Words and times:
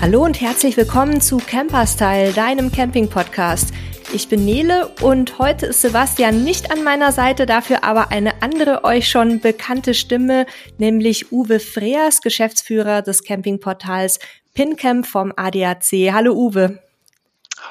Hallo 0.00 0.24
und 0.24 0.40
herzlich 0.40 0.76
willkommen 0.76 1.20
zu 1.20 1.38
Camperstyle, 1.38 2.32
deinem 2.32 2.70
Camping-Podcast. 2.70 3.74
Ich 4.12 4.28
bin 4.28 4.44
Nele 4.44 4.86
und 5.02 5.40
heute 5.40 5.66
ist 5.66 5.82
Sebastian 5.82 6.44
nicht 6.44 6.70
an 6.70 6.84
meiner 6.84 7.10
Seite, 7.10 7.46
dafür 7.46 7.82
aber 7.82 8.12
eine 8.12 8.40
andere 8.40 8.84
euch 8.84 9.08
schon 9.08 9.40
bekannte 9.40 9.94
Stimme, 9.94 10.46
nämlich 10.78 11.32
Uwe 11.32 11.58
Freers, 11.58 12.20
Geschäftsführer 12.20 13.02
des 13.02 13.24
Campingportals 13.24 14.20
PinCamp 14.54 15.04
vom 15.04 15.32
ADAC. 15.36 16.12
Hallo 16.12 16.32
Uwe. 16.32 16.80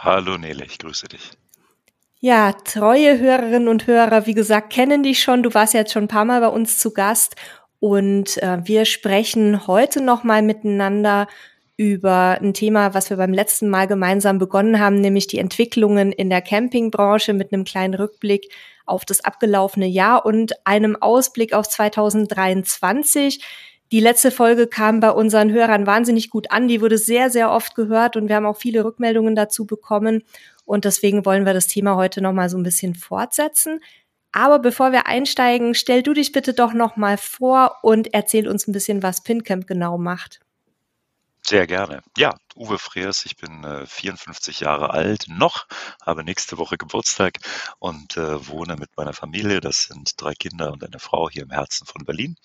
Hallo 0.02 0.38
Nele, 0.38 0.66
ich 0.66 0.80
grüße 0.80 1.07
dich. 1.07 1.32
Ja, 2.20 2.52
treue 2.52 3.20
Hörerinnen 3.20 3.70
und 3.70 3.88
Hörer, 3.88 4.25
wie 4.25 4.34
gesagt, 4.34 4.73
kennen 4.73 5.02
dich 5.02 5.24
schon. 5.24 5.44
Du 5.44 5.54
warst 5.54 5.74
jetzt 5.74 5.94
schon 5.94 6.04
ein 6.04 6.10
paar 6.10 6.25
Mal 6.25 6.41
bei 6.41 6.50
uns 6.50 6.78
zu 6.78 6.91
Gast 6.91 7.38
und 7.80 8.38
äh, 8.44 8.57
wir 8.66 8.83
sprechen 8.83 9.66
heute 9.66 10.02
nochmal 10.02 10.41
miteinander 10.41 11.28
über 11.78 12.40
ein 12.42 12.56
Thema, 12.56 12.96
was 12.96 13.12
wir 13.12 13.18
beim 13.18 13.34
letzten 13.34 13.70
Mal 13.70 13.88
gemeinsam 13.88 14.40
begonnen 14.40 14.80
haben, 14.80 15.00
nämlich 15.00 15.28
die 15.28 15.38
Entwicklungen 15.38 16.12
in 16.12 16.30
der 16.30 16.42
Campingbranche 16.42 17.34
mit 17.34 17.54
einem 17.54 17.64
kleinen 17.64 17.94
Rückblick 17.94 18.52
auf 18.88 19.06
das 19.06 19.24
abgelaufene 19.24 19.86
Jahr 19.86 20.26
und 20.26 20.54
einem 20.66 20.96
Ausblick 20.96 21.54
auf 21.54 21.70
2023. 21.70 23.44
Die 23.92 24.00
letzte 24.00 24.32
Folge 24.32 24.68
kam 24.68 25.00
bei 25.00 25.12
unseren 25.12 25.52
Hörern 25.52 25.86
wahnsinnig 25.86 26.30
gut 26.30 26.52
an. 26.52 26.68
Die 26.68 26.82
wurde 26.82 26.98
sehr, 26.98 27.30
sehr 27.30 27.52
oft 27.52 27.76
gehört 27.76 28.18
und 28.18 28.28
wir 28.28 28.36
haben 28.36 28.46
auch 28.46 28.58
viele 28.58 28.84
Rückmeldungen 28.84 29.36
dazu 29.36 29.66
bekommen. 29.66 30.24
Und 30.66 30.84
deswegen 30.84 31.25
wollen 31.25 31.46
wir 31.46 31.54
das 31.54 31.68
Thema 31.68 31.96
heute 31.96 32.22
nochmal 32.22 32.50
so 32.50 32.58
ein 32.58 32.64
bisschen 32.64 32.95
fortsetzen. 32.95 33.80
Aber 34.31 34.59
bevor 34.59 34.92
wir 34.92 35.08
einsteigen, 35.08 35.73
stell 35.73 36.03
du 36.03 36.14
dich 36.14 36.31
bitte 36.31 36.53
doch 36.53 36.73
nochmal 36.73 37.17
vor 37.17 37.78
und 37.81 38.14
erzähl 38.14 38.47
uns 38.47 38.67
ein 38.67 38.73
bisschen, 38.73 39.03
was 39.03 39.23
PinCamp 39.23 39.67
genau 39.67 39.97
macht. 39.97 40.41
Sehr 41.50 41.66
gerne. 41.66 42.02
Ja, 42.17 42.36
Uwe 42.58 42.78
Freers, 42.78 43.26
ich 43.26 43.38
bin 43.38 43.64
äh, 43.64 43.86
54 43.86 44.59
Jahre 44.59 44.90
alt 44.90 45.28
noch, 45.30 45.66
habe 46.06 46.26
nächste 46.26 46.58
Woche 46.58 46.78
Geburtstag 46.78 47.40
und 47.80 48.17
äh, 48.17 48.50
wohne 48.50 48.76
mit 48.76 48.90
meiner 48.98 49.14
Familie, 49.14 49.62
das 49.62 49.84
sind 49.84 50.22
drei 50.22 50.34
Kinder 50.34 50.73
und 50.73 50.84
eine 50.84 51.00
Frau 51.00 51.30
hier 51.30 51.44
im 51.44 51.52
Herzen 51.52 51.86
von 51.88 52.03
Berlin. 52.03 52.36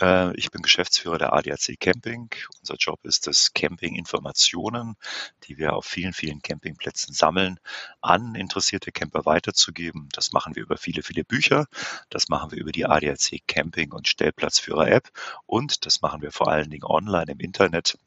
Äh, 0.00 0.34
ich 0.36 0.50
bin 0.50 0.62
Geschäftsführer 0.62 1.18
der 1.18 1.34
ADAC 1.34 1.78
Camping. 1.78 2.30
Unser 2.60 2.76
Job 2.76 3.04
ist 3.04 3.28
es, 3.28 3.52
Camping-Informationen, 3.52 4.96
die 5.44 5.58
wir 5.58 5.74
auf 5.74 5.84
vielen, 5.84 6.14
vielen 6.14 6.40
Campingplätzen 6.40 7.12
sammeln, 7.12 7.60
an 8.00 8.34
interessierte 8.34 8.92
Camper 8.92 9.26
weiterzugeben. 9.26 10.08
Das 10.10 10.32
machen 10.32 10.56
wir 10.56 10.62
über 10.62 10.78
viele, 10.78 11.02
viele 11.02 11.24
Bücher. 11.24 11.66
Das 12.08 12.30
machen 12.30 12.50
wir 12.50 12.58
über 12.58 12.72
die 12.72 12.86
ADAC 12.86 13.42
Camping 13.46 13.92
und 13.92 14.08
Stellplatzführer 14.08 14.88
App 14.88 15.10
und 15.44 15.84
das 15.84 16.00
machen 16.00 16.22
wir 16.22 16.32
vor 16.32 16.48
allen 16.48 16.70
Dingen 16.70 16.84
online 16.84 17.32
im 17.32 17.38
Internet 17.38 17.98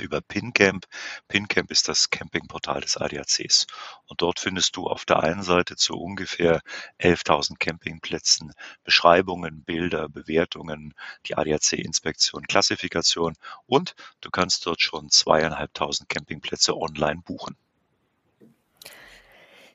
über 0.00 0.20
PinCamp. 0.20 0.86
PinCamp 1.28 1.70
ist 1.70 1.88
das 1.88 2.10
Campingportal 2.10 2.80
des 2.80 2.96
ADACs. 2.96 3.66
Und 4.06 4.22
dort 4.22 4.40
findest 4.40 4.76
du 4.76 4.86
auf 4.86 5.04
der 5.04 5.20
einen 5.20 5.42
Seite 5.42 5.76
zu 5.76 5.94
ungefähr 5.94 6.62
11.000 7.00 7.58
Campingplätzen 7.58 8.52
Beschreibungen, 8.84 9.62
Bilder, 9.64 10.08
Bewertungen, 10.08 10.94
die 11.26 11.36
ADAC-Inspektion, 11.36 12.46
Klassifikation 12.46 13.34
und 13.66 13.94
du 14.20 14.30
kannst 14.30 14.66
dort 14.66 14.80
schon 14.80 15.10
zweieinhalbtausend 15.10 16.08
Campingplätze 16.08 16.76
online 16.76 17.22
buchen. 17.24 17.56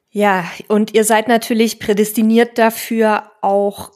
Ja, 0.09 0.45
und 0.67 0.93
ihr 0.93 1.05
seid 1.05 1.27
natürlich 1.27 1.79
prädestiniert 1.79 2.59
dafür, 2.59 3.31
auch 3.41 3.91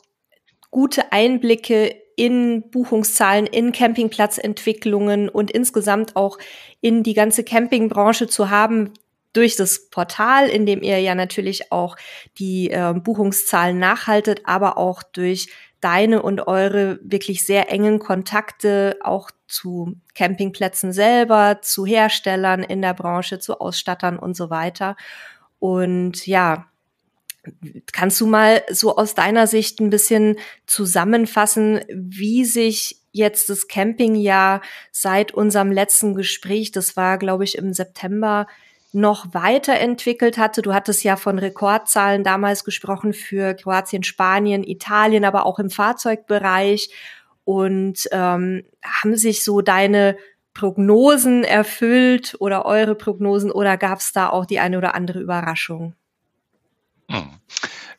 gute 0.72 1.12
Einblicke 1.12 2.02
in 2.18 2.70
Buchungszahlen, 2.72 3.46
in 3.46 3.72
Campingplatzentwicklungen 3.72 5.30
und 5.30 5.52
insgesamt 5.52 6.16
auch 6.16 6.40
in 6.82 7.04
die 7.04 7.14
ganze 7.14 7.44
Campingbranche 7.44 8.28
zu 8.28 8.50
haben 8.50 8.92
durch 9.34 9.56
das 9.56 9.90
Portal, 9.90 10.50
in 10.50 10.66
dem 10.66 10.82
ihr 10.82 11.00
ja 11.00 11.14
natürlich 11.14 11.72
auch 11.72 11.96
die 12.40 12.72
äh, 12.72 12.94
Buchungszahlen 12.96 13.78
nachhaltet, 13.78 14.42
aber 14.46 14.80
auch 14.80 15.04
durch 15.04 15.50
deine 15.80 16.24
und 16.24 16.48
eure 16.48 17.00
wirklich 17.04 17.46
sehr 17.46 17.72
engen 17.72 18.00
Kontakte 18.00 18.98
auch 19.02 19.30
zu 19.48 19.94
Campingplätzen 20.16 20.92
selber, 20.92 21.60
zu 21.62 21.86
Herstellern 21.86 22.64
in 22.64 22.82
der 22.82 22.96
Branche, 22.96 23.38
zu 23.38 23.62
Ausstattern 23.62 24.18
und 24.18 24.36
so 24.36 24.50
weiter. 24.50 24.96
Und 25.60 26.26
ja, 26.26 26.66
Kannst 27.92 28.20
du 28.22 28.28
mal 28.28 28.64
so 28.70 28.96
aus 28.96 29.16
deiner 29.16 29.48
Sicht 29.48 29.80
ein 29.80 29.90
bisschen 29.90 30.38
zusammenfassen, 30.66 31.82
wie 31.90 32.46
sich 32.46 33.02
jetzt 33.12 33.50
das 33.50 33.68
Campingjahr 33.68 34.62
seit 34.92 35.34
unserem 35.34 35.72
letzten 35.72 36.16
Gespräch, 36.16 36.72
das 36.72 36.96
war, 36.96 37.18
glaube 37.18 37.44
ich, 37.44 37.58
im 37.58 37.74
September, 37.74 38.48
noch 38.94 39.34
weiterentwickelt 39.34 40.38
hatte. 40.38 40.62
Du 40.62 40.74
hattest 40.74 41.04
ja 41.04 41.18
von 41.18 41.40
Rekordzahlen 41.40 42.24
damals 42.24 42.64
gesprochen 42.64 43.14
für 43.14 43.54
Kroatien, 43.54 44.04
Spanien, 44.04 44.64
Italien, 44.64 45.26
aber 45.26 45.46
auch 45.46 45.60
im 45.60 45.70
Fahrzeugbereich. 45.70 46.90
Und 47.44 48.08
ähm, 48.12 48.66
haben 48.84 49.16
sich 49.16 49.44
so 49.44 49.62
deine 49.62 50.18
Prognosen 50.54 51.44
erfüllt 51.44 52.36
oder 52.40 52.66
eure 52.66 52.96
Prognosen 52.96 53.52
oder 53.52 53.78
gab 53.78 54.00
es 54.00 54.12
da 54.12 54.30
auch 54.30 54.46
die 54.46 54.60
eine 54.60 54.78
oder 54.78 54.96
andere 54.96 55.20
Überraschung? 55.20 55.94
Mhm. 57.10 57.40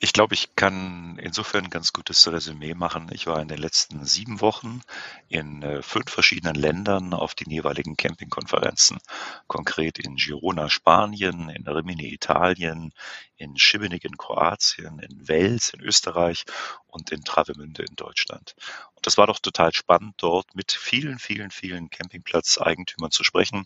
Ich 0.01 0.13
glaube, 0.13 0.35
ich 0.35 0.55
kann 0.55 1.19
insofern 1.19 1.65
ein 1.65 1.71
ganz 1.71 1.93
gutes 1.93 2.31
Resümee 2.31 2.75
machen. 2.75 3.11
Ich 3.13 3.27
war 3.27 3.41
in 3.41 3.49
den 3.49 3.59
letzten 3.59 4.05
sieben 4.05 4.41
Wochen 4.41 4.83
in 5.29 5.63
äh, 5.63 5.83
fünf 5.83 6.11
verschiedenen 6.11 6.55
Ländern 6.55 7.15
auf 7.15 7.35
den 7.35 7.51
jeweiligen 7.51 7.97
Campingkonferenzen. 7.97 8.99
Konkret 9.47 9.99
in 9.99 10.17
Girona, 10.17 10.69
Spanien, 10.69 11.49
in 11.49 11.67
Rimini, 11.67 12.13
Italien, 12.13 12.93
in 13.37 13.57
Šibenik 13.57 14.05
in 14.05 14.17
Kroatien, 14.17 14.99
in 15.01 15.27
Wels 15.27 15.71
in 15.71 15.81
Österreich 15.81 16.45
und 16.87 17.11
in 17.11 17.25
Travemünde 17.25 17.85
in 17.85 17.97
Deutschland. 17.97 18.55
Und 18.95 19.07
das 19.07 19.17
war 19.17 19.27
doch 19.27 19.39
total 19.39 19.73
spannend, 19.73 20.15
dort 20.19 20.55
mit 20.55 20.71
vielen, 20.73 21.19
vielen, 21.19 21.51
vielen 21.51 21.91
Campingplatzeigentümern 21.91 23.11
zu 23.11 23.25
sprechen 23.25 23.65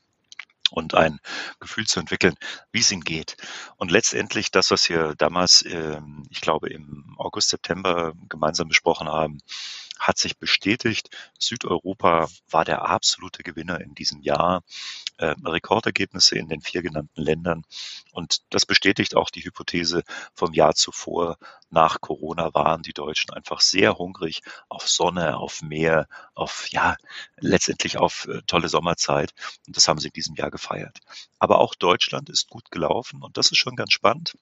und 0.73 0.95
ein 0.95 1.21
Gefühl 1.61 1.87
zu 1.87 2.01
entwickeln, 2.01 2.35
wie 2.73 2.81
es 2.81 2.91
ihnen 2.91 3.03
geht. 3.03 3.37
Und 3.77 3.91
letztendlich 3.91 4.51
das, 4.51 4.71
was 4.71 4.89
wir 4.89 5.15
damals, 5.17 5.65
ähm, 5.67 6.25
ich 6.31 6.41
glaube, 6.41 6.71
im 6.71 7.15
August, 7.19 7.51
September 7.51 8.13
gemeinsam 8.29 8.69
besprochen 8.69 9.09
haben, 9.09 9.39
hat 10.03 10.19
sich 10.19 10.37
bestätigt. 10.37 11.11
Südeuropa 11.39 12.29
war 12.51 12.65
der 12.65 12.83
absolute 12.89 13.45
Gewinner 13.45 13.81
in 13.81 13.95
diesem 13.95 14.21
Jahr. 14.21 14.63
Äh, 15.19 15.35
Rekordergebnisse 15.45 16.37
in 16.37 16.49
den 16.49 16.61
vier 16.61 16.83
genannten 16.83 17.23
Ländern. 17.23 17.65
Und 18.11 18.43
das 18.51 18.67
bestätigt 18.67 19.15
auch 19.15 19.31
die 19.31 19.45
Hypothese 19.45 20.03
vom 20.35 20.53
Jahr 20.53 20.75
zuvor. 20.75 21.39
Nach 21.71 22.01
Corona 22.01 22.53
waren 22.53 22.83
die 22.83 22.93
Deutschen 22.93 23.33
einfach 23.33 23.61
sehr 23.61 23.97
hungrig 23.97 24.41
auf 24.69 24.89
Sonne, 24.89 25.37
auf 25.37 25.63
Meer, 25.63 26.09
auf, 26.35 26.67
ja, 26.71 26.97
letztendlich 27.39 27.99
auf 27.99 28.27
äh, 28.27 28.43
tolle 28.49 28.69
Sommerzeit. 28.69 29.33
Und 29.69 29.77
das 29.77 29.87
haben 29.87 30.01
sie 30.01 30.09
in 30.09 30.15
diesem 30.15 30.35
Jahr 30.35 30.51
gefeiert. 30.51 30.99
Aber 31.39 31.61
auch 31.61 31.77
Deutschland 31.77 32.29
ist 32.29 32.51
gut 32.51 32.73
gelaufen 32.73 33.23
und 33.23 33.37
das 33.37 33.53
ist 33.53 33.59
schon 33.59 33.77
ganz 33.77 33.93
spannend. 33.93 34.35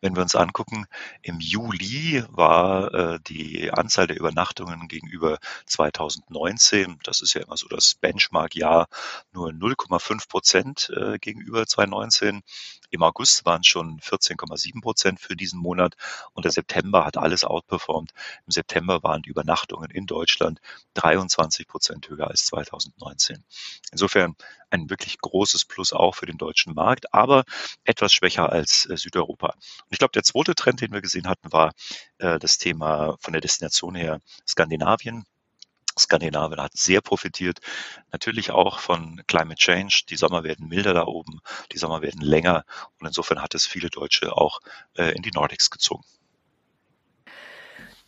Wenn 0.00 0.14
wir 0.16 0.22
uns 0.22 0.34
angucken, 0.34 0.86
im 1.22 1.40
Juli 1.40 2.24
war 2.28 2.94
äh, 2.94 3.18
die 3.26 3.70
Anzahl 3.72 4.06
der 4.06 4.18
Übernachtungen 4.18 4.88
gegenüber 4.88 5.38
2019, 5.66 6.98
das 7.02 7.20
ist 7.20 7.34
ja 7.34 7.42
immer 7.42 7.56
so 7.56 7.68
das 7.68 7.94
Benchmark-Jahr, 7.94 8.88
nur 9.32 9.50
0,5 9.50 10.28
Prozent 10.28 10.92
äh, 10.96 11.18
gegenüber 11.18 11.66
2019. 11.66 12.42
Im 12.90 13.02
August 13.02 13.44
waren 13.44 13.60
es 13.60 13.66
schon 13.66 14.00
14,7 14.00 14.80
Prozent 14.80 15.20
für 15.20 15.36
diesen 15.36 15.60
Monat 15.60 15.94
und 16.32 16.44
der 16.44 16.52
September 16.52 17.04
hat 17.04 17.16
alles 17.16 17.44
outperformed. 17.44 18.12
Im 18.46 18.52
September 18.52 19.02
waren 19.02 19.22
die 19.22 19.30
Übernachtungen 19.30 19.90
in 19.90 20.06
Deutschland 20.06 20.60
23 20.94 21.66
Prozent 21.66 22.08
höher 22.08 22.28
als 22.28 22.46
2019. 22.46 23.44
Insofern 23.92 24.36
ein 24.70 24.90
wirklich 24.90 25.18
großes 25.18 25.64
Plus 25.64 25.92
auch 25.92 26.14
für 26.14 26.26
den 26.26 26.38
deutschen 26.38 26.74
Markt, 26.74 27.12
aber 27.14 27.44
etwas 27.84 28.12
schwächer 28.12 28.50
als 28.50 28.86
äh, 28.86 28.96
Südeuropa. 28.96 29.48
Und 29.48 29.90
ich 29.90 29.98
glaube, 29.98 30.12
der 30.12 30.22
zweite 30.22 30.54
Trend, 30.54 30.80
den 30.80 30.92
wir 30.92 31.00
gesehen 31.00 31.28
hatten, 31.28 31.52
war 31.52 31.72
äh, 32.18 32.38
das 32.38 32.58
Thema 32.58 33.16
von 33.20 33.32
der 33.32 33.40
Destination 33.40 33.94
her 33.94 34.20
Skandinavien. 34.46 35.24
Skandinavien 35.98 36.60
hat 36.60 36.76
sehr 36.76 37.00
profitiert, 37.00 37.60
natürlich 38.12 38.50
auch 38.50 38.78
von 38.78 39.22
Climate 39.26 39.56
Change. 39.56 40.02
Die 40.08 40.16
Sommer 40.16 40.44
werden 40.44 40.68
milder 40.68 40.94
da 40.94 41.04
oben, 41.04 41.40
die 41.72 41.78
Sommer 41.78 42.02
werden 42.02 42.20
länger 42.20 42.64
und 42.98 43.06
insofern 43.06 43.42
hat 43.42 43.54
es 43.54 43.66
viele 43.66 43.90
Deutsche 43.90 44.36
auch 44.36 44.60
äh, 44.96 45.14
in 45.14 45.22
die 45.22 45.32
Nordics 45.32 45.70
gezogen. 45.70 46.04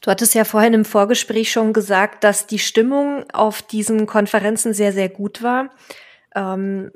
Du 0.00 0.11
hattest 0.11 0.35
ja 0.35 0.44
vorhin 0.44 0.75
im 0.75 0.85
Vorgespräch 0.85 1.50
schon 1.50 1.73
gesagt, 1.73 2.23
dass 2.23 2.46
die 2.46 2.61
Stimmung 2.61 3.29
auf 3.32 3.62
diesen 3.62 4.06
Konferenzen 4.06 4.73
sehr, 4.73 4.93
sehr 4.93 5.08
gut 5.08 5.43
war. 5.43 5.70
Ähm, 6.35 6.93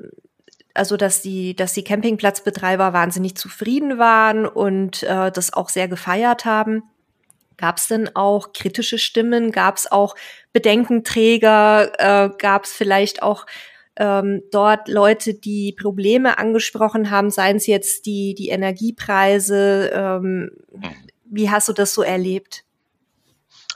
also 0.73 0.97
dass 0.97 1.21
die, 1.21 1.55
dass 1.55 1.73
die 1.73 1.83
Campingplatzbetreiber 1.83 2.93
wahnsinnig 2.93 3.35
zufrieden 3.35 3.99
waren 3.99 4.45
und 4.45 5.03
äh, 5.03 5.31
das 5.31 5.53
auch 5.53 5.69
sehr 5.69 5.87
gefeiert 5.87 6.45
haben. 6.45 6.83
Gab 7.57 7.77
es 7.77 7.87
denn 7.87 8.15
auch 8.15 8.53
kritische 8.53 8.97
Stimmen? 8.97 9.51
Gab 9.51 9.77
es 9.77 9.91
auch 9.91 10.15
Bedenkenträger? 10.53 11.91
Äh, 11.97 12.29
Gab 12.37 12.65
es 12.65 12.73
vielleicht 12.73 13.23
auch 13.23 13.45
ähm, 13.95 14.41
dort 14.51 14.87
Leute, 14.87 15.33
die 15.33 15.73
Probleme 15.73 16.37
angesprochen 16.37 17.11
haben, 17.11 17.29
seien 17.29 17.57
es 17.57 17.67
jetzt 17.67 18.05
die, 18.05 18.33
die 18.33 18.49
Energiepreise. 18.49 19.91
Ähm, 19.93 20.51
mhm. 20.71 20.89
wie 21.25 21.49
hast 21.49 21.69
du 21.69 21.73
das 21.73 21.93
so 21.93 22.01
erlebt? 22.01 22.62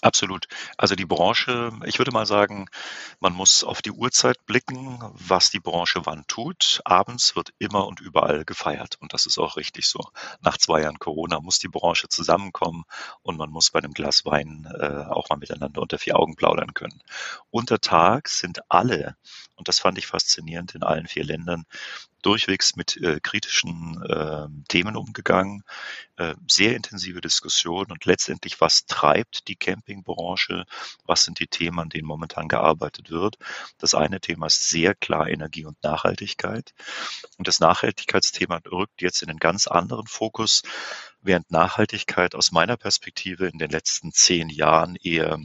Absolut. 0.01 0.47
Also 0.77 0.95
die 0.95 1.05
Branche, 1.05 1.71
ich 1.85 1.97
würde 1.99 2.11
mal 2.11 2.25
sagen, 2.25 2.67
man 3.19 3.33
muss 3.33 3.63
auf 3.63 3.81
die 3.81 3.91
Uhrzeit 3.91 4.45
blicken, 4.45 4.99
was 5.13 5.49
die 5.49 5.59
Branche 5.59 6.01
wann 6.05 6.25
tut. 6.27 6.81
Abends 6.85 7.35
wird 7.35 7.53
immer 7.59 7.87
und 7.87 7.99
überall 7.99 8.45
gefeiert 8.45 8.97
und 8.99 9.13
das 9.13 9.25
ist 9.25 9.37
auch 9.39 9.57
richtig 9.57 9.87
so. 9.87 9.99
Nach 10.41 10.57
zwei 10.57 10.81
Jahren 10.81 10.99
Corona 10.99 11.39
muss 11.39 11.59
die 11.59 11.67
Branche 11.67 12.07
zusammenkommen 12.09 12.83
und 13.23 13.37
man 13.37 13.49
muss 13.49 13.71
bei 13.71 13.79
einem 13.79 13.93
Glas 13.93 14.23
Wein 14.25 14.67
äh, 14.79 15.05
auch 15.09 15.29
mal 15.29 15.37
miteinander 15.37 15.81
unter 15.81 15.97
vier 15.97 16.17
Augen 16.17 16.35
plaudern 16.35 16.73
können. 16.73 17.01
Untertags 17.49 18.39
sind 18.39 18.59
alle, 18.69 19.15
und 19.57 19.67
das 19.67 19.79
fand 19.79 19.97
ich 19.97 20.07
faszinierend 20.07 20.75
in 20.75 20.83
allen 20.83 21.07
vier 21.07 21.25
Ländern, 21.25 21.65
durchwegs 22.21 22.75
mit 22.75 22.97
äh, 22.97 23.19
kritischen 23.21 24.03
äh, 24.03 24.47
Themen 24.67 24.95
umgegangen, 24.95 25.63
äh, 26.17 26.35
sehr 26.49 26.75
intensive 26.75 27.21
Diskussionen 27.21 27.91
und 27.91 28.05
letztendlich, 28.05 28.59
was 28.59 28.85
treibt 28.85 29.47
die 29.47 29.55
Campingbranche, 29.55 30.65
was 31.05 31.23
sind 31.23 31.39
die 31.39 31.47
Themen, 31.47 31.79
an 31.79 31.89
denen 31.89 32.07
momentan 32.07 32.47
gearbeitet 32.47 33.11
wird. 33.11 33.37
Das 33.77 33.93
eine 33.93 34.19
Thema 34.19 34.47
ist 34.47 34.69
sehr 34.69 34.95
klar 34.95 35.29
Energie 35.29 35.65
und 35.65 35.81
Nachhaltigkeit. 35.83 36.73
Und 37.37 37.47
das 37.47 37.59
Nachhaltigkeitsthema 37.59 38.61
rückt 38.71 39.01
jetzt 39.01 39.21
in 39.21 39.29
einen 39.29 39.39
ganz 39.39 39.67
anderen 39.67 40.07
Fokus, 40.07 40.63
während 41.21 41.51
Nachhaltigkeit 41.51 42.35
aus 42.35 42.51
meiner 42.51 42.77
Perspektive 42.77 43.47
in 43.47 43.57
den 43.57 43.69
letzten 43.69 44.11
zehn 44.11 44.49
Jahren 44.49 44.95
eher 44.95 45.39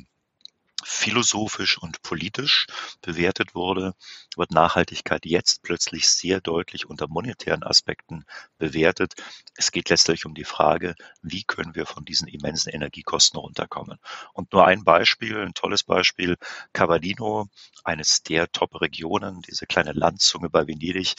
philosophisch 0.85 1.79
und 1.79 2.03
politisch 2.03 2.67
bewertet 3.01 3.55
wurde, 3.55 3.95
wird 4.37 4.51
Nachhaltigkeit 4.51 5.27
jetzt 5.27 5.63
plötzlich 5.63 6.09
sehr 6.09 6.41
deutlich 6.41 6.89
unter 6.89 7.09
monetären 7.09 7.63
Aspekten 7.63 8.25
bewertet. 8.59 9.15
Es 9.55 9.73
geht 9.73 9.89
letztlich 9.89 10.27
um 10.27 10.35
die 10.35 10.45
Frage, 10.45 10.95
wie 11.23 11.45
können 11.45 11.75
wir 11.75 11.87
von 11.87 12.05
diesen 12.05 12.29
immensen 12.29 12.71
Energiekosten 12.71 13.39
runterkommen. 13.39 13.99
Und 14.33 14.53
nur 14.53 14.67
ein 14.67 14.85
Beispiel, 14.85 15.39
ein 15.39 15.55
tolles 15.55 15.83
Beispiel, 15.83 16.37
Cavallino, 16.73 17.49
eines 17.85 18.23
der 18.23 18.51
Top-Regionen, 18.51 19.43
diese 19.43 19.67
kleine 19.67 19.93
Landzunge 19.93 20.51
bei 20.51 20.67
Venedig, 20.67 21.15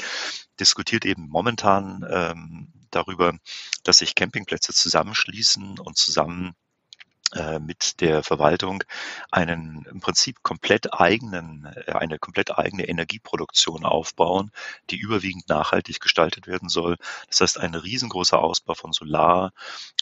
diskutiert 0.59 1.05
eben 1.05 1.27
momentan 1.27 2.05
ähm, 2.09 2.73
darüber, 2.91 3.37
dass 3.83 3.97
sich 3.97 4.15
Campingplätze 4.15 4.73
zusammenschließen 4.73 5.79
und 5.79 5.97
zusammen 5.97 6.55
mit 7.59 8.01
der 8.01 8.23
Verwaltung 8.23 8.83
einen 9.31 9.85
im 9.89 9.99
Prinzip 9.99 10.43
komplett 10.43 10.93
eigenen, 10.93 11.65
äh, 11.65 11.91
eine 11.93 12.19
komplett 12.19 12.57
eigene 12.57 12.87
Energieproduktion 12.87 13.85
aufbauen, 13.85 14.51
die 14.89 14.97
überwiegend 14.97 15.49
nachhaltig 15.49 15.99
gestaltet 15.99 16.47
werden 16.47 16.69
soll. 16.69 16.97
Das 17.27 17.41
heißt, 17.41 17.59
ein 17.59 17.75
riesengroßer 17.75 18.39
Ausbau 18.39 18.75
von 18.75 18.93
Solar, 18.93 19.51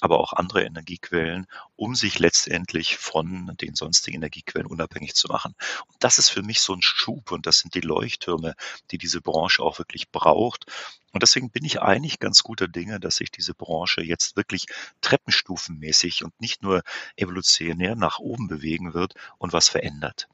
aber 0.01 0.19
auch 0.19 0.33
andere 0.33 0.63
Energiequellen, 0.63 1.47
um 1.75 1.95
sich 1.95 2.19
letztendlich 2.19 2.97
von 2.97 3.55
den 3.61 3.75
sonstigen 3.75 4.17
Energiequellen 4.17 4.67
unabhängig 4.67 5.15
zu 5.15 5.27
machen. 5.27 5.55
Und 5.87 5.95
das 5.99 6.17
ist 6.17 6.29
für 6.29 6.43
mich 6.43 6.61
so 6.61 6.73
ein 6.73 6.81
Schub 6.81 7.31
und 7.31 7.45
das 7.45 7.59
sind 7.59 7.75
die 7.75 7.81
Leuchttürme, 7.81 8.55
die 8.91 8.97
diese 8.97 9.21
Branche 9.21 9.63
auch 9.63 9.79
wirklich 9.79 10.11
braucht. 10.11 10.65
Und 11.11 11.23
deswegen 11.23 11.51
bin 11.51 11.65
ich 11.65 11.81
eigentlich 11.81 12.19
ganz 12.19 12.43
guter 12.43 12.67
Dinge, 12.67 12.99
dass 12.99 13.17
sich 13.17 13.31
diese 13.31 13.53
Branche 13.53 14.01
jetzt 14.01 14.35
wirklich 14.37 14.65
treppenstufenmäßig 15.01 16.23
und 16.23 16.39
nicht 16.39 16.63
nur 16.63 16.83
evolutionär 17.15 17.95
nach 17.95 18.19
oben 18.19 18.47
bewegen 18.47 18.93
wird 18.93 19.15
und 19.37 19.53
was 19.53 19.69
verändert. 19.69 20.27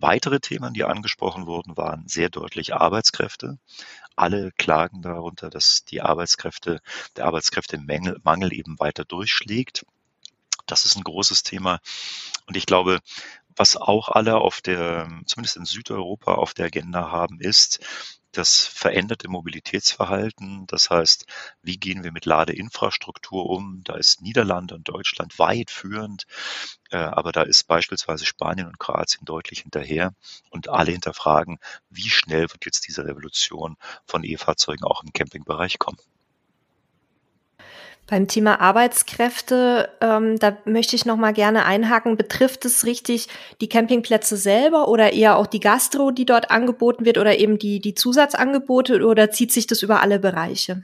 Weitere 0.00 0.38
Themen, 0.38 0.74
die 0.74 0.84
angesprochen 0.84 1.46
wurden, 1.46 1.76
waren 1.76 2.06
sehr 2.06 2.28
deutlich 2.28 2.74
Arbeitskräfte. 2.74 3.58
Alle 4.14 4.52
klagen 4.52 5.02
darunter, 5.02 5.50
dass 5.50 5.84
die 5.84 6.02
Arbeitskräfte, 6.02 6.80
der 7.16 7.24
Arbeitskräftemangel 7.24 8.52
eben 8.52 8.78
weiter 8.78 9.04
durchschlägt. 9.04 9.84
Das 10.66 10.84
ist 10.84 10.96
ein 10.96 11.02
großes 11.02 11.42
Thema. 11.42 11.80
Und 12.46 12.56
ich 12.56 12.66
glaube, 12.66 13.00
was 13.56 13.76
auch 13.76 14.08
alle 14.08 14.36
auf 14.36 14.60
der, 14.60 15.08
zumindest 15.26 15.56
in 15.56 15.64
Südeuropa 15.64 16.34
auf 16.34 16.54
der 16.54 16.66
Agenda 16.66 17.10
haben, 17.10 17.40
ist, 17.40 17.80
das 18.32 18.66
veränderte 18.66 19.28
Mobilitätsverhalten. 19.28 20.66
Das 20.66 20.90
heißt, 20.90 21.26
wie 21.62 21.78
gehen 21.78 22.04
wir 22.04 22.12
mit 22.12 22.26
Ladeinfrastruktur 22.26 23.46
um? 23.46 23.82
Da 23.84 23.96
ist 23.96 24.20
Niederlande 24.22 24.74
und 24.74 24.88
Deutschland 24.88 25.38
weit 25.38 25.70
führend, 25.70 26.26
äh, 26.90 26.96
aber 26.98 27.32
da 27.32 27.42
ist 27.42 27.64
beispielsweise 27.66 28.26
Spanien 28.26 28.66
und 28.66 28.78
Kroatien 28.78 29.24
deutlich 29.24 29.60
hinterher 29.60 30.14
und 30.50 30.68
alle 30.68 30.92
hinterfragen, 30.92 31.58
wie 31.90 32.10
schnell 32.10 32.50
wird 32.50 32.64
jetzt 32.66 32.86
diese 32.88 33.04
Revolution 33.04 33.76
von 34.06 34.24
E-Fahrzeugen 34.24 34.84
auch 34.84 35.02
im 35.02 35.12
Campingbereich 35.12 35.78
kommen. 35.78 35.98
Beim 38.08 38.26
Thema 38.26 38.58
Arbeitskräfte, 38.58 39.90
ähm, 40.00 40.38
da 40.38 40.56
möchte 40.64 40.96
ich 40.96 41.04
noch 41.04 41.18
mal 41.18 41.34
gerne 41.34 41.66
einhaken. 41.66 42.16
Betrifft 42.16 42.64
es 42.64 42.86
richtig 42.86 43.28
die 43.60 43.68
Campingplätze 43.68 44.38
selber 44.38 44.88
oder 44.88 45.12
eher 45.12 45.36
auch 45.36 45.46
die 45.46 45.60
Gastro, 45.60 46.10
die 46.10 46.24
dort 46.24 46.50
angeboten 46.50 47.04
wird 47.04 47.18
oder 47.18 47.38
eben 47.38 47.58
die, 47.58 47.80
die 47.80 47.94
Zusatzangebote 47.94 49.04
oder 49.04 49.30
zieht 49.30 49.52
sich 49.52 49.66
das 49.66 49.82
über 49.82 50.00
alle 50.00 50.18
Bereiche? 50.18 50.82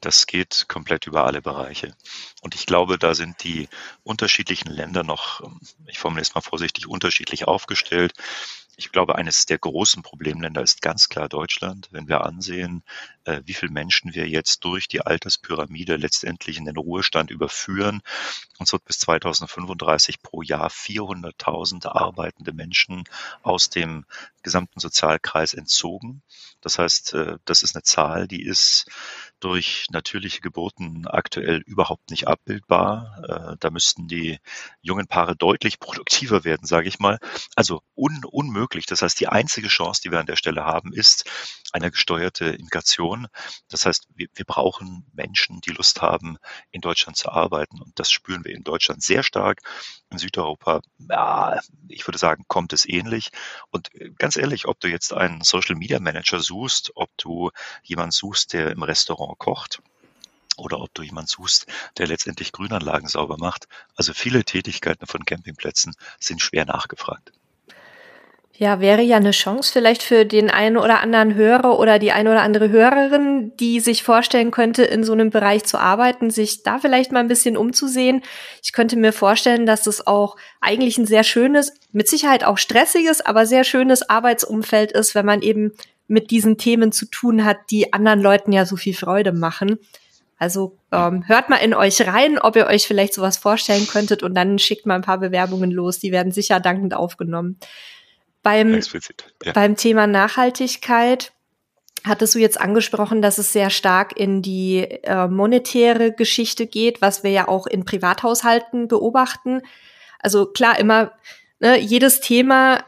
Das 0.00 0.26
geht 0.26 0.66
komplett 0.68 1.06
über 1.06 1.24
alle 1.24 1.40
Bereiche. 1.40 1.94
Und 2.42 2.56
ich 2.56 2.66
glaube, 2.66 2.98
da 2.98 3.14
sind 3.14 3.44
die 3.44 3.68
unterschiedlichen 4.02 4.70
Länder 4.70 5.04
noch, 5.04 5.40
ich 5.86 6.00
formuliere 6.00 6.22
es 6.22 6.34
mal 6.34 6.40
vorsichtig, 6.40 6.88
unterschiedlich 6.88 7.46
aufgestellt. 7.46 8.12
Ich 8.76 8.90
glaube, 8.90 9.14
eines 9.14 9.46
der 9.46 9.58
großen 9.58 10.02
Problemländer 10.02 10.62
ist 10.62 10.82
ganz 10.82 11.08
klar 11.08 11.28
Deutschland. 11.28 11.88
Wenn 11.92 12.08
wir 12.08 12.24
ansehen, 12.24 12.82
wie 13.44 13.54
viele 13.54 13.72
Menschen 13.72 14.14
wir 14.14 14.28
jetzt 14.28 14.64
durch 14.64 14.88
die 14.88 15.00
Alterspyramide 15.00 15.96
letztendlich 15.96 16.58
in 16.58 16.64
den 16.64 16.76
Ruhestand 16.76 17.30
überführen. 17.30 18.02
Uns 18.58 18.72
wird 18.72 18.84
bis 18.84 18.98
2035 19.00 20.22
pro 20.22 20.42
Jahr 20.42 20.68
400.000 20.68 21.88
arbeitende 21.88 22.52
Menschen 22.52 23.04
aus 23.42 23.70
dem 23.70 24.04
gesamten 24.42 24.78
Sozialkreis 24.78 25.54
entzogen. 25.54 26.22
Das 26.60 26.78
heißt, 26.78 27.14
äh, 27.14 27.38
das 27.44 27.62
ist 27.62 27.74
eine 27.74 27.82
Zahl, 27.82 28.28
die 28.28 28.42
ist 28.42 28.86
durch 29.40 29.86
natürliche 29.90 30.40
Geburten 30.40 31.06
aktuell 31.06 31.58
überhaupt 31.66 32.10
nicht 32.10 32.28
abbildbar. 32.28 33.52
Äh, 33.52 33.56
da 33.60 33.70
müssten 33.70 34.08
die 34.08 34.38
jungen 34.82 35.06
Paare 35.06 35.36
deutlich 35.36 35.78
produktiver 35.80 36.44
werden, 36.44 36.66
sage 36.66 36.88
ich 36.88 36.98
mal. 36.98 37.18
Also 37.54 37.82
un 37.96 38.24
unmöglich. 38.24 38.86
Das 38.86 39.02
heißt, 39.02 39.18
die 39.20 39.28
einzige 39.28 39.68
Chance, 39.68 40.00
die 40.02 40.10
wir 40.10 40.20
an 40.20 40.26
der 40.26 40.36
Stelle 40.36 40.64
haben, 40.64 40.92
ist 40.92 41.24
eine 41.72 41.90
gesteuerte 41.90 42.46
Immigration. 42.46 43.15
Das 43.68 43.86
heißt, 43.86 44.08
wir, 44.14 44.28
wir 44.34 44.44
brauchen 44.44 45.06
Menschen, 45.12 45.60
die 45.60 45.70
Lust 45.70 46.02
haben, 46.02 46.38
in 46.70 46.80
Deutschland 46.80 47.16
zu 47.16 47.30
arbeiten. 47.30 47.80
Und 47.80 47.98
das 47.98 48.10
spüren 48.10 48.44
wir 48.44 48.54
in 48.54 48.64
Deutschland 48.64 49.02
sehr 49.02 49.22
stark. 49.22 49.60
In 50.10 50.18
Südeuropa, 50.18 50.80
ja, 50.98 51.60
ich 51.88 52.06
würde 52.06 52.18
sagen, 52.18 52.44
kommt 52.48 52.72
es 52.72 52.88
ähnlich. 52.88 53.30
Und 53.70 53.94
äh, 53.94 54.10
ganz 54.18 54.36
ehrlich, 54.36 54.66
ob 54.66 54.80
du 54.80 54.88
jetzt 54.88 55.12
einen 55.12 55.42
Social 55.42 55.76
Media 55.76 56.00
Manager 56.00 56.40
suchst, 56.40 56.92
ob 56.94 57.10
du 57.16 57.50
jemanden 57.82 58.12
suchst, 58.12 58.52
der 58.52 58.70
im 58.70 58.82
Restaurant 58.82 59.38
kocht, 59.38 59.80
oder 60.56 60.80
ob 60.80 60.92
du 60.94 61.02
jemanden 61.02 61.28
suchst, 61.28 61.66
der 61.98 62.06
letztendlich 62.06 62.52
Grünanlagen 62.52 63.08
sauber 63.08 63.36
macht. 63.38 63.68
Also 63.94 64.14
viele 64.14 64.44
Tätigkeiten 64.44 65.06
von 65.06 65.24
Campingplätzen 65.24 65.94
sind 66.18 66.40
schwer 66.40 66.64
nachgefragt. 66.64 67.32
Ja, 68.58 68.80
wäre 68.80 69.02
ja 69.02 69.18
eine 69.18 69.32
Chance 69.32 69.70
vielleicht 69.70 70.02
für 70.02 70.24
den 70.24 70.48
einen 70.48 70.78
oder 70.78 71.00
anderen 71.00 71.34
Hörer 71.34 71.78
oder 71.78 71.98
die 71.98 72.12
eine 72.12 72.30
oder 72.30 72.40
andere 72.40 72.70
Hörerin, 72.70 73.52
die 73.60 73.80
sich 73.80 74.02
vorstellen 74.02 74.50
könnte, 74.50 74.82
in 74.82 75.04
so 75.04 75.12
einem 75.12 75.28
Bereich 75.28 75.64
zu 75.64 75.78
arbeiten, 75.78 76.30
sich 76.30 76.62
da 76.62 76.78
vielleicht 76.78 77.12
mal 77.12 77.20
ein 77.20 77.28
bisschen 77.28 77.58
umzusehen. 77.58 78.22
Ich 78.62 78.72
könnte 78.72 78.96
mir 78.96 79.12
vorstellen, 79.12 79.66
dass 79.66 79.86
es 79.86 80.06
auch 80.06 80.36
eigentlich 80.62 80.96
ein 80.96 81.04
sehr 81.04 81.22
schönes, 81.22 81.74
mit 81.92 82.08
Sicherheit 82.08 82.44
auch 82.44 82.56
stressiges, 82.56 83.20
aber 83.20 83.44
sehr 83.44 83.62
schönes 83.62 84.08
Arbeitsumfeld 84.08 84.92
ist, 84.92 85.14
wenn 85.14 85.26
man 85.26 85.42
eben 85.42 85.72
mit 86.08 86.30
diesen 86.30 86.56
Themen 86.56 86.92
zu 86.92 87.04
tun 87.04 87.44
hat, 87.44 87.58
die 87.70 87.92
anderen 87.92 88.20
Leuten 88.20 88.52
ja 88.52 88.64
so 88.64 88.76
viel 88.76 88.94
Freude 88.94 89.32
machen. 89.32 89.78
Also 90.38 90.78
ähm, 90.92 91.26
hört 91.26 91.50
mal 91.50 91.56
in 91.56 91.74
euch 91.74 92.06
rein, 92.06 92.38
ob 92.38 92.56
ihr 92.56 92.66
euch 92.66 92.86
vielleicht 92.86 93.12
sowas 93.12 93.36
vorstellen 93.36 93.86
könntet 93.86 94.22
und 94.22 94.34
dann 94.34 94.58
schickt 94.58 94.86
mal 94.86 94.94
ein 94.94 95.02
paar 95.02 95.18
Bewerbungen 95.18 95.70
los. 95.70 95.98
Die 95.98 96.12
werden 96.12 96.32
sicher 96.32 96.60
dankend 96.60 96.94
aufgenommen. 96.94 97.58
Beim, 98.46 98.80
ja. 99.42 99.52
beim 99.54 99.74
Thema 99.74 100.06
Nachhaltigkeit 100.06 101.32
hattest 102.04 102.36
du 102.36 102.38
jetzt 102.38 102.60
angesprochen, 102.60 103.20
dass 103.20 103.38
es 103.38 103.52
sehr 103.52 103.70
stark 103.70 104.16
in 104.16 104.40
die 104.40 104.78
äh, 104.78 105.26
monetäre 105.26 106.12
Geschichte 106.12 106.68
geht, 106.68 107.02
was 107.02 107.24
wir 107.24 107.32
ja 107.32 107.48
auch 107.48 107.66
in 107.66 107.84
Privathaushalten 107.84 108.86
beobachten. 108.86 109.62
Also 110.20 110.46
klar, 110.46 110.78
immer 110.78 111.10
ne, 111.58 111.76
jedes 111.80 112.20
Thema 112.20 112.84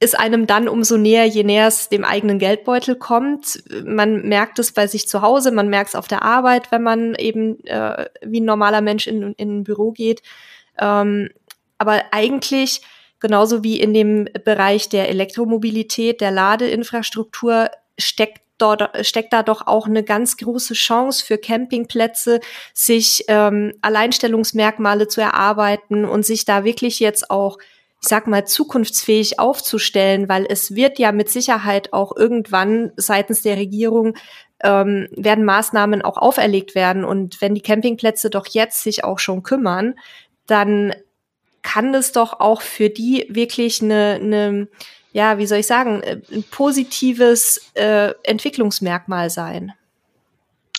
ist 0.00 0.18
einem 0.18 0.46
dann 0.46 0.68
umso 0.68 0.96
näher, 0.96 1.26
je 1.26 1.42
näher 1.42 1.68
es 1.68 1.90
dem 1.90 2.04
eigenen 2.06 2.38
Geldbeutel 2.38 2.94
kommt. 2.94 3.62
Man 3.84 4.22
merkt 4.22 4.58
es 4.58 4.72
bei 4.72 4.86
sich 4.86 5.06
zu 5.06 5.20
Hause, 5.20 5.50
man 5.50 5.68
merkt 5.68 5.90
es 5.90 5.94
auf 5.96 6.08
der 6.08 6.22
Arbeit, 6.22 6.72
wenn 6.72 6.82
man 6.82 7.14
eben 7.16 7.62
äh, 7.66 8.06
wie 8.22 8.40
ein 8.40 8.46
normaler 8.46 8.80
Mensch 8.80 9.06
in, 9.06 9.34
in 9.34 9.58
ein 9.58 9.64
Büro 9.64 9.92
geht. 9.92 10.22
Ähm, 10.78 11.28
aber 11.76 12.04
eigentlich 12.12 12.80
genauso 13.20 13.64
wie 13.64 13.80
in 13.80 13.94
dem 13.94 14.28
Bereich 14.44 14.88
der 14.88 15.08
Elektromobilität, 15.08 16.20
der 16.20 16.30
Ladeinfrastruktur 16.30 17.70
steckt 17.98 18.40
dort 18.58 19.06
steckt 19.06 19.32
da 19.32 19.44
doch 19.44 19.68
auch 19.68 19.86
eine 19.86 20.02
ganz 20.02 20.36
große 20.36 20.74
Chance 20.74 21.24
für 21.24 21.38
Campingplätze, 21.38 22.40
sich 22.74 23.24
ähm, 23.28 23.72
Alleinstellungsmerkmale 23.82 25.06
zu 25.06 25.20
erarbeiten 25.20 26.04
und 26.04 26.26
sich 26.26 26.44
da 26.44 26.64
wirklich 26.64 26.98
jetzt 26.98 27.30
auch 27.30 27.58
ich 28.00 28.08
sag 28.08 28.28
mal, 28.28 28.46
zukunftsfähig 28.46 29.40
aufzustellen, 29.40 30.28
weil 30.28 30.46
es 30.48 30.76
wird 30.76 31.00
ja 31.00 31.10
mit 31.10 31.30
Sicherheit 31.30 31.92
auch 31.92 32.16
irgendwann 32.16 32.92
seitens 32.96 33.42
der 33.42 33.56
Regierung 33.56 34.14
ähm, 34.62 35.08
werden 35.16 35.44
Maßnahmen 35.44 36.02
auch 36.02 36.16
auferlegt 36.16 36.76
werden. 36.76 37.04
Und 37.04 37.40
wenn 37.40 37.54
die 37.54 37.60
Campingplätze 37.60 38.30
doch 38.30 38.46
jetzt 38.46 38.82
sich 38.82 39.02
auch 39.02 39.18
schon 39.18 39.42
kümmern, 39.42 39.94
dann 40.46 40.94
kann 41.62 41.92
das 41.92 42.12
doch 42.12 42.40
auch 42.40 42.62
für 42.62 42.90
die 42.90 43.26
wirklich 43.28 43.82
eine, 43.82 44.18
eine 44.22 44.68
ja, 45.12 45.38
wie 45.38 45.46
soll 45.46 45.58
ich 45.58 45.66
sagen, 45.66 46.02
ein 46.04 46.44
positives 46.44 47.70
äh, 47.74 48.12
Entwicklungsmerkmal 48.22 49.30
sein. 49.30 49.72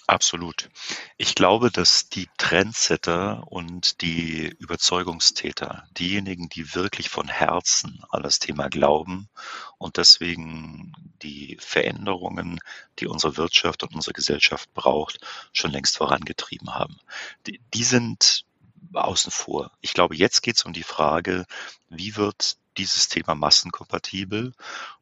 Absolut. 0.09 0.71
Ich 1.17 1.35
glaube, 1.35 1.69
dass 1.69 2.09
die 2.09 2.27
Trendsetter 2.39 3.43
und 3.51 4.01
die 4.01 4.47
Überzeugungstäter, 4.57 5.83
diejenigen, 5.99 6.49
die 6.49 6.73
wirklich 6.73 7.09
von 7.09 7.27
Herzen 7.27 8.03
an 8.09 8.23
das 8.23 8.39
Thema 8.39 8.69
glauben 8.69 9.29
und 9.77 9.97
deswegen 9.97 10.93
die 11.21 11.57
Veränderungen, 11.59 12.59
die 12.97 13.05
unsere 13.05 13.37
Wirtschaft 13.37 13.83
und 13.83 13.93
unsere 13.93 14.13
Gesellschaft 14.13 14.73
braucht, 14.73 15.19
schon 15.53 15.69
längst 15.69 15.97
vorangetrieben 15.97 16.73
haben. 16.73 16.97
Die, 17.45 17.61
die 17.75 17.83
sind 17.83 18.45
außen 18.93 19.31
vor. 19.31 19.71
Ich 19.81 19.93
glaube, 19.93 20.15
jetzt 20.15 20.41
geht 20.41 20.57
es 20.57 20.63
um 20.63 20.73
die 20.73 20.83
Frage, 20.83 21.45
wie 21.89 22.15
wird 22.15 22.57
dieses 22.77 23.07
Thema 23.07 23.35
massenkompatibel? 23.35 24.53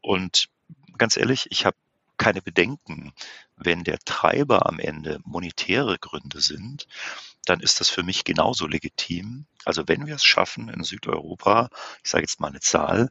Und 0.02 0.50
ganz 0.98 1.18
ehrlich, 1.18 1.48
ich 1.50 1.66
habe 1.66 1.78
keine 2.18 2.42
Bedenken. 2.42 3.14
Wenn 3.56 3.84
der 3.84 4.00
Treiber 4.00 4.68
am 4.68 4.80
Ende 4.80 5.20
monetäre 5.24 5.98
Gründe 6.00 6.42
sind, 6.42 6.88
dann 7.50 7.62
ist 7.62 7.80
das 7.80 7.90
für 7.90 8.04
mich 8.04 8.24
genauso 8.24 8.68
legitim. 8.68 9.46
Also 9.64 9.88
wenn 9.88 10.06
wir 10.06 10.16
es 10.16 10.24
schaffen, 10.24 10.70
in 10.70 10.84
Südeuropa, 10.84 11.70
ich 12.04 12.10
sage 12.10 12.24
jetzt 12.24 12.40
mal 12.40 12.48
eine 12.50 12.60
Zahl, 12.60 13.10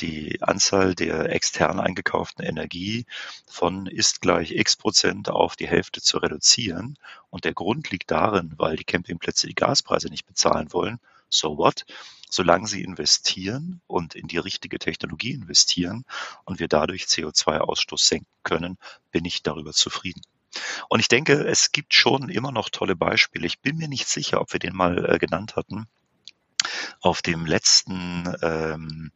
die 0.00 0.42
Anzahl 0.42 0.94
der 0.94 1.30
extern 1.32 1.80
eingekauften 1.80 2.44
Energie 2.44 3.06
von 3.46 3.86
ist 3.86 4.20
gleich 4.20 4.52
x 4.52 4.76
Prozent 4.76 5.28
auf 5.30 5.56
die 5.56 5.68
Hälfte 5.68 6.02
zu 6.02 6.18
reduzieren 6.18 6.98
und 7.30 7.44
der 7.44 7.54
Grund 7.54 7.90
liegt 7.90 8.10
darin, 8.10 8.54
weil 8.56 8.76
die 8.76 8.84
Campingplätze 8.84 9.46
die 9.46 9.54
Gaspreise 9.54 10.08
nicht 10.08 10.26
bezahlen 10.26 10.72
wollen, 10.72 11.00
so 11.30 11.56
what? 11.58 11.84
Solange 12.30 12.66
sie 12.66 12.82
investieren 12.82 13.80
und 13.86 14.14
in 14.14 14.28
die 14.28 14.36
richtige 14.36 14.78
Technologie 14.78 15.32
investieren 15.32 16.04
und 16.44 16.58
wir 16.60 16.68
dadurch 16.68 17.04
CO2-Ausstoß 17.04 18.06
senken 18.06 18.28
können, 18.42 18.76
bin 19.10 19.24
ich 19.24 19.42
darüber 19.42 19.72
zufrieden. 19.72 20.20
Und 20.88 21.00
ich 21.00 21.08
denke, 21.08 21.46
es 21.46 21.72
gibt 21.72 21.94
schon 21.94 22.28
immer 22.28 22.52
noch 22.52 22.70
tolle 22.70 22.96
Beispiele. 22.96 23.46
Ich 23.46 23.60
bin 23.60 23.76
mir 23.76 23.88
nicht 23.88 24.08
sicher, 24.08 24.40
ob 24.40 24.52
wir 24.52 24.60
den 24.60 24.74
mal 24.74 25.14
äh, 25.14 25.18
genannt 25.18 25.56
hatten 25.56 25.88
auf 27.00 27.22
dem 27.22 27.46
letzten 27.46 28.34
ähm, 28.42 29.12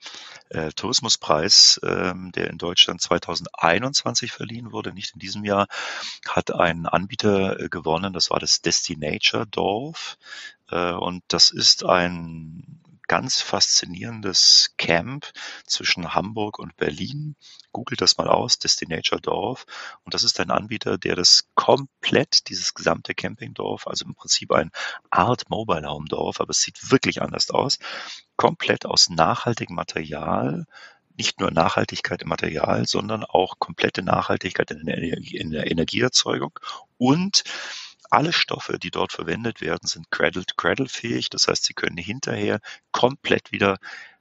äh, 0.51 0.71
Tourismuspreis, 0.71 1.81
ähm, 1.83 2.31
der 2.33 2.51
in 2.51 2.59
Deutschland 2.59 3.01
2021 3.01 4.33
verliehen 4.33 4.73
wurde, 4.73 4.93
nicht 4.93 5.15
in 5.15 5.21
diesem 5.21 5.45
Jahr, 5.45 5.67
hat 6.29 6.55
ein 6.55 6.87
Anbieter 6.87 7.59
äh, 7.59 7.69
gewonnen. 7.69 8.13
Das 8.13 8.31
war 8.31 8.39
das 8.39 8.61
Destinature 8.61 9.47
Dorf. 9.47 10.19
Äh, 10.71 10.93
und 10.93 11.25
das 11.29 11.51
ist 11.51 11.85
ein 11.85 12.82
ganz 13.13 13.43
faszinierendes 13.43 14.73
Camp 14.79 15.31
zwischen 15.67 16.15
Hamburg 16.15 16.59
und 16.59 16.79
Berlin. 16.79 17.37
Googelt 17.71 18.01
das 18.01 18.17
mal 18.17 18.27
aus, 18.27 18.59
Destinature 18.59 19.21
Dorf. 19.21 19.67
Und 20.03 20.15
das 20.15 20.25
ist 20.25 20.41
ein 20.41 20.51
Anbieter, 20.51 20.97
der 20.97 21.15
das 21.15 21.45
komplett, 21.55 22.49
dieses 22.49 22.73
gesamte 22.73 23.15
Campingdorf, 23.15 23.87
also 23.87 24.07
im 24.07 24.15
Prinzip 24.15 24.51
ein 24.51 24.71
Art 25.11 25.51
Mobile 25.51 25.87
Home 25.91 26.07
Dorf, 26.09 26.41
aber 26.41 26.53
es 26.53 26.63
sieht 26.63 26.91
wirklich 26.91 27.21
anders 27.21 27.51
aus, 27.51 27.79
komplett 28.37 28.87
aus 28.87 29.11
nachhaltigem 29.11 29.77
Material 29.77 30.65
nicht 31.19 31.39
nur 31.39 31.51
Nachhaltigkeit 31.51 32.23
im 32.23 32.31
Material, 32.31 32.87
sondern 32.87 33.25
auch 33.25 33.59
komplette 33.59 34.03
Nachhaltigkeit 34.03 34.71
in 34.71 34.87
der, 34.87 35.71
Energieerzeugung 35.71 36.59
und 36.97 37.45
alle 38.13 38.33
Stoffe, 38.33 38.79
die 38.79 38.91
dort 38.91 39.13
verwendet 39.13 39.61
werden, 39.61 39.87
sind 39.87 40.11
Cradle-to-Cradle-fähig. 40.11 41.31
Das 41.31 41.49
heißt, 41.49 41.65
sie 41.65 41.75
können 41.75 41.97
hinterher 41.97 42.61
komplett 42.93 43.53
wieder, 43.53 43.79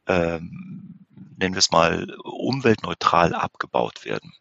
ähm, 0.07 1.05
nennen 1.38 1.53
wir 1.53 1.60
es 1.60 1.71
mal, 1.71 2.15
umweltneutral 2.24 3.33
abgebaut 3.33 4.05
werden. 4.05 4.33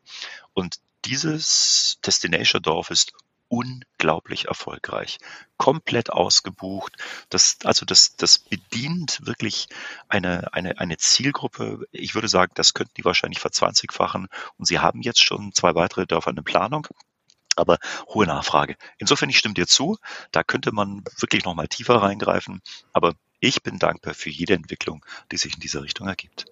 Und 0.53 0.77
dieses 1.05 1.99
Destination 2.07 2.63
Dorf 2.63 2.91
ist 2.91 3.13
unglaublich 3.49 4.47
erfolgreich, 4.47 5.19
komplett 5.57 6.11
ausgebucht. 6.11 6.97
Das, 7.31 7.59
also 7.65 7.85
das, 7.85 8.15
das 8.17 8.39
bedient 8.39 9.27
wirklich 9.27 9.67
eine, 10.09 10.55
eine, 10.55 10.79
eine 10.79 10.99
Zielgruppe. 10.99 11.89
Ich 11.91 12.15
würde 12.15 12.29
sagen, 12.29 12.53
das 12.55 12.75
könnten 12.75 12.95
die 12.97 13.05
wahrscheinlich 13.05 13.41
verzwanzigfachen. 13.41 14.29
Und 14.57 14.67
sie 14.67 14.79
haben 14.79 15.03
jetzt 15.03 15.25
schon 15.25 15.53
zwei 15.53 15.75
weitere 15.75 16.07
Dörfer 16.07 16.31
in 16.31 16.45
Planung 16.45 16.87
aber 17.61 17.79
hohe 18.09 18.27
Nachfrage. 18.27 18.77
Insofern, 18.99 19.31
ich 19.31 19.39
stimme 19.39 19.55
dir 19.55 19.67
zu, 19.67 19.99
da 20.33 20.43
könnte 20.43 20.73
man 20.73 21.05
wirklich 21.19 21.45
nochmal 21.45 21.69
tiefer 21.69 21.97
reingreifen, 21.97 22.61
aber 22.93 23.15
ich 23.41 23.63
bin 23.63 23.79
dankbar 23.79 24.15
für 24.15 24.31
jede 24.31 24.55
Entwicklung, 24.55 25.05
die 25.33 25.37
sich 25.37 25.55
in 25.55 25.61
dieser 25.61 25.83
Richtung 25.83 26.09
ergibt. 26.09 26.47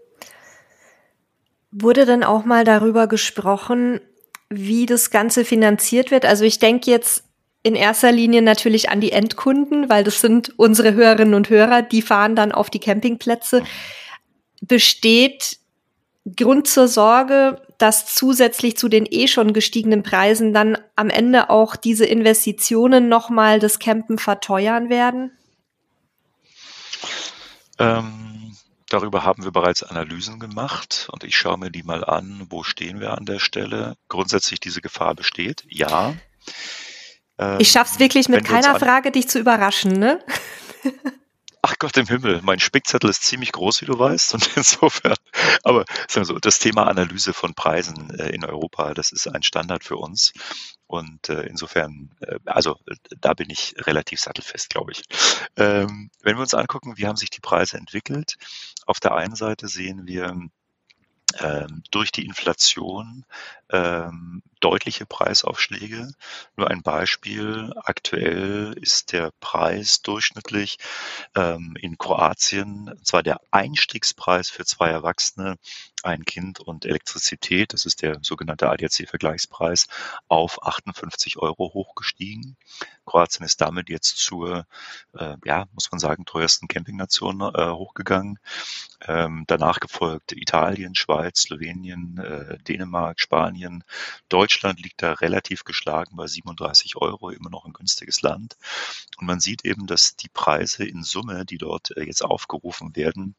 Wurde 1.71 2.07
denn 2.07 2.25
auch 2.25 2.45
mal 2.45 2.65
darüber 2.65 3.07
gesprochen, 3.07 4.01
wie 4.49 4.87
das 4.87 5.11
Ganze 5.11 5.45
finanziert 5.45 6.11
wird? 6.11 6.25
Also 6.25 6.45
ich 6.45 6.59
denke 6.59 6.91
jetzt 6.91 7.25
in 7.63 7.75
erster 7.75 8.13
Linie 8.13 8.41
natürlich 8.41 8.89
an 8.89 9.01
die 9.01 9.13
Endkunden, 9.13 9.91
weil 9.91 10.05
das 10.05 10.21
sind 10.21 10.59
unsere 10.59 10.95
Hörerinnen 10.95 11.35
und 11.35 11.51
Hörer, 11.51 11.83
die 11.83 12.01
fahren 12.03 12.35
dann 12.37 12.53
auf 12.53 12.71
die 12.71 12.79
Campingplätze. 12.79 13.63
Besteht 14.63 15.59
Grund 16.37 16.67
zur 16.67 16.89
Sorge, 16.89 17.61
dass 17.79 18.07
zusätzlich 18.07 18.77
zu 18.77 18.89
den 18.89 19.07
eh 19.09 19.29
schon 19.29 19.53
gestiegenen 19.53 20.03
Preisen 20.03 20.53
dann 20.53 20.77
am 20.97 21.11
Ende 21.11 21.49
auch 21.49 21.77
diese 21.77 22.05
Investitionen 22.05 23.09
nochmal 23.09 23.61
das 23.61 23.79
Campen 23.79 24.19
verteuern 24.19 24.91
werden? 24.91 25.33
Ähm, 27.79 28.57
darüber 28.89 29.25
haben 29.25 29.45
wir 29.45 29.53
bereits 29.53 29.85
Analysen 29.85 30.41
gemacht 30.41 31.09
und 31.13 31.23
ich 31.23 31.37
schaue 31.37 31.59
mir 31.59 31.71
die 31.71 31.85
mal 31.85 32.05
an, 32.05 32.47
wo 32.51 32.65
stehen 32.65 33.01
wir 33.01 33.17
an 33.17 33.25
der 33.25 33.39
Stelle. 33.39 33.97
Grundsätzlich 34.09 34.59
diese 34.59 34.81
Gefahr 34.81 35.15
besteht, 35.15 35.65
ja. 35.69 36.15
Ähm, 37.39 37.57
ich 37.61 37.71
schaff's 37.71 38.01
wirklich 38.01 38.29
mit 38.29 38.45
keiner 38.45 38.79
Frage, 38.81 39.13
dich 39.13 39.29
zu 39.29 39.39
überraschen, 39.39 39.93
ne? 39.93 40.25
Ach 41.71 41.75
Gott 41.79 41.99
im 41.99 42.07
Himmel, 42.07 42.41
mein 42.43 42.61
Spickzettel 42.61 43.11
ist 43.11 43.25
ziemlich 43.25 43.53
groß, 43.53 43.83
wie 43.83 43.87
du 43.87 43.99
weißt. 43.99 44.33
Und 44.33 44.49
insofern, 44.57 45.17
aber 45.65 45.85
sagen 46.09 46.23
wir 46.23 46.25
so, 46.25 46.39
das 46.39 46.59
Thema 46.59 46.87
Analyse 46.87 47.35
von 47.35 47.53
Preisen 47.53 48.09
äh, 48.19 48.31
in 48.31 48.43
Europa, 48.43 48.95
das 48.95 49.13
ist 49.13 49.29
ein 49.29 49.43
Standard 49.43 49.85
für 49.85 49.97
uns. 49.97 50.33
Und 50.87 51.29
äh, 51.29 51.43
insofern, 51.43 52.17
äh, 52.21 52.39
also 52.47 52.79
da 53.21 53.35
bin 53.35 53.51
ich 53.51 53.75
relativ 53.81 54.19
sattelfest, 54.19 54.71
glaube 54.71 54.93
ich. 54.93 55.03
Ähm, 55.57 56.11
wenn 56.23 56.37
wir 56.37 56.41
uns 56.41 56.55
angucken, 56.55 56.97
wie 56.97 57.07
haben 57.07 57.17
sich 57.17 57.29
die 57.29 57.41
Preise 57.41 57.77
entwickelt, 57.77 58.37
auf 58.87 58.99
der 58.99 59.15
einen 59.15 59.37
Seite 59.37 59.69
sehen 59.69 60.07
wir 60.07 60.35
durch 61.91 62.11
die 62.11 62.25
Inflation 62.25 63.25
ähm, 63.71 64.43
deutliche 64.61 65.07
Preisaufschläge. 65.07 66.11
Nur 66.57 66.71
ein 66.71 66.83
Beispiel. 66.83 67.73
Aktuell 67.85 68.75
ist 68.81 69.13
der 69.13 69.33
Preis 69.41 70.01
durchschnittlich 70.03 70.79
ähm, 71.35 71.77
in 71.81 71.99
Kroatien, 71.99 72.99
zwar 73.03 73.23
der 73.23 73.41
Einstiegspreis 73.51 74.49
für 74.49 74.65
zwei 74.65 74.89
Erwachsene, 74.89 75.57
ein 76.05 76.25
Kind 76.25 76.61
und 76.61 76.85
Elektrizität, 76.85 77.73
das 77.73 77.85
ist 77.85 78.03
der 78.03 78.19
sogenannte 78.23 78.69
ADAC-Vergleichspreis, 78.69 79.87
auf 80.29 80.63
58 80.63 81.39
Euro 81.39 81.73
hochgestiegen. 81.75 82.57
Kroatien 83.07 83.45
ist 83.45 83.61
damit 83.61 83.89
jetzt 83.89 84.19
zur, 84.19 84.67
äh, 85.15 85.37
ja, 85.45 85.67
muss 85.73 85.91
man 85.91 85.99
sagen, 85.99 86.25
teuersten 86.25 86.69
Campingnation 86.69 87.41
äh, 87.41 87.71
hochgegangen. 87.71 88.39
Ähm, 89.01 89.45
danach 89.47 89.81
gefolgt 89.81 90.33
Italien, 90.33 90.95
Schweiz, 90.95 91.43
Slowenien, 91.43 92.19
äh, 92.19 92.59
Dänemark, 92.59 93.21
Spanien. 93.21 93.85
Deutschland 94.29 94.81
liegt 94.81 95.03
da 95.03 95.15
relativ 95.15 95.65
geschlagen 95.65 96.17
bei 96.17 96.27
37 96.27 96.97
Euro, 96.97 97.31
immer 97.31 97.51
noch 97.51 97.65
ein 97.65 97.73
günstiges 97.73 98.23
Land. 98.23 98.57
Und 99.19 99.27
man 99.27 99.41
sieht 99.41 99.65
eben, 99.65 99.87
dass 99.87 100.17
die 100.17 100.29
Preise 100.29 100.85
in 100.85 101.03
Summe, 101.03 101.45
die 101.45 101.59
dort 101.59 101.97
äh, 101.97 102.05
jetzt 102.05 102.23
aufgerufen 102.23 102.95
werden, 102.97 103.35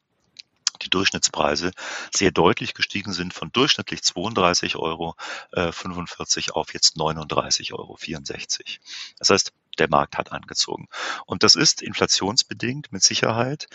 die 0.82 0.90
Durchschnittspreise 0.90 1.72
sehr 2.14 2.30
deutlich 2.30 2.74
gestiegen 2.74 3.12
sind 3.12 3.34
von 3.34 3.52
durchschnittlich 3.52 4.02
32 4.02 4.76
Euro 4.76 5.14
äh, 5.52 5.72
45 5.72 6.52
auf 6.52 6.74
jetzt 6.74 6.96
39 6.96 7.72
Euro 7.72 7.96
64. 7.96 8.80
Das 9.18 9.30
heißt, 9.30 9.52
der 9.78 9.88
Markt 9.88 10.18
hat 10.18 10.32
angezogen. 10.32 10.88
Und 11.26 11.42
das 11.42 11.54
ist 11.54 11.82
inflationsbedingt 11.82 12.92
mit 12.92 13.02
Sicherheit. 13.02 13.66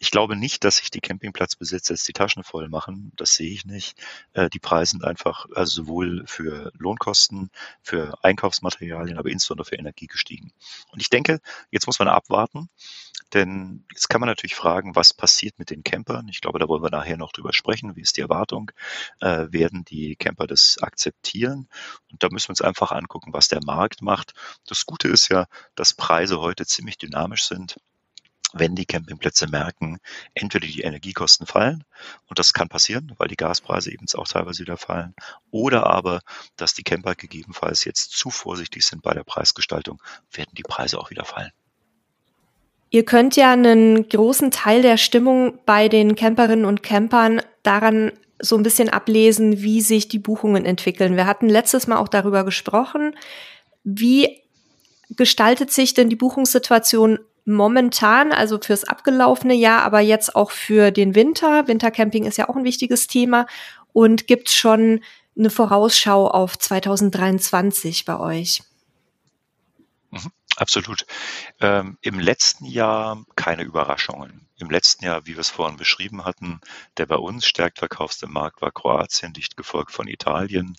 Ich 0.00 0.10
glaube 0.10 0.36
nicht, 0.36 0.64
dass 0.64 0.76
sich 0.76 0.90
die 0.90 1.00
Campingplatzbesitzer 1.00 1.94
jetzt 1.94 2.08
die 2.08 2.12
Taschen 2.12 2.44
voll 2.44 2.68
machen. 2.68 3.12
Das 3.16 3.34
sehe 3.34 3.50
ich 3.50 3.64
nicht. 3.64 3.96
Äh, 4.32 4.50
die 4.50 4.58
Preise 4.58 4.92
sind 4.92 5.04
einfach 5.04 5.46
also 5.54 5.84
sowohl 5.84 6.24
für 6.26 6.72
Lohnkosten, 6.76 7.50
für 7.82 8.18
Einkaufsmaterialien, 8.22 9.18
aber 9.18 9.30
insbesondere 9.30 9.66
für 9.66 9.76
Energie 9.76 10.06
gestiegen. 10.06 10.52
Und 10.90 11.00
ich 11.00 11.10
denke, 11.10 11.40
jetzt 11.70 11.86
muss 11.86 11.98
man 11.98 12.08
abwarten, 12.08 12.68
denn 13.32 13.84
jetzt 13.90 14.08
kann 14.08 14.20
man 14.20 14.28
natürlich 14.28 14.54
fragen, 14.54 14.94
was 14.94 15.14
passiert 15.14 15.58
mit 15.58 15.70
den 15.70 15.82
Campern? 15.82 16.28
Ich 16.28 16.40
glaube, 16.40 16.58
da 16.58 16.68
wollen 16.68 16.82
wir 16.82 16.90
nachher 16.90 17.16
noch 17.16 17.32
drüber 17.32 17.52
sprechen. 17.52 17.96
Wie 17.96 18.00
ist 18.00 18.16
die 18.16 18.20
Erwartung? 18.20 18.70
Äh, 19.20 19.46
werden 19.50 19.84
die 19.84 20.16
Camper 20.16 20.46
das 20.46 20.78
akzeptieren? 20.80 21.68
Und 22.10 22.22
da 22.22 22.28
müssen 22.30 22.48
wir 22.48 22.52
uns 22.52 22.62
einfach 22.62 22.92
angucken, 22.92 23.32
was 23.32 23.48
der 23.48 23.64
Markt 23.64 24.02
macht. 24.02 24.34
Das 24.66 24.86
Gute 24.86 25.08
ist 25.08 25.28
ja, 25.28 25.46
dass 25.74 25.94
Preise 25.94 26.40
heute 26.40 26.66
ziemlich 26.66 26.98
dynamisch 26.98 27.44
sind 27.44 27.76
wenn 28.54 28.74
die 28.74 28.86
Campingplätze 28.86 29.48
merken, 29.48 29.98
entweder 30.34 30.66
die 30.66 30.82
Energiekosten 30.82 31.46
fallen, 31.46 31.84
und 32.28 32.38
das 32.38 32.52
kann 32.52 32.68
passieren, 32.68 33.12
weil 33.18 33.28
die 33.28 33.36
Gaspreise 33.36 33.92
eben 33.92 34.06
auch 34.14 34.28
teilweise 34.28 34.60
wieder 34.60 34.76
fallen, 34.76 35.14
oder 35.50 35.86
aber, 35.86 36.20
dass 36.56 36.72
die 36.72 36.84
Camper 36.84 37.14
gegebenenfalls 37.14 37.84
jetzt 37.84 38.12
zu 38.12 38.30
vorsichtig 38.30 38.86
sind 38.86 39.02
bei 39.02 39.12
der 39.12 39.24
Preisgestaltung, 39.24 40.00
werden 40.32 40.52
die 40.56 40.62
Preise 40.62 40.98
auch 40.98 41.10
wieder 41.10 41.24
fallen. 41.24 41.50
Ihr 42.90 43.04
könnt 43.04 43.34
ja 43.34 43.52
einen 43.52 44.08
großen 44.08 44.52
Teil 44.52 44.82
der 44.82 44.98
Stimmung 44.98 45.58
bei 45.66 45.88
den 45.88 46.14
Camperinnen 46.14 46.64
und 46.64 46.84
Campern 46.84 47.42
daran 47.64 48.12
so 48.38 48.56
ein 48.56 48.62
bisschen 48.62 48.88
ablesen, 48.88 49.62
wie 49.62 49.80
sich 49.80 50.06
die 50.06 50.20
Buchungen 50.20 50.64
entwickeln. 50.64 51.16
Wir 51.16 51.26
hatten 51.26 51.48
letztes 51.48 51.88
Mal 51.88 51.96
auch 51.96 52.08
darüber 52.08 52.44
gesprochen. 52.44 53.16
Wie 53.82 54.42
gestaltet 55.10 55.72
sich 55.72 55.94
denn 55.94 56.08
die 56.08 56.16
Buchungssituation 56.16 57.18
momentan, 57.44 58.32
also 58.32 58.58
fürs 58.60 58.84
abgelaufene 58.84 59.54
Jahr, 59.54 59.82
aber 59.82 60.00
jetzt 60.00 60.34
auch 60.34 60.50
für 60.50 60.90
den 60.90 61.14
Winter? 61.14 61.68
Wintercamping 61.68 62.24
ist 62.24 62.38
ja 62.38 62.48
auch 62.48 62.56
ein 62.56 62.64
wichtiges 62.64 63.06
Thema. 63.06 63.46
Und 63.92 64.26
gibt 64.26 64.50
schon 64.50 65.00
eine 65.38 65.50
Vorausschau 65.50 66.28
auf 66.28 66.58
2023 66.58 68.04
bei 68.04 68.18
euch? 68.18 68.62
Mhm. 70.10 70.30
Absolut. 70.56 71.06
Ähm, 71.60 71.98
Im 72.00 72.18
letzten 72.18 72.64
Jahr 72.64 73.24
keine 73.34 73.62
Überraschungen. 73.62 74.43
Im 74.56 74.70
letzten 74.70 75.04
Jahr, 75.04 75.26
wie 75.26 75.32
wir 75.32 75.40
es 75.40 75.50
vorhin 75.50 75.76
beschrieben 75.76 76.24
hatten, 76.24 76.60
der 76.96 77.06
bei 77.06 77.16
uns 77.16 77.44
stärkt 77.44 77.78
verkaufste 77.78 78.28
Markt 78.28 78.62
war 78.62 78.70
Kroatien, 78.70 79.32
dicht 79.32 79.56
gefolgt 79.56 79.90
von 79.90 80.06
Italien. 80.06 80.76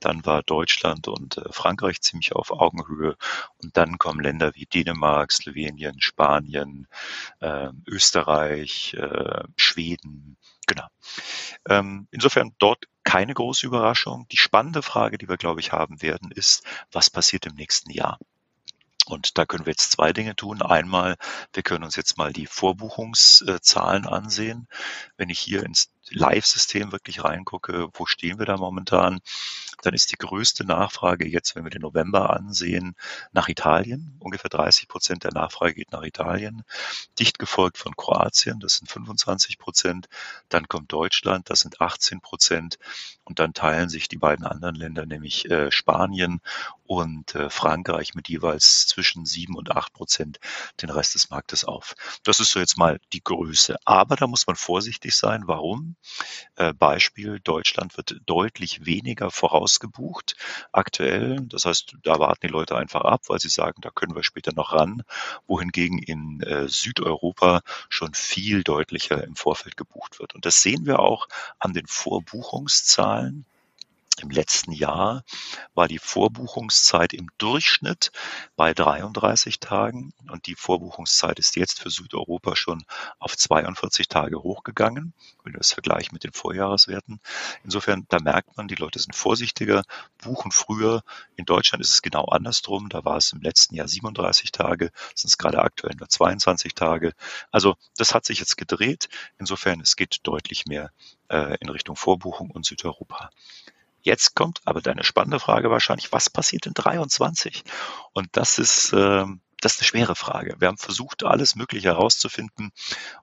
Dann 0.00 0.24
war 0.24 0.42
Deutschland 0.42 1.08
und 1.08 1.36
äh, 1.36 1.52
Frankreich 1.52 2.00
ziemlich 2.00 2.32
auf 2.32 2.50
Augenhöhe. 2.50 3.16
Und 3.62 3.76
dann 3.76 3.98
kommen 3.98 4.20
Länder 4.20 4.54
wie 4.54 4.64
Dänemark, 4.64 5.32
Slowenien, 5.32 6.00
Spanien, 6.00 6.86
äh, 7.40 7.68
Österreich, 7.86 8.94
äh, 8.94 9.44
Schweden. 9.56 10.38
Genau. 10.66 10.86
Ähm, 11.68 12.08
insofern 12.10 12.54
dort 12.58 12.86
keine 13.04 13.34
große 13.34 13.66
Überraschung. 13.66 14.26
Die 14.32 14.36
spannende 14.36 14.82
Frage, 14.82 15.18
die 15.18 15.28
wir, 15.28 15.36
glaube 15.36 15.60
ich, 15.60 15.72
haben 15.72 16.00
werden, 16.02 16.30
ist, 16.30 16.62
was 16.92 17.10
passiert 17.10 17.46
im 17.46 17.54
nächsten 17.54 17.90
Jahr? 17.90 18.18
Und 19.08 19.38
da 19.38 19.46
können 19.46 19.66
wir 19.66 19.72
jetzt 19.72 19.92
zwei 19.92 20.12
Dinge 20.12 20.36
tun. 20.36 20.62
Einmal, 20.62 21.16
wir 21.52 21.62
können 21.62 21.84
uns 21.84 21.96
jetzt 21.96 22.18
mal 22.18 22.32
die 22.32 22.46
Vorbuchungszahlen 22.46 24.06
ansehen. 24.06 24.68
Wenn 25.16 25.30
ich 25.30 25.40
hier 25.40 25.62
ins 25.62 25.90
Live-System 26.10 26.92
wirklich 26.92 27.24
reingucke, 27.24 27.88
wo 27.94 28.06
stehen 28.06 28.38
wir 28.38 28.46
da 28.46 28.56
momentan, 28.56 29.20
dann 29.82 29.94
ist 29.94 30.10
die 30.10 30.16
größte 30.16 30.64
Nachfrage 30.64 31.26
jetzt, 31.28 31.54
wenn 31.54 31.64
wir 31.64 31.70
den 31.70 31.82
November 31.82 32.30
ansehen, 32.30 32.96
nach 33.32 33.48
Italien. 33.48 34.16
Ungefähr 34.18 34.50
30 34.50 34.88
Prozent 34.88 35.24
der 35.24 35.32
Nachfrage 35.32 35.74
geht 35.74 35.92
nach 35.92 36.02
Italien. 36.02 36.64
Dicht 37.18 37.38
gefolgt 37.38 37.78
von 37.78 37.94
Kroatien, 37.96 38.58
das 38.60 38.76
sind 38.76 38.90
25 38.90 39.58
Prozent. 39.58 40.08
Dann 40.48 40.66
kommt 40.68 40.92
Deutschland, 40.92 41.48
das 41.50 41.60
sind 41.60 41.80
18 41.80 42.20
Prozent. 42.20 42.78
Und 43.24 43.38
dann 43.38 43.54
teilen 43.54 43.88
sich 43.88 44.08
die 44.08 44.18
beiden 44.18 44.46
anderen 44.46 44.74
Länder, 44.74 45.06
nämlich 45.06 45.48
äh, 45.50 45.70
Spanien 45.70 46.40
und 46.84 47.34
äh, 47.34 47.50
Frankreich 47.50 48.14
mit 48.14 48.28
jeweils 48.28 48.86
zwischen 48.86 49.26
sieben 49.26 49.54
und 49.54 49.70
acht 49.70 49.92
Prozent 49.92 50.40
den 50.80 50.90
Rest 50.90 51.14
des 51.14 51.30
Marktes 51.30 51.64
auf. 51.64 51.94
Das 52.24 52.40
ist 52.40 52.50
so 52.50 52.58
jetzt 52.58 52.78
mal 52.78 52.98
die 53.12 53.22
Größe. 53.22 53.76
Aber 53.84 54.16
da 54.16 54.26
muss 54.26 54.46
man 54.46 54.56
vorsichtig 54.56 55.14
sein. 55.14 55.42
Warum? 55.46 55.96
Äh, 56.56 56.72
Beispiel, 56.72 57.40
Deutschland 57.40 57.96
wird 57.96 58.20
deutlich 58.26 58.84
weniger 58.84 59.30
vorausgebucht 59.30 60.36
aktuell. 60.72 61.40
Das 61.42 61.64
heißt, 61.64 61.96
da 62.02 62.18
warten 62.18 62.46
die 62.46 62.52
Leute 62.52 62.76
einfach 62.76 63.02
ab, 63.02 63.22
weil 63.28 63.38
sie 63.38 63.48
sagen, 63.48 63.80
da 63.80 63.90
können 63.90 64.14
wir 64.14 64.24
später 64.24 64.52
noch 64.54 64.72
ran. 64.72 65.02
Wohingegen 65.46 65.98
in 65.98 66.40
äh, 66.42 66.68
Südeuropa 66.68 67.62
schon 67.88 68.14
viel 68.14 68.62
deutlicher 68.64 69.22
im 69.24 69.36
Vorfeld 69.36 69.76
gebucht 69.76 70.18
wird. 70.18 70.34
Und 70.34 70.46
das 70.46 70.62
sehen 70.62 70.86
wir 70.86 71.00
auch 71.00 71.28
an 71.58 71.72
den 71.72 71.86
Vorbuchungszahlen. 71.86 73.44
Im 74.20 74.30
letzten 74.30 74.72
Jahr 74.72 75.22
war 75.74 75.86
die 75.86 75.98
Vorbuchungszeit 75.98 77.12
im 77.12 77.28
Durchschnitt 77.38 78.10
bei 78.56 78.74
33 78.74 79.60
Tagen 79.60 80.12
und 80.30 80.46
die 80.46 80.56
Vorbuchungszeit 80.56 81.38
ist 81.38 81.54
jetzt 81.56 81.80
für 81.80 81.90
Südeuropa 81.90 82.56
schon 82.56 82.84
auf 83.20 83.36
42 83.36 84.08
Tage 84.08 84.42
hochgegangen, 84.42 85.14
wenn 85.44 85.52
wir 85.52 85.58
das 85.58 85.72
vergleichen 85.72 86.14
mit 86.14 86.24
den 86.24 86.32
Vorjahreswerten. 86.32 87.20
Insofern, 87.62 88.06
da 88.08 88.18
merkt 88.18 88.56
man, 88.56 88.66
die 88.66 88.74
Leute 88.74 88.98
sind 88.98 89.14
vorsichtiger, 89.14 89.84
buchen 90.18 90.50
früher. 90.50 91.02
In 91.36 91.44
Deutschland 91.44 91.82
ist 91.82 91.90
es 91.90 92.02
genau 92.02 92.24
andersrum. 92.24 92.88
Da 92.88 93.04
war 93.04 93.18
es 93.18 93.32
im 93.32 93.40
letzten 93.40 93.76
Jahr 93.76 93.86
37 93.86 94.50
Tage, 94.50 94.90
sind 95.14 95.28
es 95.28 95.38
gerade 95.38 95.60
aktuell 95.62 95.94
nur 95.96 96.08
22 96.08 96.74
Tage. 96.74 97.12
Also 97.52 97.76
das 97.96 98.14
hat 98.14 98.24
sich 98.24 98.40
jetzt 98.40 98.56
gedreht. 98.56 99.08
Insofern, 99.38 99.80
es 99.80 99.94
geht 99.94 100.18
deutlich 100.24 100.66
mehr 100.66 100.90
äh, 101.28 101.56
in 101.60 101.68
Richtung 101.68 101.94
Vorbuchung 101.94 102.50
und 102.50 102.66
Südeuropa. 102.66 103.30
Jetzt 104.08 104.34
kommt 104.34 104.60
aber 104.64 104.80
deine 104.80 105.04
spannende 105.04 105.38
Frage 105.38 105.70
wahrscheinlich, 105.70 106.12
was 106.12 106.30
passiert 106.30 106.64
in 106.64 106.72
23? 106.72 107.62
Und 108.14 108.28
das 108.32 108.58
ist, 108.58 108.94
äh, 108.94 109.26
das 109.60 109.74
ist 109.74 109.80
eine 109.80 109.86
schwere 109.86 110.14
Frage. 110.16 110.56
Wir 110.58 110.68
haben 110.68 110.78
versucht, 110.78 111.24
alles 111.24 111.56
Mögliche 111.56 111.88
herauszufinden 111.88 112.70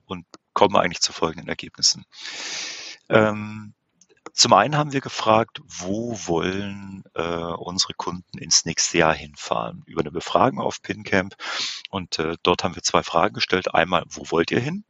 und 0.04 0.24
kommen 0.52 0.76
eigentlich 0.76 1.00
zu 1.00 1.12
folgenden 1.12 1.48
Ergebnissen. 1.48 2.04
Ähm, 3.08 3.74
zum 4.36 4.52
einen 4.52 4.76
haben 4.76 4.92
wir 4.92 5.00
gefragt, 5.00 5.62
wo 5.64 6.14
wollen 6.26 7.04
äh, 7.14 7.22
unsere 7.22 7.94
Kunden 7.94 8.36
ins 8.36 8.66
nächste 8.66 8.98
Jahr 8.98 9.14
hinfahren? 9.14 9.82
Über 9.86 10.02
eine 10.02 10.10
Befragung 10.10 10.60
auf 10.60 10.82
PinCamp. 10.82 11.34
Und 11.88 12.18
äh, 12.18 12.36
dort 12.42 12.62
haben 12.62 12.74
wir 12.74 12.82
zwei 12.82 13.02
Fragen 13.02 13.32
gestellt. 13.32 13.74
Einmal, 13.74 14.04
wo 14.08 14.30
wollt 14.30 14.50
ihr 14.50 14.60
hin? 14.60 14.84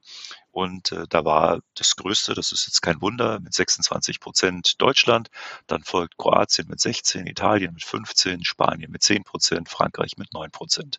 Und 0.50 0.90
äh, 0.90 1.04
da 1.09 1.24
war 1.24 1.61
das 1.76 1.94
Größte, 1.94 2.35
das 2.35 2.50
ist 2.50 2.66
jetzt 2.66 2.80
kein 2.80 3.00
Wunder, 3.00 3.38
mit 3.38 3.54
26 3.54 4.18
Prozent 4.18 4.80
Deutschland. 4.80 5.28
Dann 5.68 5.85
folgt 5.85 6.16
Kroatien 6.16 6.66
mit 6.66 6.80
16, 6.80 7.28
Italien 7.28 7.72
mit 7.72 7.85
15, 7.85 8.42
Spanien 8.42 8.90
mit 8.90 9.04
10 9.04 9.22
Prozent, 9.22 9.68
Frankreich 9.68 10.16
mit 10.16 10.32
9 10.32 10.50
Prozent. 10.50 10.98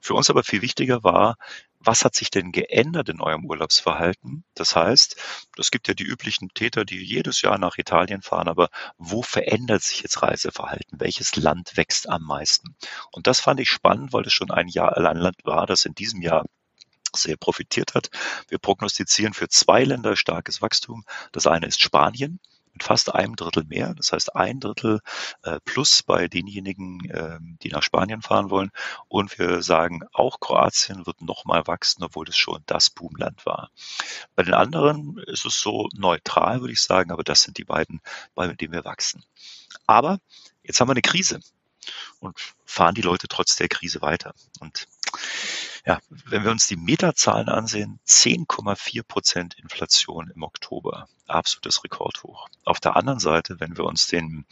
Für 0.00 0.14
uns 0.14 0.30
aber 0.30 0.42
viel 0.42 0.62
wichtiger 0.62 1.04
war, 1.04 1.36
was 1.88 2.04
hat 2.04 2.14
sich 2.14 2.30
denn 2.30 2.52
geändert 2.52 3.08
in 3.08 3.22
eurem 3.22 3.46
Urlaubsverhalten? 3.46 4.44
Das 4.52 4.76
heißt, 4.76 5.16
es 5.56 5.70
gibt 5.70 5.88
ja 5.88 5.94
die 5.94 6.04
üblichen 6.04 6.50
Täter, 6.50 6.84
die 6.84 7.02
jedes 7.02 7.40
Jahr 7.40 7.56
nach 7.56 7.78
Italien 7.78 8.20
fahren, 8.20 8.46
aber 8.46 8.68
wo 8.98 9.22
verändert 9.22 9.82
sich 9.82 10.02
jetzt 10.02 10.20
Reiseverhalten? 10.20 11.00
Welches 11.00 11.36
Land 11.36 11.78
wächst 11.78 12.06
am 12.06 12.24
meisten? 12.24 12.76
Und 13.10 13.26
das 13.26 13.40
fand 13.40 13.60
ich 13.60 13.70
spannend, 13.70 14.12
weil 14.12 14.26
es 14.26 14.34
schon 14.34 14.50
ein 14.50 14.68
Jahr 14.68 14.98
ein 14.98 15.16
Land 15.16 15.38
war, 15.44 15.64
das 15.64 15.86
in 15.86 15.94
diesem 15.94 16.20
Jahr 16.20 16.44
sehr 17.16 17.38
profitiert 17.38 17.94
hat. 17.94 18.10
Wir 18.48 18.58
prognostizieren 18.58 19.32
für 19.32 19.48
zwei 19.48 19.82
Länder 19.82 20.14
starkes 20.14 20.60
Wachstum. 20.60 21.04
Das 21.32 21.46
eine 21.46 21.68
ist 21.68 21.80
Spanien 21.80 22.38
mit 22.78 22.84
fast 22.84 23.12
einem 23.12 23.34
Drittel 23.34 23.64
mehr. 23.64 23.92
Das 23.94 24.12
heißt 24.12 24.36
ein 24.36 24.60
Drittel 24.60 25.00
äh, 25.42 25.58
plus 25.64 26.04
bei 26.04 26.28
denjenigen, 26.28 27.10
äh, 27.10 27.38
die 27.60 27.70
nach 27.70 27.82
Spanien 27.82 28.22
fahren 28.22 28.50
wollen. 28.50 28.70
Und 29.08 29.36
wir 29.36 29.62
sagen, 29.62 30.02
auch 30.12 30.38
Kroatien 30.38 31.04
wird 31.04 31.20
nochmal 31.20 31.66
wachsen, 31.66 32.04
obwohl 32.04 32.28
es 32.28 32.36
schon 32.36 32.62
das 32.66 32.90
Boomland 32.90 33.44
war. 33.44 33.72
Bei 34.36 34.44
den 34.44 34.54
anderen 34.54 35.18
ist 35.26 35.44
es 35.44 35.60
so 35.60 35.88
neutral, 35.92 36.60
würde 36.60 36.72
ich 36.72 36.80
sagen, 36.80 37.10
aber 37.10 37.24
das 37.24 37.42
sind 37.42 37.58
die 37.58 37.64
beiden, 37.64 38.00
bei 38.36 38.46
denen 38.46 38.72
wir 38.72 38.84
wachsen. 38.84 39.24
Aber 39.88 40.20
jetzt 40.62 40.80
haben 40.80 40.86
wir 40.86 40.92
eine 40.92 41.02
Krise 41.02 41.40
und 42.20 42.38
fahren 42.64 42.94
die 42.94 43.02
Leute 43.02 43.26
trotz 43.26 43.56
der 43.56 43.68
Krise 43.68 44.02
weiter. 44.02 44.34
Und 44.60 44.86
ja, 45.88 45.98
wenn 46.26 46.44
wir 46.44 46.50
uns 46.50 46.66
die 46.66 46.76
Metazahlen 46.76 47.48
ansehen, 47.48 47.98
10,4 48.06 49.02
Prozent 49.04 49.54
Inflation 49.54 50.30
im 50.34 50.42
Oktober, 50.42 51.08
absolutes 51.26 51.82
Rekordhoch. 51.82 52.50
Auf 52.66 52.78
der 52.78 52.96
anderen 52.96 53.20
Seite, 53.20 53.58
wenn 53.58 53.78
wir 53.78 53.84
uns 53.84 54.06
den, 54.06 54.44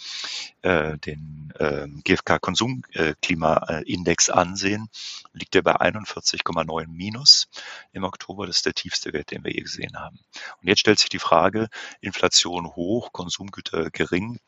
äh, 0.62 0.96
den 0.96 1.52
äh, 1.58 1.88
GfK-Konsumklimaindex 2.04 4.30
ansehen, 4.30 4.88
liegt 5.34 5.54
er 5.54 5.60
bei 5.60 5.76
41,9 5.76 6.86
minus 6.86 7.48
im 7.92 8.04
Oktober. 8.04 8.46
Das 8.46 8.56
ist 8.56 8.64
der 8.64 8.72
tiefste 8.72 9.12
Wert, 9.12 9.30
den 9.30 9.44
wir 9.44 9.52
je 9.52 9.60
gesehen 9.60 9.98
haben. 9.98 10.18
Und 10.62 10.68
jetzt 10.68 10.80
stellt 10.80 11.00
sich 11.00 11.10
die 11.10 11.18
Frage, 11.18 11.68
Inflation 12.00 12.68
hoch, 12.68 13.12
Konsumgüter 13.12 13.90
gering, 13.90 14.40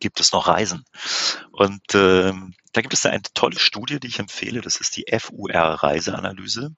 gibt 0.00 0.20
es 0.20 0.32
noch 0.32 0.48
Reisen. 0.48 0.84
Und 1.52 1.94
ähm, 1.94 2.54
da 2.76 2.82
gibt 2.82 2.92
es 2.92 3.06
eine 3.06 3.22
tolle 3.32 3.58
Studie, 3.58 3.98
die 4.00 4.08
ich 4.08 4.18
empfehle. 4.18 4.60
Das 4.60 4.76
ist 4.76 4.98
die 4.98 5.06
FUR-Reiseanalyse. 5.10 6.76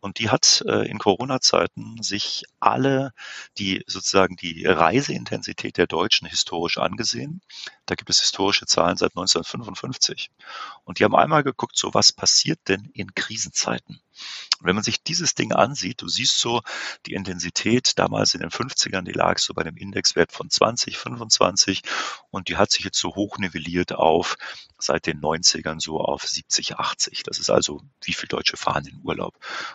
Und 0.00 0.18
die 0.18 0.30
hat 0.30 0.64
äh, 0.66 0.88
in 0.88 0.98
Corona-Zeiten 0.98 2.02
sich 2.02 2.44
alle 2.58 3.12
die 3.58 3.84
sozusagen 3.86 4.36
die 4.36 4.64
Reiseintensität 4.64 5.76
der 5.76 5.88
Deutschen 5.88 6.26
historisch 6.26 6.78
angesehen. 6.78 7.42
Da 7.84 7.96
gibt 7.96 8.08
es 8.08 8.20
historische 8.20 8.64
Zahlen 8.64 8.96
seit 8.96 9.10
1955. 9.10 10.30
Und 10.84 11.00
die 11.00 11.04
haben 11.04 11.14
einmal 11.14 11.42
geguckt, 11.42 11.76
so 11.76 11.92
was 11.92 12.12
passiert 12.12 12.60
denn 12.68 12.88
in 12.94 13.14
Krisenzeiten? 13.14 14.00
Und 14.58 14.66
wenn 14.66 14.74
man 14.74 14.84
sich 14.84 15.02
dieses 15.02 15.34
Ding 15.34 15.52
ansieht, 15.52 16.00
du 16.00 16.08
siehst 16.08 16.38
so 16.38 16.62
die 17.04 17.12
Intensität 17.12 17.98
damals 17.98 18.34
in 18.34 18.40
den 18.40 18.50
50ern, 18.50 19.02
die 19.02 19.12
lag 19.12 19.38
so 19.38 19.52
bei 19.52 19.62
einem 19.62 19.76
Indexwert 19.76 20.32
von 20.32 20.48
20, 20.48 20.96
25 20.96 21.82
und 22.30 22.48
die 22.48 22.56
hat 22.56 22.70
sich 22.70 22.84
jetzt 22.84 22.98
so 22.98 23.14
hoch 23.14 23.38
nivelliert 23.38 23.92
auf 23.92 24.36
seit 24.86 25.06
den 25.06 25.20
90ern 25.20 25.80
so 25.80 26.00
auf 26.00 26.26
70, 26.26 26.76
80. 26.76 27.22
Das 27.24 27.38
ist 27.38 27.50
also, 27.50 27.82
wie 28.02 28.12
viele 28.12 28.28
Deutsche 28.28 28.56
fahren 28.56 28.86
in 28.86 29.00
Urlaub. 29.02 29.34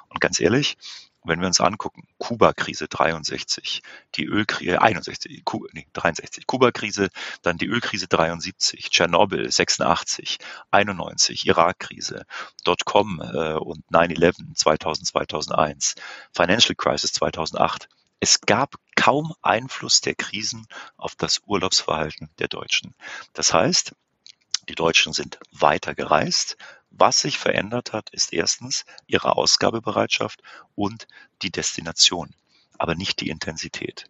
Und 0.09 0.19
ganz 0.21 0.39
ehrlich, 0.39 0.77
wenn 1.23 1.39
wir 1.39 1.47
uns 1.47 1.61
angucken, 1.61 2.07
Kuba-Krise 2.17 2.87
63, 2.87 3.83
die 4.15 4.25
Ölkrise 4.25 4.81
61, 4.81 5.43
nee, 5.73 5.87
63, 5.93 6.47
Kuba-Krise, 6.47 7.09
dann 7.43 7.57
die 7.57 7.67
Ölkrise 7.67 8.07
73, 8.07 8.89
Tschernobyl 8.89 9.51
86, 9.51 10.39
91, 10.71 11.45
Irak-Krise, 11.45 12.25
Dotcom 12.63 13.21
äh, 13.21 13.53
und 13.53 13.85
9-11 13.91 14.55
2000, 14.55 15.07
2001, 15.07 15.95
Financial 16.33 16.75
Crisis 16.75 17.13
2008. 17.13 17.87
Es 18.19 18.41
gab 18.41 18.75
kaum 18.95 19.33
Einfluss 19.41 20.01
der 20.01 20.15
Krisen 20.15 20.67
auf 20.97 21.15
das 21.15 21.41
Urlaubsverhalten 21.45 22.29
der 22.39 22.47
Deutschen. 22.47 22.93
Das 23.33 23.53
heißt, 23.53 23.95
die 24.71 24.75
Deutschen 24.75 25.11
sind 25.11 25.37
weiter 25.51 25.93
gereist, 25.95 26.55
was 26.91 27.19
sich 27.19 27.37
verändert 27.37 27.91
hat, 27.91 28.09
ist 28.11 28.31
erstens 28.31 28.85
ihre 29.05 29.35
Ausgabebereitschaft 29.35 30.41
und 30.75 31.07
die 31.41 31.51
Destination, 31.51 32.33
aber 32.77 32.95
nicht 32.95 33.19
die 33.19 33.29
Intensität. 33.29 34.09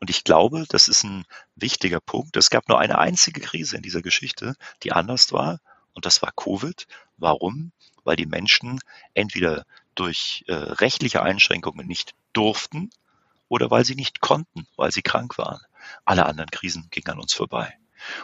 Und 0.00 0.08
ich 0.08 0.22
glaube, 0.22 0.64
das 0.68 0.86
ist 0.86 1.02
ein 1.02 1.24
wichtiger 1.56 1.98
Punkt. 1.98 2.36
Es 2.36 2.50
gab 2.50 2.68
nur 2.68 2.78
eine 2.78 2.98
einzige 2.98 3.40
Krise 3.40 3.76
in 3.76 3.82
dieser 3.82 4.00
Geschichte, 4.00 4.54
die 4.84 4.92
anders 4.92 5.32
war, 5.32 5.60
und 5.92 6.06
das 6.06 6.22
war 6.22 6.30
Covid. 6.30 6.86
Warum? 7.16 7.72
Weil 8.04 8.16
die 8.16 8.26
Menschen 8.26 8.78
entweder 9.14 9.66
durch 9.96 10.44
äh, 10.46 10.54
rechtliche 10.54 11.22
Einschränkungen 11.22 11.86
nicht 11.86 12.14
durften 12.32 12.90
oder 13.48 13.72
weil 13.72 13.84
sie 13.84 13.96
nicht 13.96 14.20
konnten, 14.20 14.68
weil 14.76 14.92
sie 14.92 15.02
krank 15.02 15.36
waren. 15.36 15.62
Alle 16.04 16.26
anderen 16.26 16.50
Krisen 16.50 16.86
gingen 16.90 17.08
an 17.08 17.18
uns 17.18 17.32
vorbei. 17.32 17.76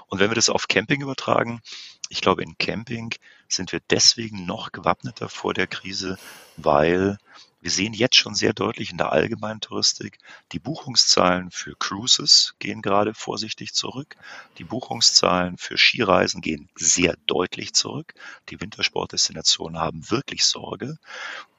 Und 0.07 0.21
wenn 0.21 0.31
wir 0.31 0.35
das 0.35 0.49
auf 0.49 0.69
Camping 0.69 1.03
übertragen, 1.03 1.61
ich 2.09 2.21
glaube, 2.21 2.43
in 2.43 2.59
Camping 2.59 3.15
sind 3.49 3.73
wir 3.73 3.81
deswegen 3.91 4.45
noch 4.45 4.73
gewappneter 4.73 5.29
vor 5.29 5.55
der 5.55 5.67
Krise, 5.67 6.19
weil 6.57 7.19
wir 7.63 7.71
sehen 7.71 7.95
jetzt 7.95 8.17
schon 8.17 8.35
sehr 8.35 8.53
deutlich 8.53 8.91
in 8.91 8.99
der 8.99 9.13
allgemeinen 9.13 9.61
Touristik, 9.61 10.19
die 10.51 10.59
Buchungszahlen 10.59 11.53
für 11.53 11.77
Cruises 11.77 12.55
gehen 12.59 12.83
gerade 12.83 13.15
vorsichtig 13.15 13.73
zurück. 13.73 14.17
Die 14.59 14.65
Buchungszahlen 14.65 15.59
für 15.59 15.79
Skireisen 15.79 16.41
gehen 16.41 16.69
sehr 16.75 17.15
deutlich 17.27 17.73
zurück. 17.73 18.15
Die 18.49 18.61
Wintersportdestinationen 18.61 19.79
haben 19.79 20.11
wirklich 20.11 20.45
Sorge. 20.45 20.99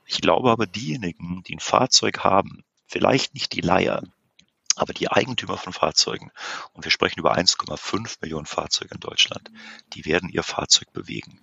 Ich 0.05 0.19
glaube 0.19 0.51
aber, 0.51 0.67
diejenigen, 0.67 1.41
die 1.43 1.55
ein 1.55 1.61
Fahrzeug 1.61 2.19
haben, 2.19 2.65
vielleicht 2.85 3.33
nicht 3.33 3.53
die 3.53 3.61
Leier, 3.61 4.03
aber 4.75 4.93
die 4.93 5.09
Eigentümer 5.09 5.57
von 5.57 5.73
Fahrzeugen, 5.73 6.31
und 6.73 6.83
wir 6.85 6.91
sprechen 6.91 7.19
über 7.19 7.35
1,5 7.35 8.17
Millionen 8.21 8.45
Fahrzeuge 8.45 8.93
in 8.93 8.99
Deutschland, 8.99 9.51
die 9.93 10.05
werden 10.05 10.29
ihr 10.29 10.43
Fahrzeug 10.43 10.91
bewegen. 10.93 11.39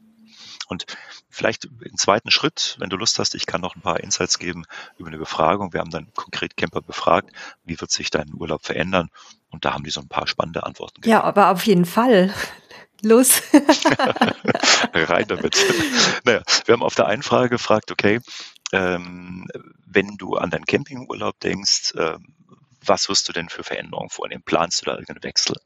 Und 0.69 0.87
vielleicht 1.29 1.65
im 1.65 1.97
zweiten 1.97 2.31
Schritt, 2.31 2.77
wenn 2.79 2.91
du 2.91 2.97
Lust 2.97 3.19
hast, 3.19 3.35
ich 3.35 3.47
kann 3.47 3.61
noch 3.61 3.75
ein 3.75 3.83
paar 3.83 4.01
Insights 4.01 4.39
geben 4.39 4.65
über 4.99 5.09
eine 5.09 5.19
Befragung. 5.19 5.73
Wir 5.73 5.81
haben 5.81 5.91
dann 5.91 6.13
konkret 6.15 6.57
Camper 6.57 6.81
befragt, 6.81 7.33
wie 7.65 7.81
wird 7.81 7.91
sich 7.91 8.11
dein 8.11 8.33
Urlaub 8.33 8.65
verändern? 8.65 9.11
Und 9.49 9.65
da 9.65 9.75
haben 9.75 9.83
die 9.83 9.91
so 9.91 10.01
ein 10.01 10.09
paar 10.09 10.29
spannende 10.29 10.63
Antworten 10.63 11.01
gegeben. 11.01 11.11
Ja, 11.11 11.25
aber 11.25 11.51
auf 11.51 11.67
jeden 11.67 11.87
Fall. 11.87 12.33
Los. 13.03 13.43
Rein 14.95 15.27
damit. 15.27 15.57
Naja, 16.25 16.43
wir 16.67 16.73
haben 16.75 16.83
auf 16.83 16.95
der 16.95 17.07
einen 17.07 17.23
Frage 17.23 17.49
gefragt, 17.49 17.91
okay, 17.91 18.21
ähm, 18.73 19.49
wenn 19.87 20.17
du 20.19 20.37
an 20.37 20.51
deinen 20.51 20.67
Campingurlaub 20.67 21.41
denkst, 21.41 21.95
ähm, 21.97 22.35
was 22.85 23.09
wirst 23.09 23.29
du 23.29 23.33
denn 23.33 23.49
für 23.49 23.65
Veränderungen 23.65 24.11
vornehmen? 24.11 24.43
Planst 24.45 24.81
du 24.81 24.87
da 24.87 24.93
irgendeinen 24.93 25.23
Wechsel? 25.23 25.57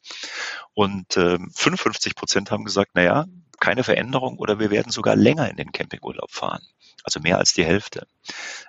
Und 0.74 1.16
ähm, 1.16 1.50
55 1.55 2.14
Prozent 2.14 2.50
haben 2.50 2.64
gesagt, 2.64 2.94
naja, 2.94 3.27
keine 3.61 3.85
Veränderung 3.85 4.38
oder 4.38 4.59
wir 4.59 4.70
werden 4.70 4.90
sogar 4.90 5.16
länger 5.16 5.48
in 5.48 5.57
den 5.57 5.72
Campingurlaub 5.72 6.31
fahren. 6.31 6.62
Also 7.03 7.20
mehr 7.20 7.38
als 7.38 7.53
die 7.53 7.64
Hälfte. 7.64 8.07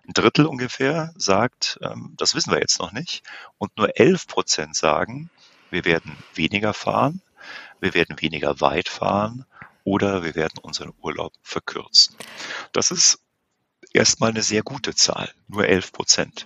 Ein 0.08 0.13
Drittel 0.13 0.45
ungefähr 0.45 1.13
sagt, 1.15 1.79
ähm, 1.81 2.13
das 2.17 2.36
wissen 2.36 2.51
wir 2.51 2.60
jetzt 2.60 2.79
noch 2.79 2.91
nicht. 2.91 3.23
Und 3.58 3.77
nur 3.77 3.97
11 3.97 4.27
Prozent 4.27 4.75
sagen, 4.75 5.29
wir 5.71 5.86
werden 5.86 6.17
weniger 6.34 6.73
fahren, 6.73 7.21
wir 7.79 7.93
werden 7.93 8.21
weniger 8.21 8.62
weit 8.62 8.89
fahren 8.89 9.45
oder 9.84 10.23
wir 10.23 10.36
werden 10.36 10.60
unseren 10.62 10.93
Urlaub 11.01 11.34
verkürzen. 11.43 12.15
Das 12.73 12.91
ist 12.91 13.19
erstmal 13.93 14.31
eine 14.31 14.43
sehr 14.43 14.63
gute 14.63 14.95
Zahl, 14.95 15.31
nur 15.47 15.67
11 15.67 15.91
Prozent. 15.91 16.45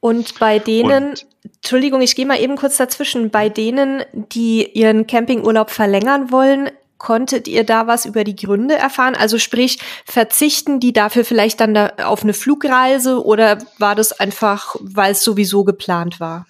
Und 0.00 0.38
bei 0.38 0.58
denen, 0.58 1.10
und, 1.10 1.26
Entschuldigung, 1.56 2.00
ich 2.00 2.16
gehe 2.16 2.26
mal 2.26 2.40
eben 2.40 2.56
kurz 2.56 2.76
dazwischen, 2.78 3.30
bei 3.30 3.48
denen, 3.48 4.02
die 4.12 4.66
ihren 4.72 5.06
Campingurlaub 5.06 5.70
verlängern 5.70 6.30
wollen, 6.30 6.70
konntet 7.00 7.48
ihr 7.48 7.64
da 7.64 7.86
was 7.86 8.04
über 8.04 8.24
die 8.24 8.36
Gründe 8.36 8.76
erfahren? 8.76 9.16
Also 9.16 9.38
sprich, 9.38 9.78
verzichten 10.04 10.80
die 10.80 10.92
dafür 10.92 11.24
vielleicht 11.24 11.60
dann 11.60 11.74
da 11.74 11.92
auf 12.04 12.22
eine 12.22 12.34
Flugreise 12.34 13.24
oder 13.24 13.58
war 13.78 13.94
das 13.94 14.12
einfach, 14.12 14.76
weil 14.80 15.12
es 15.12 15.24
sowieso 15.24 15.64
geplant 15.64 16.20
war? 16.20 16.46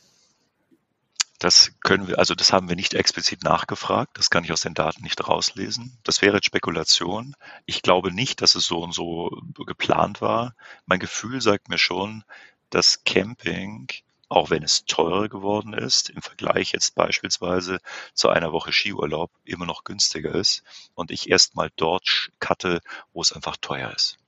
Das 1.38 1.72
können 1.82 2.06
wir, 2.06 2.18
also 2.18 2.34
das 2.34 2.52
haben 2.52 2.68
wir 2.68 2.76
nicht 2.76 2.92
explizit 2.92 3.44
nachgefragt. 3.44 4.18
Das 4.18 4.28
kann 4.28 4.44
ich 4.44 4.52
aus 4.52 4.60
den 4.60 4.74
Daten 4.74 5.02
nicht 5.02 5.26
rauslesen. 5.26 5.96
Das 6.04 6.20
wäre 6.20 6.34
jetzt 6.34 6.44
Spekulation. 6.44 7.34
Ich 7.64 7.80
glaube 7.80 8.12
nicht, 8.12 8.42
dass 8.42 8.54
es 8.54 8.66
so 8.66 8.82
und 8.82 8.92
so 8.92 9.30
geplant 9.66 10.20
war. 10.20 10.54
Mein 10.84 10.98
Gefühl 10.98 11.40
sagt 11.40 11.70
mir 11.70 11.78
schon, 11.78 12.24
dass 12.70 13.04
Camping, 13.04 13.88
auch 14.28 14.50
wenn 14.50 14.62
es 14.62 14.84
teurer 14.84 15.28
geworden 15.28 15.74
ist, 15.74 16.10
im 16.10 16.22
Vergleich 16.22 16.72
jetzt 16.72 16.94
beispielsweise 16.94 17.78
zu 18.14 18.28
einer 18.28 18.52
Woche 18.52 18.72
Skiurlaub 18.72 19.30
immer 19.44 19.66
noch 19.66 19.84
günstiger 19.84 20.34
ist 20.34 20.62
und 20.94 21.10
ich 21.10 21.28
erstmal 21.28 21.70
dort 21.76 22.30
cutte, 22.38 22.80
wo 23.12 23.20
es 23.22 23.32
einfach 23.32 23.56
teuer 23.56 23.92
ist. 23.92 24.18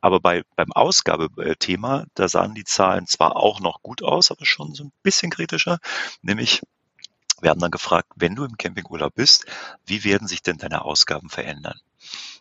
Aber 0.00 0.20
bei, 0.20 0.44
beim 0.54 0.72
Ausgabethema, 0.72 2.04
da 2.14 2.28
sahen 2.28 2.54
die 2.54 2.64
Zahlen 2.64 3.06
zwar 3.06 3.36
auch 3.36 3.60
noch 3.60 3.82
gut 3.82 4.02
aus, 4.02 4.30
aber 4.30 4.46
schon 4.46 4.74
so 4.74 4.84
ein 4.84 4.92
bisschen 5.02 5.30
kritischer, 5.30 5.78
nämlich 6.22 6.62
wir 7.40 7.50
haben 7.50 7.60
dann 7.60 7.70
gefragt, 7.70 8.08
wenn 8.16 8.34
du 8.34 8.44
im 8.44 8.56
Campingurlaub 8.56 9.14
bist, 9.14 9.46
wie 9.86 10.02
werden 10.04 10.26
sich 10.26 10.42
denn 10.42 10.58
deine 10.58 10.84
Ausgaben 10.84 11.28
verändern? 11.28 11.78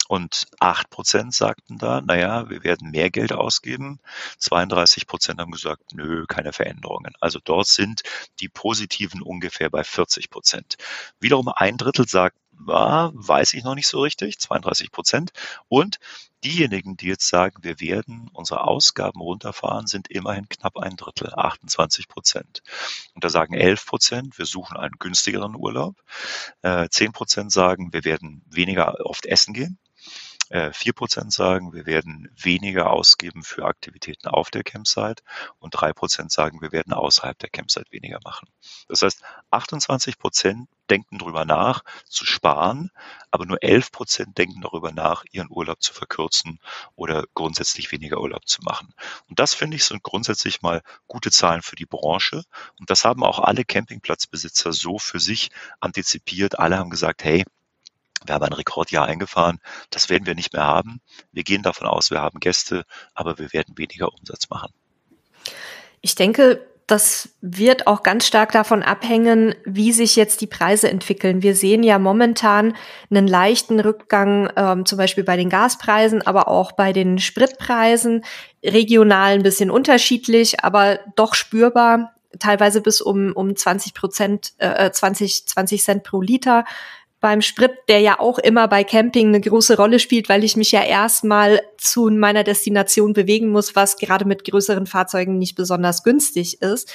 Und 0.07 0.47
acht 0.59 0.89
Prozent 0.89 1.33
sagten 1.33 1.77
da, 1.77 2.01
naja, 2.01 2.49
wir 2.49 2.63
werden 2.63 2.91
mehr 2.91 3.09
Geld 3.09 3.33
ausgeben. 3.33 3.99
32 4.39 5.07
Prozent 5.07 5.39
haben 5.39 5.51
gesagt, 5.51 5.93
nö, 5.93 6.25
keine 6.27 6.53
Veränderungen. 6.53 7.13
Also 7.19 7.39
dort 7.43 7.67
sind 7.67 8.03
die 8.39 8.49
Positiven 8.49 9.21
ungefähr 9.21 9.69
bei 9.69 9.83
40 9.83 10.29
Prozent. 10.29 10.77
Wiederum 11.19 11.49
ein 11.49 11.77
Drittel 11.77 12.07
sagt, 12.07 12.37
ja, 12.65 13.11
weiß 13.13 13.53
ich 13.53 13.63
noch 13.63 13.75
nicht 13.75 13.87
so 13.87 14.01
richtig, 14.01 14.39
32 14.39 14.91
Prozent. 14.91 15.31
Und 15.67 15.99
diejenigen, 16.43 16.97
die 16.97 17.07
jetzt 17.07 17.27
sagen, 17.27 17.63
wir 17.63 17.79
werden 17.79 18.29
unsere 18.33 18.63
Ausgaben 18.63 19.21
runterfahren, 19.21 19.87
sind 19.87 20.09
immerhin 20.09 20.49
knapp 20.49 20.77
ein 20.77 20.95
Drittel, 20.95 21.33
28 21.35 22.07
Prozent. 22.07 22.63
Und 23.13 23.23
da 23.23 23.29
sagen 23.29 23.53
11 23.53 23.85
Prozent, 23.85 24.37
wir 24.37 24.45
suchen 24.45 24.77
einen 24.77 24.95
günstigeren 24.99 25.55
Urlaub. 25.55 26.01
10 26.63 27.07
äh, 27.07 27.11
Prozent 27.11 27.51
sagen, 27.51 27.93
wir 27.93 28.03
werden 28.05 28.43
weniger 28.49 29.05
oft 29.05 29.25
essen 29.25 29.53
gehen. 29.53 29.77
Äh, 30.49 30.71
vier 30.71 30.93
Prozent 30.93 31.33
sagen, 31.33 31.73
wir 31.73 31.85
werden 31.85 32.29
weniger 32.35 32.91
ausgeben 32.91 33.43
für 33.43 33.65
Aktivitäten 33.65 34.27
auf 34.27 34.49
der 34.49 34.63
Campsite 34.63 35.23
und 35.59 35.71
drei 35.71 35.91
Prozent 35.93 36.31
sagen, 36.31 36.61
wir 36.61 36.71
werden 36.71 36.93
außerhalb 36.93 37.37
der 37.37 37.49
Campsite 37.49 37.91
weniger 37.91 38.19
machen. 38.23 38.47
Das 38.87 39.01
heißt, 39.01 39.21
28 39.51 40.17
Prozent 40.17 40.69
denken 40.89 41.17
darüber 41.17 41.43
nach, 41.43 41.83
zu 42.05 42.25
sparen, 42.25 42.91
aber 43.29 43.45
nur 43.45 43.61
11 43.61 43.91
Prozent 43.91 44.37
denken 44.37 44.61
darüber 44.61 44.91
nach, 44.93 45.25
ihren 45.31 45.49
Urlaub 45.49 45.81
zu 45.81 45.93
verkürzen 45.93 46.59
oder 46.95 47.25
grundsätzlich 47.33 47.91
weniger 47.91 48.21
Urlaub 48.21 48.47
zu 48.47 48.61
machen. 48.61 48.93
Und 49.27 49.39
das 49.39 49.53
finde 49.53 49.75
ich 49.75 49.83
sind 49.83 50.03
grundsätzlich 50.03 50.61
mal 50.61 50.81
gute 51.07 51.31
Zahlen 51.31 51.61
für 51.61 51.75
die 51.75 51.85
Branche. 51.85 52.43
Und 52.79 52.89
das 52.89 53.03
haben 53.03 53.23
auch 53.23 53.39
alle 53.39 53.65
Campingplatzbesitzer 53.65 54.71
so 54.71 54.97
für 54.97 55.19
sich 55.19 55.49
antizipiert. 55.79 56.59
Alle 56.59 56.77
haben 56.77 56.89
gesagt, 56.89 57.23
hey, 57.23 57.43
wir 58.25 58.35
haben 58.35 58.43
ein 58.43 58.53
Rekordjahr 58.53 59.05
eingefahren. 59.05 59.59
Das 59.89 60.09
werden 60.09 60.25
wir 60.25 60.35
nicht 60.35 60.53
mehr 60.53 60.65
haben. 60.65 61.01
Wir 61.31 61.43
gehen 61.43 61.63
davon 61.63 61.87
aus, 61.87 62.11
wir 62.11 62.21
haben 62.21 62.39
Gäste, 62.39 62.85
aber 63.13 63.37
wir 63.39 63.53
werden 63.53 63.77
weniger 63.77 64.13
Umsatz 64.13 64.49
machen. 64.49 64.71
Ich 66.01 66.15
denke, 66.15 66.65
das 66.87 67.29
wird 67.41 67.85
auch 67.85 68.01
ganz 68.01 68.25
stark 68.25 68.53
davon 68.53 68.81
abhängen, 68.81 69.53
wie 69.65 69.91
sich 69.91 70.15
jetzt 70.15 70.39
die 70.39 70.47
Preise 70.47 70.89
entwickeln. 70.89 71.41
Wir 71.41 71.53
sehen 71.53 71.83
ja 71.83 71.99
momentan 71.99 72.77
einen 73.09 73.27
leichten 73.27 73.81
Rückgang, 73.81 74.49
ähm, 74.55 74.85
zum 74.85 74.97
Beispiel 74.97 75.25
bei 75.25 75.35
den 75.35 75.49
Gaspreisen, 75.49 76.21
aber 76.25 76.47
auch 76.47 76.71
bei 76.71 76.93
den 76.93 77.19
Spritpreisen. 77.19 78.23
Regional 78.63 79.33
ein 79.33 79.43
bisschen 79.43 79.69
unterschiedlich, 79.69 80.63
aber 80.63 80.99
doch 81.17 81.35
spürbar, 81.35 82.15
teilweise 82.39 82.79
bis 82.79 83.01
um, 83.01 83.33
um 83.33 83.53
20 83.53 83.93
Prozent, 83.93 84.53
äh, 84.59 84.89
20, 84.89 85.45
20 85.45 85.83
Cent 85.83 86.03
pro 86.03 86.21
Liter 86.21 86.63
beim 87.27 87.41
Sprit, 87.41 87.73
der 87.89 87.99
ja 87.99 88.21
auch 88.21 88.39
immer 88.39 88.69
bei 88.69 88.85
Camping 88.85 89.27
eine 89.27 89.41
große 89.41 89.75
Rolle 89.75 89.99
spielt, 89.99 90.29
weil 90.29 90.45
ich 90.45 90.55
mich 90.55 90.71
ja 90.71 90.81
erstmal 90.81 91.61
zu 91.77 92.09
meiner 92.09 92.45
Destination 92.45 93.11
bewegen 93.11 93.49
muss, 93.49 93.75
was 93.75 93.97
gerade 93.97 94.23
mit 94.23 94.45
größeren 94.45 94.85
Fahrzeugen 94.85 95.37
nicht 95.37 95.55
besonders 95.55 96.03
günstig 96.03 96.61
ist. 96.61 96.89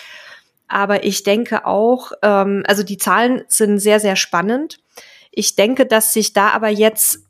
Aber 0.68 1.04
ich 1.04 1.22
denke 1.22 1.66
auch, 1.66 2.12
ähm, 2.22 2.62
also 2.66 2.82
die 2.82 2.96
Zahlen 2.96 3.42
sind 3.48 3.78
sehr, 3.78 4.00
sehr 4.00 4.16
spannend. 4.16 4.78
Ich 5.32 5.54
denke, 5.54 5.84
dass 5.84 6.14
sich 6.14 6.32
da 6.32 6.48
aber 6.48 6.70
jetzt 6.70 7.26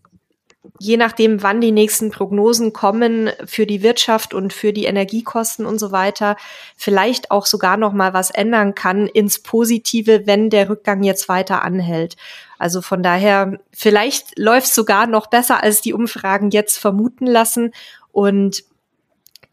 je 0.79 0.97
nachdem, 0.97 1.43
wann 1.43 1.61
die 1.61 1.73
nächsten 1.73 2.11
Prognosen 2.11 2.73
kommen 2.73 3.31
für 3.45 3.67
die 3.67 3.83
Wirtschaft 3.83 4.33
und 4.33 4.53
für 4.53 4.73
die 4.73 4.85
Energiekosten 4.85 5.67
und 5.67 5.79
so 5.79 5.93
weiter, 5.93 6.37
vielleicht 6.77 7.31
auch 7.31 7.47
sogar 7.47 7.77
noch 7.77 7.93
mal 7.93 8.15
was 8.15 8.31
ändern 8.31 8.75
kann 8.75 9.07
ins 9.07 9.41
Positive, 9.41 10.27
wenn 10.27 10.51
der 10.51 10.69
Rückgang 10.69 11.03
jetzt 11.03 11.29
weiter 11.29 11.63
anhält. 11.63 12.17
Also 12.59 12.81
von 12.81 13.03
daher, 13.03 13.59
vielleicht 13.73 14.39
läuft 14.39 14.69
es 14.69 14.75
sogar 14.75 15.07
noch 15.07 15.29
besser, 15.29 15.63
als 15.63 15.81
die 15.81 15.93
Umfragen 15.93 16.51
jetzt 16.51 16.79
vermuten 16.79 17.27
lassen. 17.27 17.73
Und 18.13 18.63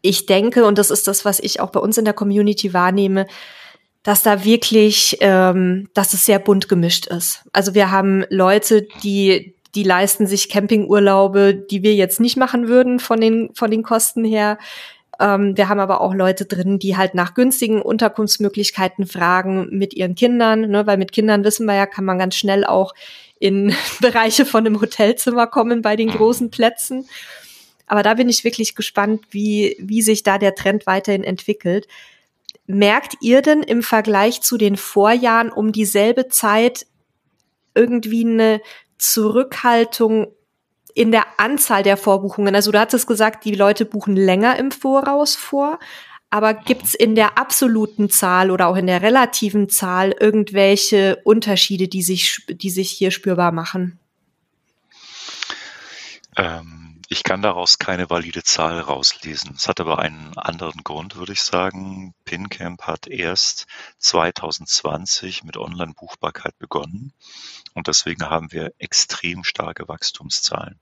ich 0.02 0.26
denke, 0.26 0.64
und 0.64 0.78
das 0.78 0.90
ist 0.90 1.08
das, 1.08 1.24
was 1.24 1.40
ich 1.40 1.60
auch 1.60 1.70
bei 1.70 1.80
uns 1.80 1.98
in 1.98 2.04
der 2.04 2.14
Community 2.14 2.72
wahrnehme, 2.72 3.26
dass 4.02 4.22
da 4.22 4.44
wirklich, 4.44 5.18
ähm, 5.20 5.88
dass 5.92 6.14
es 6.14 6.24
sehr 6.24 6.38
bunt 6.38 6.68
gemischt 6.68 7.06
ist. 7.06 7.42
Also 7.52 7.74
wir 7.74 7.90
haben 7.90 8.24
Leute, 8.30 8.86
die 9.02 9.54
die 9.74 9.82
leisten 9.82 10.26
sich 10.26 10.48
Campingurlaube, 10.48 11.54
die 11.54 11.82
wir 11.82 11.94
jetzt 11.94 12.20
nicht 12.20 12.36
machen 12.36 12.68
würden 12.68 12.98
von 12.98 13.20
den, 13.20 13.50
von 13.54 13.70
den 13.70 13.82
Kosten 13.82 14.24
her. 14.24 14.58
Ähm, 15.20 15.56
wir 15.56 15.68
haben 15.68 15.80
aber 15.80 16.00
auch 16.00 16.14
Leute 16.14 16.46
drin, 16.46 16.78
die 16.78 16.96
halt 16.96 17.14
nach 17.14 17.34
günstigen 17.34 17.82
Unterkunftsmöglichkeiten 17.82 19.06
fragen 19.06 19.68
mit 19.70 19.94
ihren 19.94 20.14
Kindern, 20.14 20.62
ne? 20.62 20.86
weil 20.86 20.96
mit 20.96 21.12
Kindern 21.12 21.44
wissen 21.44 21.66
wir 21.66 21.74
ja, 21.74 21.86
kann 21.86 22.04
man 22.04 22.18
ganz 22.18 22.34
schnell 22.34 22.64
auch 22.64 22.94
in 23.38 23.74
Bereiche 24.00 24.46
von 24.46 24.66
einem 24.66 24.80
Hotelzimmer 24.80 25.46
kommen 25.46 25.82
bei 25.82 25.94
den 25.94 26.08
mhm. 26.08 26.14
großen 26.14 26.50
Plätzen. 26.50 27.06
Aber 27.86 28.02
da 28.02 28.14
bin 28.14 28.28
ich 28.28 28.44
wirklich 28.44 28.74
gespannt, 28.74 29.24
wie, 29.30 29.76
wie 29.80 30.00
sich 30.02 30.22
da 30.22 30.38
der 30.38 30.54
Trend 30.54 30.86
weiterhin 30.86 31.24
entwickelt. 31.24 31.88
Merkt 32.66 33.14
ihr 33.20 33.42
denn 33.42 33.64
im 33.64 33.82
Vergleich 33.82 34.42
zu 34.42 34.56
den 34.56 34.76
Vorjahren 34.76 35.50
um 35.50 35.72
dieselbe 35.72 36.28
Zeit 36.28 36.86
irgendwie 37.74 38.24
eine 38.24 38.60
Zurückhaltung 39.00 40.28
in 40.94 41.10
der 41.10 41.24
Anzahl 41.38 41.82
der 41.82 41.96
Vorbuchungen? 41.96 42.54
Also 42.54 42.70
du 42.70 42.78
hattest 42.78 43.06
gesagt, 43.06 43.44
die 43.44 43.54
Leute 43.54 43.84
buchen 43.84 44.14
länger 44.14 44.56
im 44.56 44.70
Voraus 44.70 45.34
vor, 45.34 45.78
aber 46.28 46.54
gibt's 46.54 46.94
in 46.94 47.14
der 47.14 47.38
absoluten 47.38 48.10
Zahl 48.10 48.50
oder 48.50 48.68
auch 48.68 48.76
in 48.76 48.86
der 48.86 49.02
relativen 49.02 49.68
Zahl 49.68 50.14
irgendwelche 50.18 51.20
Unterschiede, 51.24 51.88
die 51.88 52.02
sich, 52.02 52.46
die 52.48 52.70
sich 52.70 52.90
hier 52.90 53.10
spürbar 53.10 53.52
machen? 53.52 53.98
Ähm 56.36 56.80
ich 57.12 57.24
kann 57.24 57.42
daraus 57.42 57.80
keine 57.80 58.08
valide 58.08 58.44
Zahl 58.44 58.78
rauslesen. 58.78 59.54
Es 59.56 59.66
hat 59.66 59.80
aber 59.80 59.98
einen 59.98 60.38
anderen 60.38 60.84
Grund, 60.84 61.16
würde 61.16 61.32
ich 61.32 61.42
sagen. 61.42 62.14
PinCamp 62.24 62.82
hat 62.82 63.08
erst 63.08 63.66
2020 63.98 65.42
mit 65.42 65.56
Online-Buchbarkeit 65.56 66.56
begonnen 66.60 67.12
und 67.74 67.86
deswegen 67.86 68.24
haben 68.28 68.52
wir 68.52 68.72
extrem 68.78 69.44
starke 69.44 69.88
Wachstumszahlen. 69.88 70.78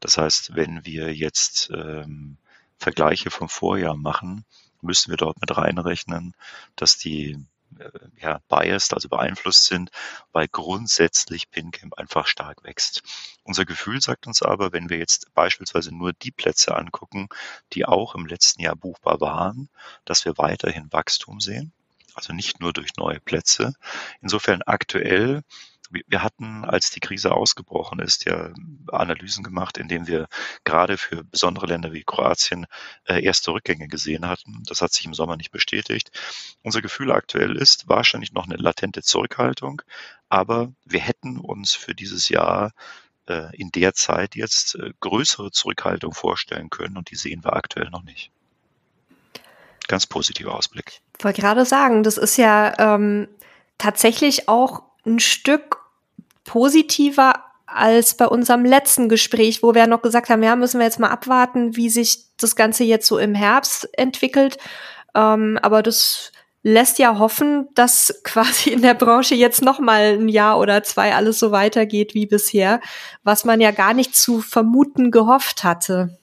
Das 0.00 0.18
heißt, 0.18 0.54
wenn 0.54 0.84
wir 0.84 1.14
jetzt 1.14 1.70
ähm, 1.72 2.38
Vergleiche 2.78 3.30
vom 3.30 3.48
Vorjahr 3.48 3.96
machen, 3.96 4.44
müssen 4.82 5.10
wir 5.10 5.16
dort 5.16 5.40
mit 5.40 5.56
reinrechnen, 5.56 6.34
dass 6.74 6.98
die 6.98 7.38
äh, 7.78 7.90
ja, 8.20 8.40
biased, 8.48 8.94
also 8.94 9.08
beeinflusst 9.08 9.66
sind, 9.66 9.90
weil 10.32 10.48
grundsätzlich 10.48 11.50
PinCamp 11.50 11.98
einfach 11.98 12.26
stark 12.26 12.64
wächst. 12.64 13.02
Unser 13.44 13.64
Gefühl 13.64 14.00
sagt 14.00 14.26
uns 14.26 14.42
aber, 14.42 14.72
wenn 14.72 14.88
wir 14.88 14.98
jetzt 14.98 15.32
beispielsweise 15.34 15.94
nur 15.94 16.12
die 16.12 16.30
Plätze 16.30 16.76
angucken, 16.76 17.28
die 17.72 17.84
auch 17.84 18.14
im 18.14 18.26
letzten 18.26 18.62
Jahr 18.62 18.76
buchbar 18.76 19.20
waren, 19.20 19.68
dass 20.04 20.24
wir 20.24 20.38
weiterhin 20.38 20.92
Wachstum 20.92 21.40
sehen. 21.40 21.72
Also 22.14 22.32
nicht 22.32 22.60
nur 22.60 22.72
durch 22.72 22.96
neue 22.96 23.20
Plätze. 23.20 23.74
Insofern 24.22 24.62
aktuell 24.62 25.42
wir 25.90 26.22
hatten, 26.22 26.64
als 26.64 26.90
die 26.90 27.00
Krise 27.00 27.32
ausgebrochen 27.32 27.98
ist, 27.98 28.24
ja 28.24 28.52
Analysen 28.88 29.44
gemacht, 29.44 29.78
in 29.78 29.88
denen 29.88 30.06
wir 30.06 30.28
gerade 30.64 30.98
für 30.98 31.24
besondere 31.24 31.66
Länder 31.66 31.92
wie 31.92 32.04
Kroatien 32.04 32.66
äh, 33.04 33.22
erste 33.22 33.52
Rückgänge 33.52 33.88
gesehen 33.88 34.28
hatten. 34.28 34.62
Das 34.66 34.80
hat 34.80 34.92
sich 34.92 35.04
im 35.06 35.14
Sommer 35.14 35.36
nicht 35.36 35.50
bestätigt. 35.50 36.10
Unser 36.62 36.82
Gefühl 36.82 37.12
aktuell 37.12 37.56
ist 37.56 37.88
wahrscheinlich 37.88 38.32
noch 38.32 38.46
eine 38.46 38.56
latente 38.56 39.02
Zurückhaltung, 39.02 39.82
aber 40.28 40.72
wir 40.84 41.00
hätten 41.00 41.38
uns 41.38 41.74
für 41.74 41.94
dieses 41.94 42.28
Jahr 42.28 42.72
äh, 43.28 43.54
in 43.56 43.70
der 43.70 43.94
Zeit 43.94 44.34
jetzt 44.34 44.74
äh, 44.76 44.92
größere 45.00 45.50
Zurückhaltung 45.50 46.12
vorstellen 46.12 46.70
können 46.70 46.96
und 46.96 47.10
die 47.10 47.16
sehen 47.16 47.44
wir 47.44 47.54
aktuell 47.54 47.90
noch 47.90 48.02
nicht. 48.02 48.30
Ganz 49.88 50.06
positiver 50.06 50.54
Ausblick. 50.54 51.00
Ich 51.18 51.24
wollte 51.24 51.40
gerade 51.40 51.64
sagen, 51.64 52.02
das 52.02 52.18
ist 52.18 52.36
ja 52.36 52.74
ähm, 52.78 53.28
tatsächlich 53.78 54.48
auch 54.48 54.82
ein 55.06 55.18
Stück 55.20 55.78
positiver 56.44 57.34
als 57.66 58.16
bei 58.16 58.26
unserem 58.26 58.64
letzten 58.64 59.08
Gespräch, 59.08 59.62
wo 59.62 59.74
wir 59.74 59.86
noch 59.86 60.02
gesagt 60.02 60.30
haben, 60.30 60.42
ja, 60.42 60.56
müssen 60.56 60.78
wir 60.78 60.86
jetzt 60.86 61.00
mal 61.00 61.10
abwarten, 61.10 61.76
wie 61.76 61.90
sich 61.90 62.24
das 62.38 62.56
Ganze 62.56 62.84
jetzt 62.84 63.06
so 63.06 63.18
im 63.18 63.34
Herbst 63.34 63.88
entwickelt. 63.98 64.58
Ähm, 65.14 65.58
aber 65.62 65.82
das 65.82 66.32
lässt 66.62 66.98
ja 66.98 67.18
hoffen, 67.18 67.68
dass 67.74 68.20
quasi 68.24 68.70
in 68.70 68.82
der 68.82 68.94
Branche 68.94 69.34
jetzt 69.34 69.62
noch 69.62 69.78
mal 69.78 70.18
ein 70.18 70.28
Jahr 70.28 70.58
oder 70.58 70.82
zwei 70.82 71.14
alles 71.14 71.38
so 71.38 71.50
weitergeht 71.50 72.14
wie 72.14 72.26
bisher, 72.26 72.80
was 73.24 73.44
man 73.44 73.60
ja 73.60 73.72
gar 73.72 73.94
nicht 73.94 74.16
zu 74.16 74.40
vermuten 74.40 75.10
gehofft 75.10 75.64
hatte. 75.64 76.18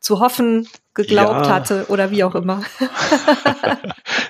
Zu 0.00 0.20
hoffen, 0.20 0.68
geglaubt 0.94 1.46
ja. 1.46 1.54
hatte 1.54 1.86
oder 1.88 2.10
wie 2.10 2.22
auch 2.24 2.34
immer. 2.34 2.62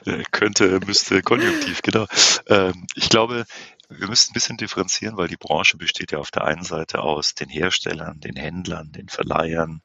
Könnte, 0.33 0.81
müsste, 0.87 1.23
konjunktiv, 1.23 1.83
genau. 1.83 2.07
Ähm, 2.47 2.87
ich 2.95 3.11
glaube, 3.11 3.45
wir 3.89 4.09
müssen 4.09 4.31
ein 4.31 4.35
bisschen 4.35 4.57
differenzieren, 4.57 5.17
weil 5.17 5.29
die 5.29 5.37
Branche 5.37 5.77
besteht 5.77 6.13
ja 6.13 6.19
auf 6.19 6.31
der 6.31 6.45
einen 6.45 6.63
Seite 6.63 7.01
aus 7.01 7.35
den 7.35 7.49
Herstellern, 7.49 8.21
den 8.21 8.37
Händlern, 8.37 8.93
den 8.93 9.09
Verleihern, 9.09 9.83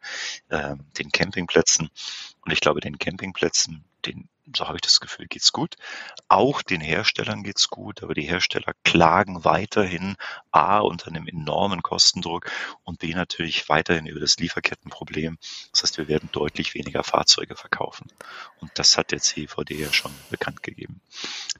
äh, 0.50 0.76
den 0.98 1.12
Campingplätzen. 1.12 1.90
Und 2.42 2.52
ich 2.52 2.60
glaube, 2.60 2.82
den 2.82 2.98
Campingplätzen, 2.98 3.86
den 4.06 4.28
so 4.56 4.68
habe 4.68 4.78
ich 4.78 4.82
das 4.82 5.00
Gefühl, 5.00 5.28
geht's 5.28 5.52
gut. 5.52 5.76
Auch 6.28 6.62
den 6.62 6.82
Herstellern 6.82 7.44
geht's 7.44 7.70
gut, 7.70 8.04
aber 8.04 8.14
die 8.14 8.24
Hersteller 8.28 8.74
klagen 8.84 9.46
weiterhin 9.46 10.16
A 10.52 10.80
unter 10.80 11.08
einem 11.08 11.28
enormen 11.28 11.82
Kostendruck 11.82 12.52
und 12.84 13.00
B 13.00 13.14
natürlich 13.14 13.70
weiterhin 13.70 14.06
über 14.06 14.20
das 14.20 14.38
Lieferkettenproblem. 14.38 15.38
Das 15.72 15.84
heißt, 15.84 15.98
wir 15.98 16.08
werden 16.08 16.30
deutlich 16.32 16.74
weniger 16.74 17.04
Fahrzeuge 17.04 17.56
verkaufen. 17.56 18.08
Und 18.60 18.72
das 18.76 18.98
hat 18.98 19.12
der 19.12 19.20
CVD 19.20 19.76
ja 19.76 19.94
schon 19.94 20.14
bekannt 20.30 20.62
gegeben, 20.64 21.02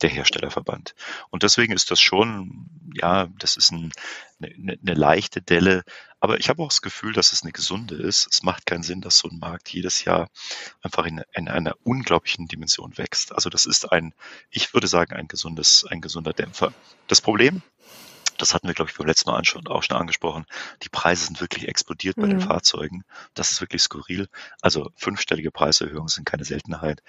der 0.02 0.10
Herstellerverband. 0.10 0.96
Und 1.30 1.44
deswegen 1.44 1.74
ist 1.74 1.92
das 1.92 2.02
schon, 2.02 2.70
ja, 2.94 3.28
das 3.40 3.56
ist 3.56 3.72
ein, 3.72 3.92
eine, 4.42 4.78
eine 4.82 4.94
leichte 4.94 5.42
Delle, 5.42 5.84
aber 6.24 6.40
ich 6.40 6.48
habe 6.48 6.64
auch 6.64 6.70
das 6.70 6.82
Gefühl, 6.82 7.12
dass 7.12 7.34
es 7.34 7.44
eine 7.44 7.52
gesunde 7.52 7.96
ist. 7.96 8.30
Es 8.32 8.44
macht 8.44 8.66
keinen 8.66 8.84
Sinn, 8.84 9.02
dass 9.02 9.18
so 9.18 9.28
ein 9.28 9.40
Markt 9.40 9.68
jedes 9.68 10.06
Jahr 10.06 10.30
einfach 10.82 11.06
in, 11.06 11.22
in 11.34 11.50
einer 11.50 11.76
unglaublichen 11.84 12.48
Dimension 12.48 12.73
wächst. 12.82 13.34
Also 13.34 13.50
das 13.50 13.66
ist 13.66 13.92
ein, 13.92 14.14
ich 14.50 14.74
würde 14.74 14.88
sagen, 14.88 15.14
ein 15.14 15.28
gesundes, 15.28 15.86
ein 15.90 16.02
gesunder 16.02 16.34
Dämpfer. 16.34 16.74
Das 17.08 17.22
Problem, 17.22 17.62
das 18.38 18.54
hatten 18.54 18.68
wir, 18.68 18.74
glaube 18.74 18.92
ich, 18.92 18.98
beim 18.98 19.08
letzten 19.08 19.30
Mal 19.30 19.42
auch 19.68 19.84
schon 19.84 19.98
angesprochen, 19.98 20.46
die 20.82 20.90
Preise 20.90 21.26
sind 21.26 21.42
wirklich 21.42 21.68
explodiert 21.68 22.16
bei 22.16 22.26
mhm. 22.26 22.32
den 22.32 22.42
Fahrzeugen. 22.42 23.04
Das 23.34 23.52
ist 23.52 23.62
wirklich 23.62 23.82
skurril. 23.82 24.28
Also 24.62 24.92
fünfstellige 24.96 25.52
Preiserhöhungen 25.52 26.08
sind 26.08 26.26
keine 26.26 26.46
Seltenheit. 26.46 27.04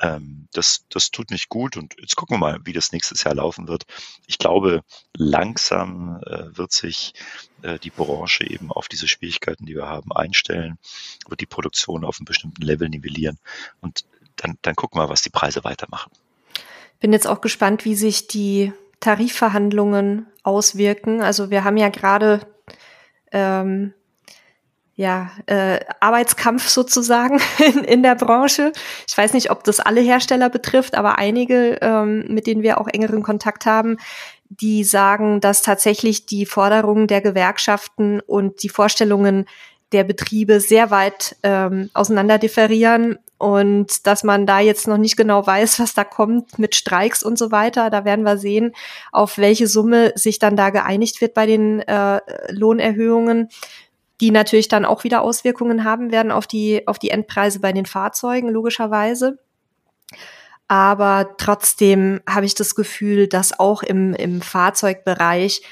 Ähm, 0.00 0.48
das, 0.52 0.86
das 0.88 1.10
tut 1.10 1.30
nicht 1.30 1.48
gut 1.48 1.76
und 1.76 1.94
jetzt 1.98 2.16
gucken 2.16 2.34
wir 2.34 2.38
mal, 2.38 2.58
wie 2.64 2.72
das 2.72 2.92
nächstes 2.92 3.22
Jahr 3.24 3.34
laufen 3.34 3.68
wird. 3.68 3.84
Ich 4.26 4.38
glaube, 4.38 4.82
langsam 5.14 6.20
äh, 6.26 6.56
wird 6.56 6.72
sich 6.72 7.14
äh, 7.62 7.78
die 7.78 7.90
Branche 7.90 8.48
eben 8.48 8.72
auf 8.72 8.88
diese 8.88 9.08
Schwierigkeiten, 9.08 9.66
die 9.66 9.74
wir 9.74 9.86
haben, 9.86 10.12
einstellen, 10.12 10.78
wird 11.28 11.40
die 11.40 11.46
Produktion 11.46 12.04
auf 12.04 12.18
einem 12.18 12.24
bestimmten 12.24 12.62
Level 12.62 12.88
nivellieren 12.88 13.38
und 13.80 14.04
dann, 14.40 14.58
dann 14.62 14.74
gucken 14.74 15.00
wir, 15.00 15.08
was 15.08 15.22
die 15.22 15.30
Preise 15.30 15.64
weitermachen. 15.64 16.10
Bin 17.00 17.12
jetzt 17.12 17.26
auch 17.26 17.40
gespannt, 17.40 17.84
wie 17.84 17.94
sich 17.94 18.28
die 18.28 18.72
Tarifverhandlungen 19.00 20.26
auswirken. 20.42 21.22
Also 21.22 21.50
wir 21.50 21.64
haben 21.64 21.76
ja 21.76 21.88
gerade 21.88 22.40
ähm, 23.32 23.94
ja, 25.00 25.30
äh, 25.46 25.80
Arbeitskampf 26.00 26.68
sozusagen 26.68 27.40
in, 27.58 27.84
in 27.84 28.02
der 28.02 28.16
Branche. 28.16 28.72
Ich 29.08 29.16
weiß 29.16 29.32
nicht, 29.32 29.50
ob 29.50 29.64
das 29.64 29.80
alle 29.80 30.02
Hersteller 30.02 30.50
betrifft, 30.50 30.94
aber 30.94 31.16
einige, 31.16 31.78
ähm, 31.80 32.26
mit 32.28 32.46
denen 32.46 32.62
wir 32.62 32.78
auch 32.78 32.86
engeren 32.86 33.22
Kontakt 33.22 33.64
haben, 33.64 33.96
die 34.50 34.84
sagen, 34.84 35.40
dass 35.40 35.62
tatsächlich 35.62 36.26
die 36.26 36.44
Forderungen 36.44 37.06
der 37.06 37.22
Gewerkschaften 37.22 38.20
und 38.20 38.62
die 38.62 38.68
Vorstellungen 38.68 39.46
der 39.92 40.04
Betriebe 40.04 40.60
sehr 40.60 40.90
weit 40.90 41.36
ähm, 41.42 41.90
auseinander 41.94 42.38
differieren 42.38 43.18
und 43.38 44.06
dass 44.06 44.22
man 44.22 44.46
da 44.46 44.60
jetzt 44.60 44.86
noch 44.86 44.98
nicht 44.98 45.16
genau 45.16 45.46
weiß, 45.46 45.80
was 45.80 45.94
da 45.94 46.04
kommt 46.04 46.58
mit 46.58 46.74
Streiks 46.74 47.22
und 47.22 47.38
so 47.38 47.50
weiter. 47.50 47.90
Da 47.90 48.04
werden 48.04 48.24
wir 48.24 48.38
sehen, 48.38 48.72
auf 49.12 49.38
welche 49.38 49.66
Summe 49.66 50.12
sich 50.14 50.38
dann 50.38 50.56
da 50.56 50.70
geeinigt 50.70 51.20
wird 51.20 51.34
bei 51.34 51.46
den 51.46 51.80
äh, 51.80 52.20
Lohnerhöhungen 52.52 53.48
die 54.20 54.30
natürlich 54.30 54.68
dann 54.68 54.84
auch 54.84 55.04
wieder 55.04 55.22
Auswirkungen 55.22 55.84
haben 55.84 56.12
werden 56.12 56.30
auf 56.30 56.46
die, 56.46 56.86
auf 56.86 56.98
die 56.98 57.10
Endpreise 57.10 57.60
bei 57.60 57.72
den 57.72 57.86
Fahrzeugen, 57.86 58.50
logischerweise. 58.50 59.38
Aber 60.68 61.34
trotzdem 61.38 62.20
habe 62.28 62.46
ich 62.46 62.54
das 62.54 62.74
Gefühl, 62.74 63.26
dass 63.26 63.58
auch 63.58 63.82
im, 63.82 64.14
im 64.14 64.42
Fahrzeugbereich 64.42 65.62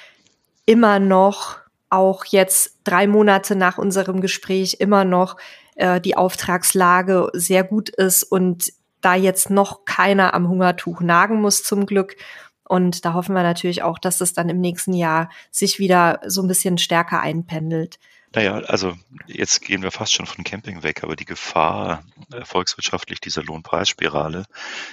immer 0.66 0.98
noch, 0.98 1.57
auch 1.90 2.24
jetzt 2.24 2.78
drei 2.84 3.06
Monate 3.06 3.56
nach 3.56 3.78
unserem 3.78 4.20
Gespräch, 4.20 4.76
immer 4.80 5.04
noch 5.04 5.36
äh, 5.76 6.00
die 6.00 6.16
Auftragslage 6.16 7.30
sehr 7.32 7.64
gut 7.64 7.88
ist 7.88 8.22
und 8.24 8.72
da 9.00 9.14
jetzt 9.14 9.50
noch 9.50 9.84
keiner 9.84 10.34
am 10.34 10.48
Hungertuch 10.48 11.00
nagen 11.00 11.40
muss 11.40 11.62
zum 11.62 11.86
Glück. 11.86 12.16
Und 12.64 13.04
da 13.04 13.14
hoffen 13.14 13.34
wir 13.34 13.42
natürlich 13.42 13.82
auch, 13.82 13.98
dass 13.98 14.20
es 14.20 14.34
dann 14.34 14.48
im 14.48 14.60
nächsten 14.60 14.92
Jahr 14.92 15.30
sich 15.50 15.78
wieder 15.78 16.20
so 16.26 16.42
ein 16.42 16.48
bisschen 16.48 16.76
stärker 16.78 17.20
einpendelt. 17.20 17.98
Naja, 18.34 18.58
also 18.58 18.94
jetzt 19.26 19.62
gehen 19.62 19.82
wir 19.82 19.90
fast 19.90 20.12
schon 20.12 20.26
von 20.26 20.44
Camping 20.44 20.82
weg, 20.82 21.02
aber 21.02 21.16
die 21.16 21.24
Gefahr 21.24 22.04
äh, 22.30 22.44
volkswirtschaftlich 22.44 23.20
dieser 23.20 23.42
Lohnpreisspirale, 23.42 24.44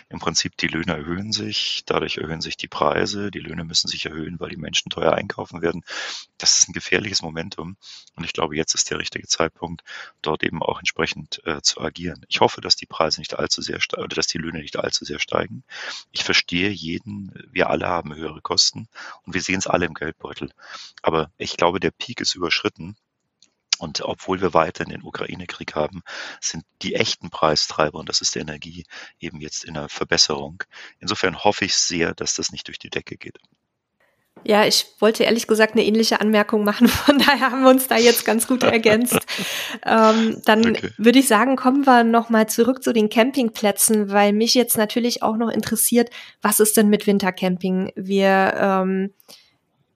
im 0.07 0.19
Prinzip 0.19 0.55
die 0.55 0.67
Löhne 0.67 0.93
erhöhen 0.93 1.33
sich, 1.33 1.83
dadurch 1.85 2.15
erhöhen 2.15 2.39
sich 2.39 2.55
die 2.55 2.69
Preise, 2.69 3.31
die 3.31 3.39
Löhne 3.39 3.65
müssen 3.65 3.89
sich 3.89 4.05
erhöhen, 4.05 4.39
weil 4.39 4.51
die 4.51 4.57
Menschen 4.57 4.89
teuer 4.89 5.11
einkaufen 5.11 5.61
werden. 5.61 5.83
Das 6.37 6.57
ist 6.57 6.69
ein 6.69 6.73
gefährliches 6.73 7.21
Momentum 7.21 7.75
und 8.15 8.23
ich 8.23 8.31
glaube, 8.31 8.55
jetzt 8.55 8.73
ist 8.73 8.89
der 8.89 8.99
richtige 8.99 9.27
Zeitpunkt, 9.27 9.83
dort 10.21 10.41
eben 10.41 10.63
auch 10.63 10.79
entsprechend 10.79 11.41
äh, 11.45 11.61
zu 11.61 11.81
agieren. 11.81 12.25
Ich 12.29 12.39
hoffe, 12.39 12.61
dass 12.61 12.77
die 12.77 12.85
Preise 12.85 13.19
nicht 13.19 13.37
allzu 13.37 13.61
sehr 13.61 13.79
oder 13.97 14.15
dass 14.15 14.27
die 14.27 14.37
Löhne 14.37 14.59
nicht 14.59 14.77
allzu 14.77 15.03
sehr 15.03 15.19
steigen. 15.19 15.65
Ich 16.13 16.23
verstehe 16.23 16.69
jeden, 16.69 17.33
wir 17.51 17.69
alle 17.69 17.87
haben 17.87 18.15
höhere 18.15 18.41
Kosten 18.41 18.87
und 19.23 19.33
wir 19.33 19.41
sehen 19.41 19.59
es 19.59 19.67
alle 19.67 19.85
im 19.85 19.93
Geldbeutel. 19.93 20.51
Aber 21.01 21.31
ich 21.37 21.57
glaube, 21.57 21.81
der 21.81 21.91
Peak 21.91 22.21
ist 22.21 22.35
überschritten 22.35 22.95
und 23.75 24.01
obwohl 24.01 24.41
wir 24.41 24.53
weiter 24.53 24.85
den 24.85 25.03
Ukraine-Krieg 25.03 25.75
haben, 25.75 26.01
sind 26.41 26.63
die 26.81 26.95
echten 26.95 27.29
Preistreiber, 27.29 27.99
und 27.99 28.09
das 28.09 28.21
ist 28.21 28.35
die 28.35 28.39
Energie, 28.39 28.85
eben 29.19 29.41
jetzt 29.41 29.63
in 29.63 29.77
einer 29.77 29.89
Verbesserung. 29.89 30.63
Insofern 30.99 31.43
hoffe 31.43 31.65
ich 31.65 31.75
sehr, 31.75 32.13
dass 32.13 32.33
das 32.33 32.51
nicht 32.51 32.67
durch 32.67 32.79
die 32.79 32.89
Decke 32.89 33.17
geht. 33.17 33.37
Ja, 34.43 34.63
ich 34.65 34.85
wollte 34.99 35.23
ehrlich 35.23 35.47
gesagt 35.47 35.73
eine 35.73 35.83
ähnliche 35.83 36.21
Anmerkung 36.21 36.63
machen, 36.63 36.87
von 36.87 37.17
daher 37.17 37.51
haben 37.51 37.63
wir 37.63 37.69
uns 37.69 37.87
da 37.87 37.97
jetzt 37.97 38.25
ganz 38.25 38.47
gut 38.47 38.63
ergänzt. 38.63 39.19
ähm, 39.85 40.41
dann 40.45 40.69
okay. 40.69 40.91
würde 40.97 41.19
ich 41.19 41.27
sagen, 41.27 41.55
kommen 41.55 41.85
wir 41.85 42.03
nochmal 42.03 42.47
zurück 42.47 42.83
zu 42.83 42.93
den 42.93 43.09
Campingplätzen, 43.09 44.11
weil 44.11 44.33
mich 44.33 44.53
jetzt 44.53 44.77
natürlich 44.77 45.23
auch 45.23 45.37
noch 45.37 45.49
interessiert, 45.49 46.09
was 46.41 46.59
ist 46.59 46.77
denn 46.77 46.89
mit 46.89 47.07
Wintercamping? 47.07 47.91
Wir 47.95 48.53
ähm, 48.57 49.13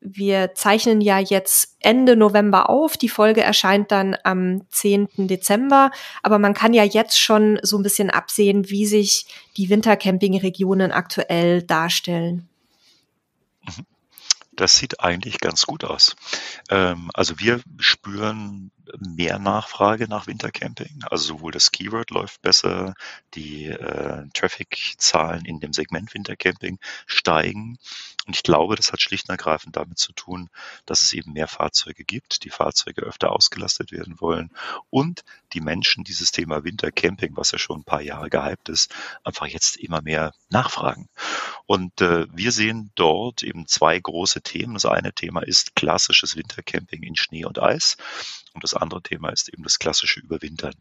wir 0.01 0.55
zeichnen 0.55 1.01
ja 1.01 1.19
jetzt 1.19 1.75
Ende 1.79 2.15
November 2.15 2.69
auf. 2.69 2.97
Die 2.97 3.09
Folge 3.09 3.41
erscheint 3.41 3.91
dann 3.91 4.15
am 4.23 4.61
10. 4.69 5.09
Dezember. 5.27 5.91
Aber 6.23 6.39
man 6.39 6.53
kann 6.53 6.73
ja 6.73 6.83
jetzt 6.83 7.19
schon 7.19 7.59
so 7.63 7.77
ein 7.77 7.83
bisschen 7.83 8.09
absehen, 8.09 8.69
wie 8.69 8.85
sich 8.85 9.25
die 9.57 9.69
Wintercamping-Regionen 9.69 10.91
aktuell 10.91 11.63
darstellen. 11.63 12.47
Das 14.51 14.75
sieht 14.75 14.99
eigentlich 14.99 15.39
ganz 15.39 15.65
gut 15.65 15.83
aus. 15.83 16.15
Ähm, 16.69 17.09
also 17.13 17.39
wir 17.39 17.61
spüren 17.77 18.71
mehr 18.99 19.39
Nachfrage 19.39 20.07
nach 20.07 20.27
Wintercamping. 20.27 21.03
Also 21.09 21.35
sowohl 21.35 21.51
das 21.51 21.71
Keyword 21.71 22.11
läuft 22.11 22.41
besser, 22.41 22.95
die 23.33 23.65
äh, 23.65 24.27
Traffic-Zahlen 24.33 25.45
in 25.45 25.59
dem 25.59 25.73
Segment 25.73 26.13
Wintercamping 26.13 26.79
steigen. 27.05 27.77
Und 28.27 28.35
ich 28.35 28.43
glaube, 28.43 28.75
das 28.75 28.91
hat 28.91 29.01
schlicht 29.01 29.27
und 29.27 29.33
ergreifend 29.33 29.75
damit 29.75 29.97
zu 29.97 30.11
tun, 30.13 30.49
dass 30.85 31.01
es 31.01 31.13
eben 31.13 31.33
mehr 31.33 31.47
Fahrzeuge 31.47 32.03
gibt, 32.03 32.43
die 32.43 32.51
Fahrzeuge 32.51 33.01
öfter 33.01 33.31
ausgelastet 33.31 33.91
werden 33.91 34.21
wollen 34.21 34.51
und 34.89 35.23
die 35.53 35.61
Menschen 35.61 36.03
dieses 36.03 36.31
Thema 36.31 36.63
Wintercamping, 36.63 37.35
was 37.35 37.51
ja 37.51 37.57
schon 37.57 37.79
ein 37.79 37.83
paar 37.85 38.01
Jahre 38.01 38.29
gehypt 38.29 38.69
ist, 38.69 38.93
einfach 39.23 39.47
jetzt 39.47 39.77
immer 39.77 40.01
mehr 40.01 40.33
nachfragen. 40.49 41.09
Und 41.65 42.01
äh, 42.01 42.27
wir 42.31 42.51
sehen 42.51 42.91
dort 42.95 43.43
eben 43.43 43.67
zwei 43.67 43.99
große 43.99 44.41
Themen. 44.41 44.75
Das 44.75 44.85
eine 44.85 45.13
Thema 45.13 45.41
ist 45.41 45.75
klassisches 45.75 46.35
Wintercamping 46.35 47.03
in 47.03 47.15
Schnee 47.15 47.45
und 47.45 47.59
Eis. 47.59 47.97
Und 48.53 48.63
das 48.63 48.73
andere 48.73 49.01
Thema 49.01 49.29
ist 49.29 49.49
eben 49.49 49.63
das 49.63 49.79
klassische 49.79 50.19
Überwintern. 50.19 50.73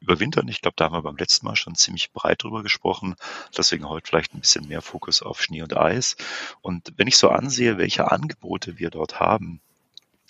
Überwintern, 0.00 0.48
ich 0.48 0.60
glaube, 0.60 0.74
da 0.76 0.86
haben 0.86 0.94
wir 0.94 1.02
beim 1.02 1.16
letzten 1.16 1.46
Mal 1.46 1.56
schon 1.56 1.74
ziemlich 1.74 2.12
breit 2.12 2.42
drüber 2.42 2.62
gesprochen. 2.62 3.14
Deswegen 3.56 3.88
heute 3.88 4.06
vielleicht 4.06 4.34
ein 4.34 4.40
bisschen 4.40 4.68
mehr 4.68 4.82
Fokus 4.82 5.22
auf 5.22 5.42
Schnee 5.42 5.62
und 5.62 5.76
Eis. 5.76 6.16
Und 6.60 6.92
wenn 6.96 7.08
ich 7.08 7.16
so 7.16 7.28
ansehe, 7.28 7.78
welche 7.78 8.10
Angebote 8.10 8.78
wir 8.78 8.90
dort 8.90 9.20
haben, 9.20 9.60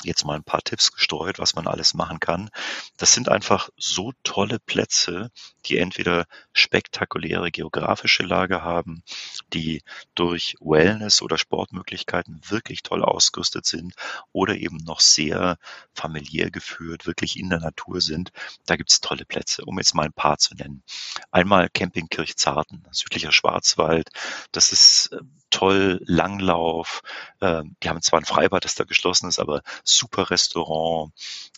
jetzt 0.05 0.24
mal 0.24 0.37
ein 0.37 0.44
paar 0.44 0.62
Tipps 0.62 0.92
gestreut, 0.92 1.38
was 1.38 1.55
man 1.55 1.66
alles 1.66 1.94
machen 1.94 2.20
kann. 2.20 2.50
Das 2.96 3.14
sind 3.14 3.28
einfach 3.28 3.70
so 3.76 4.12
tolle 4.22 4.59
Plätze, 4.59 5.31
die 5.66 5.78
entweder 5.78 6.26
spektakuläre 6.52 7.50
geografische 7.50 8.22
Lage 8.22 8.62
haben, 8.62 9.02
die 9.53 9.83
durch 10.15 10.57
Wellness 10.61 11.23
oder 11.23 11.38
Sportmöglichkeiten 11.38 12.41
wirklich 12.49 12.83
toll 12.83 13.03
ausgerüstet 13.03 13.67
sind 13.67 13.95
oder 14.33 14.57
eben 14.57 14.79
noch 14.79 15.01
sehr 15.01 15.59
familiär 15.95 16.51
geführt, 16.51 17.07
wirklich 17.07 17.38
in 17.38 17.51
der 17.51 17.61
Natur 17.61 18.01
sind. 18.01 18.33
Da 18.67 18.77
gibt's 18.77 19.01
tolle 19.01 19.25
Plätze, 19.25 19.65
um 19.65 19.79
jetzt 19.79 19.95
mal 19.95 20.07
ein 20.07 20.12
paar 20.12 20.38
zu 20.38 20.55
nennen. 20.55 20.83
Einmal 21.31 21.69
Camping 21.71 22.09
Kirchzarten, 22.09 22.87
südlicher 22.91 23.33
Schwarzwald. 23.33 24.11
Das 24.53 24.73
ist 24.73 25.12
äh, 25.12 25.19
toll, 25.51 26.01
Langlauf. 26.05 27.03
Ähm, 27.41 27.77
die 27.83 27.88
haben 27.88 28.03
zwar 28.03 28.21
ein 28.21 28.25
Freibad, 28.25 28.65
das 28.65 28.75
da 28.75 28.85
geschlossen 28.85 29.29
ist, 29.29 29.38
aber 29.38 29.62
super 29.85 30.31
Restaurant. 30.31 31.12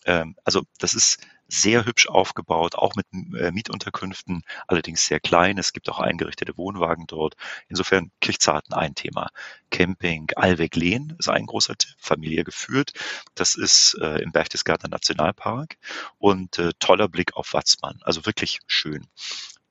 Ähm, 0.05 0.37
also 0.45 0.63
das 0.79 0.95
ist 0.95 1.19
sehr 1.55 1.87
hübsch 1.87 2.09
aufgebaut, 2.09 2.75
auch 2.75 2.95
mit 2.97 3.07
äh, 3.13 3.51
Mietunterkünften, 3.51 4.43
allerdings 4.67 5.07
sehr 5.07 5.21
klein. 5.21 5.59
Es 5.59 5.73
gibt 5.73 5.89
auch 5.89 6.01
eingerichtete 6.01 6.57
Wohnwagen 6.57 7.07
dort. 7.07 7.35
Insofern 7.69 8.11
Kirchzarten 8.21 8.75
ein 8.75 8.95
Thema. 8.95 9.31
Camping 9.71 10.31
Alweg-Lehn 10.37 11.15
ist 11.19 11.29
ein 11.29 11.47
großer 11.47 11.77
Tipp, 11.77 11.95
Familie 11.99 12.45
geführt. 12.45 12.93
Das 13.35 13.55
ist 13.55 13.97
äh, 14.01 14.19
im 14.23 14.33
Berchtesgadener 14.33 14.91
Nationalpark 14.91 15.77
und 16.19 16.59
äh, 16.59 16.73
toller 16.79 17.09
Blick 17.09 17.37
auf 17.37 17.53
Watzmann. 17.53 18.01
Also 18.03 18.27
wirklich 18.27 18.61
schön 18.67 19.07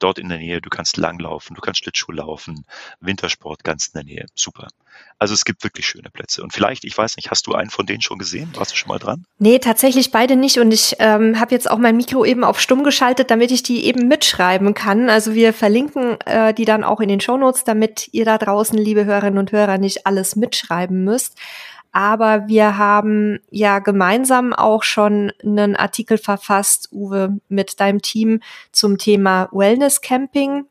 dort 0.04 0.20
in 0.20 0.30
der 0.30 0.38
Nähe, 0.38 0.62
du 0.62 0.70
kannst 0.70 0.98
langlaufen, 0.98 1.56
du 1.56 1.62
kannst 1.62 1.80
Schlittschuh 1.80 2.12
laufen, 2.12 2.66
Wintersport 3.00 3.64
ganz 3.64 3.88
in 3.88 3.94
der 3.94 4.04
Nähe. 4.04 4.26
Super. 4.36 4.68
Also 5.18 5.34
es 5.34 5.46
gibt 5.46 5.64
wirklich 5.64 5.88
schöne 5.88 6.10
Plätze. 6.10 6.44
Und 6.44 6.54
vielleicht, 6.54 6.84
ich 6.84 6.98
weiß 6.98 7.16
nicht, 7.16 7.32
hast 7.32 7.48
du 7.48 7.54
einen 7.54 7.70
von 7.70 7.86
denen 7.86 8.02
schon 8.02 8.18
gesehen? 8.18 8.52
Warst 8.56 8.74
du 8.74 8.76
schon 8.76 8.90
mal 8.90 9.00
dran? 9.00 9.26
Nee, 9.40 9.60
tatsächlich 9.60 10.12
beide 10.12 10.36
nicht. 10.36 10.60
Und 10.60 10.74
ich 10.74 10.96
ähm, 11.00 11.40
habe 11.40 11.56
jetzt 11.56 11.70
auch 11.70 11.78
mein 11.78 11.96
Mikro 11.96 12.26
eben 12.26 12.44
auf 12.44 12.60
stumm 12.60 12.84
geschaltet, 12.84 13.32
damit 13.32 13.52
ich 13.52 13.64
die 13.64 13.86
eben 13.86 14.08
mitschreiben 14.08 14.74
kann. 14.74 15.10
Also 15.10 15.34
wir 15.34 15.54
verlinken 15.54 16.20
äh, 16.26 16.54
die 16.54 16.66
dann 16.66 16.84
auch 16.84 17.00
in 17.00 17.10
den 17.10 17.22
Shownotes, 17.22 17.64
damit 17.64 18.10
ihr 18.12 18.26
da 18.26 18.38
draußen, 18.38 18.78
liebe 18.78 19.06
Hörerinnen 19.06 19.40
und 19.40 19.52
Hörer, 19.52 19.78
nicht 19.78 20.06
alles 20.06 20.36
mitschreiben 20.36 21.04
müsst. 21.04 21.38
Aber 21.94 22.48
wir 22.48 22.78
haben 22.80 23.40
ja 23.52 23.78
gemeinsam 23.78 24.52
auch 24.52 24.82
schon 24.82 25.32
einen 25.44 25.76
Artikel 25.76 26.18
verfasst, 26.18 26.90
Uwe, 26.92 27.38
mit 27.50 27.80
deinem 27.80 28.02
Team 28.02 28.42
zum 28.72 28.98
Thema 28.98 29.48
Wellness 29.52 30.02
Camping. 30.02 30.66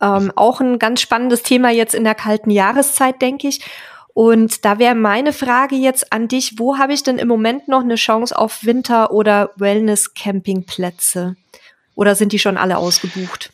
Ähm, 0.00 0.32
auch 0.34 0.60
ein 0.60 0.78
ganz 0.78 1.02
spannendes 1.02 1.42
Thema 1.42 1.70
jetzt 1.70 1.94
in 1.94 2.04
der 2.04 2.14
kalten 2.14 2.50
Jahreszeit, 2.50 3.20
denke 3.20 3.46
ich. 3.46 3.60
Und 4.14 4.64
da 4.64 4.78
wäre 4.78 4.94
meine 4.94 5.34
Frage 5.34 5.76
jetzt 5.76 6.10
an 6.14 6.28
dich, 6.28 6.58
wo 6.58 6.78
habe 6.78 6.94
ich 6.94 7.02
denn 7.02 7.18
im 7.18 7.28
Moment 7.28 7.68
noch 7.68 7.82
eine 7.82 7.96
Chance 7.96 8.36
auf 8.36 8.64
Winter- 8.64 9.12
oder 9.12 9.50
Wellness-Campingplätze? 9.56 11.36
Oder 11.94 12.14
sind 12.14 12.32
die 12.32 12.38
schon 12.38 12.56
alle 12.56 12.78
ausgebucht? 12.78 13.52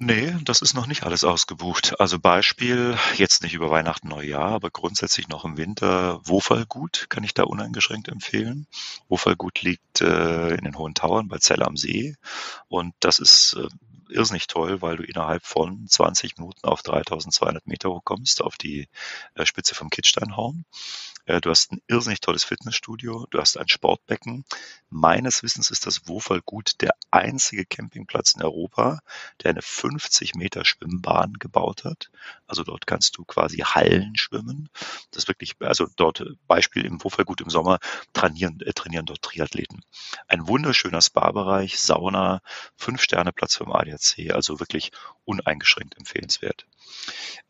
Nee, 0.00 0.32
das 0.44 0.62
ist 0.62 0.74
noch 0.74 0.86
nicht 0.86 1.02
alles 1.02 1.24
ausgebucht. 1.24 1.98
Also 1.98 2.20
Beispiel, 2.20 2.96
jetzt 3.16 3.42
nicht 3.42 3.54
über 3.54 3.68
Weihnachten, 3.68 4.06
Neujahr, 4.06 4.52
aber 4.52 4.70
grundsätzlich 4.70 5.26
noch 5.26 5.44
im 5.44 5.56
Winter, 5.56 6.20
Wofallgut 6.22 7.06
kann 7.08 7.24
ich 7.24 7.34
da 7.34 7.42
uneingeschränkt 7.42 8.06
empfehlen. 8.06 8.68
Wofallgut 9.08 9.60
liegt 9.62 10.00
äh, 10.00 10.54
in 10.54 10.64
den 10.64 10.78
Hohen 10.78 10.94
Tauern 10.94 11.26
bei 11.26 11.38
Zell 11.38 11.64
am 11.64 11.76
See 11.76 12.14
und 12.68 12.94
das 13.00 13.18
ist 13.18 13.56
äh, 13.58 13.66
irrsinnig 14.08 14.46
toll, 14.46 14.82
weil 14.82 14.96
du 14.98 15.02
innerhalb 15.02 15.44
von 15.44 15.88
20 15.88 16.38
Minuten 16.38 16.64
auf 16.64 16.82
3200 16.82 17.66
Meter 17.66 17.90
hochkommst, 17.90 18.40
auf 18.40 18.56
die 18.56 18.88
äh, 19.34 19.46
Spitze 19.46 19.74
vom 19.74 19.90
Kitzsteinhorn. 19.90 20.64
Äh, 21.28 21.42
du 21.42 21.50
hast 21.50 21.70
ein 21.72 21.82
irrsinnig 21.86 22.20
tolles 22.20 22.42
Fitnessstudio, 22.42 23.26
du 23.30 23.38
hast 23.38 23.58
ein 23.58 23.68
Sportbecken. 23.68 24.44
Meines 24.88 25.42
Wissens 25.42 25.70
ist 25.70 25.86
das 25.86 26.08
Wofallgut 26.08 26.80
der 26.80 26.94
einzige 27.10 27.66
Campingplatz 27.66 28.34
in 28.34 28.42
Europa, 28.42 29.00
der 29.42 29.50
eine 29.50 29.62
50 29.62 30.34
Meter 30.34 30.64
Schwimmbahn 30.64 31.34
gebaut 31.34 31.84
hat. 31.84 32.10
Also 32.46 32.64
dort 32.64 32.86
kannst 32.86 33.18
du 33.18 33.24
quasi 33.24 33.58
Hallen 33.58 34.16
schwimmen. 34.16 34.70
Das 35.10 35.28
wirklich, 35.28 35.56
also 35.60 35.86
dort 35.96 36.24
Beispiel 36.46 36.86
im 36.86 37.04
Wofallgut 37.04 37.42
im 37.42 37.50
Sommer 37.50 37.78
trainieren, 38.14 38.60
äh, 38.62 38.72
trainieren 38.72 39.04
dort 39.04 39.20
Triathleten. 39.20 39.84
Ein 40.28 40.48
wunderschöner 40.48 41.02
Spa-Bereich, 41.02 41.78
Sauna, 41.78 42.40
Fünf-Sterne-Platz 42.76 43.56
für 43.56 43.66
ADAC, 43.66 44.30
also 44.32 44.60
wirklich 44.60 44.92
uneingeschränkt 45.26 45.98
empfehlenswert. 45.98 46.66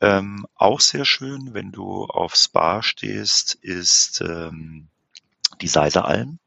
Ähm, 0.00 0.46
auch 0.56 0.80
sehr 0.80 1.04
schön, 1.04 1.54
wenn 1.54 1.70
du 1.70 2.04
auf 2.06 2.34
Spa 2.34 2.82
stehst, 2.82 3.58
ist 3.68 4.22
ähm, 4.22 4.88
die 5.60 5.68
Seiseralm. 5.68 6.38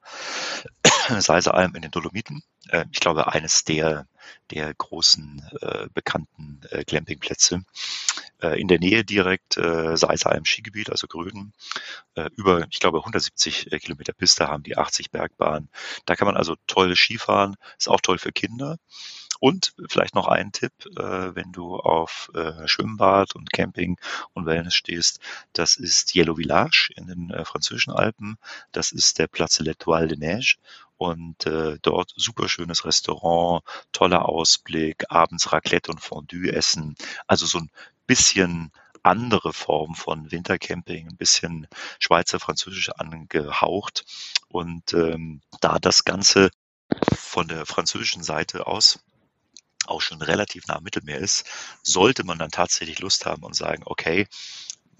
Seiseralm 1.19 1.75
in 1.75 1.83
den 1.83 1.91
Dolomiten. 1.91 2.43
Äh, 2.69 2.85
ich 2.91 2.99
glaube, 2.99 3.31
eines 3.31 3.63
der, 3.63 4.07
der 4.49 4.73
großen 4.73 5.47
äh, 5.61 5.87
bekannten 5.93 6.61
äh, 6.71 6.83
Glampingplätze. 6.83 7.63
Äh, 8.41 8.59
in 8.59 8.67
der 8.67 8.79
Nähe 8.79 9.03
direkt 9.03 9.57
äh, 9.57 9.95
Seiseralm 9.95 10.45
Skigebiet, 10.45 10.89
also 10.89 11.07
Gröden. 11.07 11.53
Äh, 12.15 12.29
über, 12.35 12.65
ich 12.71 12.79
glaube, 12.79 12.99
170 12.99 13.71
äh, 13.71 13.79
Kilometer 13.79 14.13
Piste 14.13 14.47
haben 14.47 14.63
die 14.63 14.77
80 14.77 15.11
Bergbahnen. 15.11 15.69
Da 16.05 16.15
kann 16.15 16.25
man 16.25 16.37
also 16.37 16.55
toll 16.67 16.95
Skifahren. 16.95 17.55
Ist 17.77 17.89
auch 17.89 18.01
toll 18.01 18.17
für 18.17 18.31
Kinder. 18.31 18.77
Und 19.41 19.73
vielleicht 19.87 20.13
noch 20.13 20.27
ein 20.27 20.51
Tipp, 20.51 20.71
äh, 20.99 21.33
wenn 21.35 21.51
du 21.51 21.75
auf 21.75 22.29
äh, 22.35 22.67
Schwimmbad 22.67 23.33
und 23.33 23.51
Camping 23.51 23.97
und 24.33 24.45
Wellness 24.45 24.75
stehst, 24.75 25.19
das 25.51 25.77
ist 25.77 26.13
Yellow 26.13 26.35
Village 26.35 26.91
in 26.95 27.07
den 27.07 27.31
äh, 27.31 27.43
französischen 27.43 27.91
Alpen. 27.91 28.37
Das 28.71 28.91
ist 28.91 29.17
der 29.17 29.25
Platz 29.25 29.59
L'Etoile 29.59 30.05
de 30.05 30.17
Neige 30.19 30.57
und 30.97 31.47
äh, 31.47 31.79
dort 31.81 32.13
super 32.15 32.47
schönes 32.49 32.85
Restaurant, 32.85 33.63
toller 33.91 34.29
Ausblick, 34.29 35.05
abends 35.09 35.51
Raclette 35.51 35.91
und 35.91 36.01
Fondue 36.01 36.53
essen. 36.53 36.95
Also 37.25 37.47
so 37.47 37.57
ein 37.57 37.71
bisschen 38.05 38.71
andere 39.01 39.53
Form 39.53 39.95
von 39.95 40.31
Wintercamping, 40.31 41.07
ein 41.07 41.17
bisschen 41.17 41.67
Schweizer 41.97 42.39
Französisch 42.39 42.91
angehaucht. 42.91 44.05
Und 44.49 44.93
ähm, 44.93 45.41
da 45.61 45.79
das 45.79 46.03
Ganze 46.03 46.51
von 47.15 47.47
der 47.47 47.65
französischen 47.65 48.21
Seite 48.21 48.67
aus 48.67 48.99
auch 49.87 50.01
schon 50.01 50.21
relativ 50.21 50.67
nah 50.67 50.77
am 50.77 50.83
Mittelmeer 50.83 51.19
ist, 51.19 51.45
sollte 51.83 52.23
man 52.23 52.39
dann 52.39 52.51
tatsächlich 52.51 52.99
Lust 52.99 53.25
haben 53.25 53.43
und 53.43 53.55
sagen, 53.55 53.83
okay, 53.85 54.27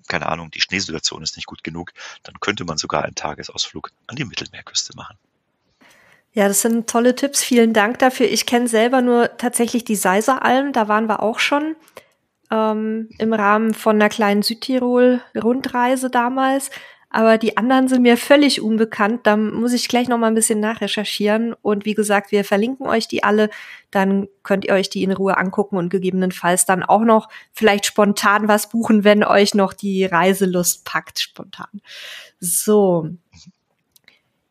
keine 0.08 0.28
Ahnung, 0.28 0.52
die 0.52 0.62
Schneesituation 0.62 1.24
ist 1.24 1.36
nicht 1.36 1.46
gut 1.46 1.64
genug, 1.64 1.94
dann 2.24 2.40
könnte 2.40 2.66
man 2.66 2.78
sogar 2.78 3.04
einen 3.04 3.16
Tagesausflug 3.16 3.92
an 4.08 4.16
die 4.16 4.26
Mittelmeerküste 4.26 4.96
machen. 4.96 5.18
Ja, 6.34 6.48
das 6.48 6.62
sind 6.62 6.90
tolle 6.90 7.16
Tipps. 7.16 7.44
Vielen 7.44 7.74
Dank 7.74 8.00
dafür. 8.00 8.28
Ich 8.28 8.46
kenne 8.46 8.68
selber 8.68 9.02
nur 9.02 9.38
tatsächlich 9.38 9.84
die 9.84 9.98
Seiseralm. 9.98 10.72
Da 10.72 10.88
waren 10.88 11.08
wir 11.08 11.22
auch 11.22 11.40
schon 11.40 11.76
ähm, 12.50 13.10
im 13.18 13.34
Rahmen 13.34 13.74
von 13.74 13.96
einer 13.96 14.10
kleinen 14.10 14.42
Südtirol-Rundreise 14.42 16.10
damals 16.10 16.72
aber 17.14 17.38
die 17.38 17.57
anderen 17.57 17.89
sind 17.89 18.03
mir 18.03 18.16
völlig 18.16 18.62
unbekannt. 18.62 19.28
Da 19.28 19.36
muss 19.36 19.74
ich 19.74 19.89
gleich 19.89 20.07
noch 20.07 20.18
mal 20.18 20.28
ein 20.28 20.36
bisschen 20.36 20.62
nachrecherchieren. 20.62 21.53
Und 21.62 21.84
wie 21.84 21.93
gesagt, 21.93 22.32
wir 22.32 22.45
verlinken 22.45 22.88
euch 22.88 23.09
die 23.09 23.22
alle. 23.22 23.49
Dann 23.91 24.30
könnt 24.43 24.64
ihr 24.64 24.74
euch 24.74 24.89
die 24.89 25.03
in 25.03 25.12
Ruhe 25.12 25.38
angucken 25.38 25.76
und 25.76 25.89
gegebenenfalls 25.89 26.66
dann 26.66 26.84
auch 26.84 27.01
noch 27.01 27.28
vielleicht 27.51 27.86
spontan 27.86 28.47
was 28.47 28.70
buchen, 28.70 29.03
wenn 29.03 29.26
euch 29.26 29.53
noch 29.53 29.74
die 29.74 30.05
Reiselust 30.05 30.86
packt, 30.86 31.20
spontan. 31.20 31.82
So. 32.39 33.09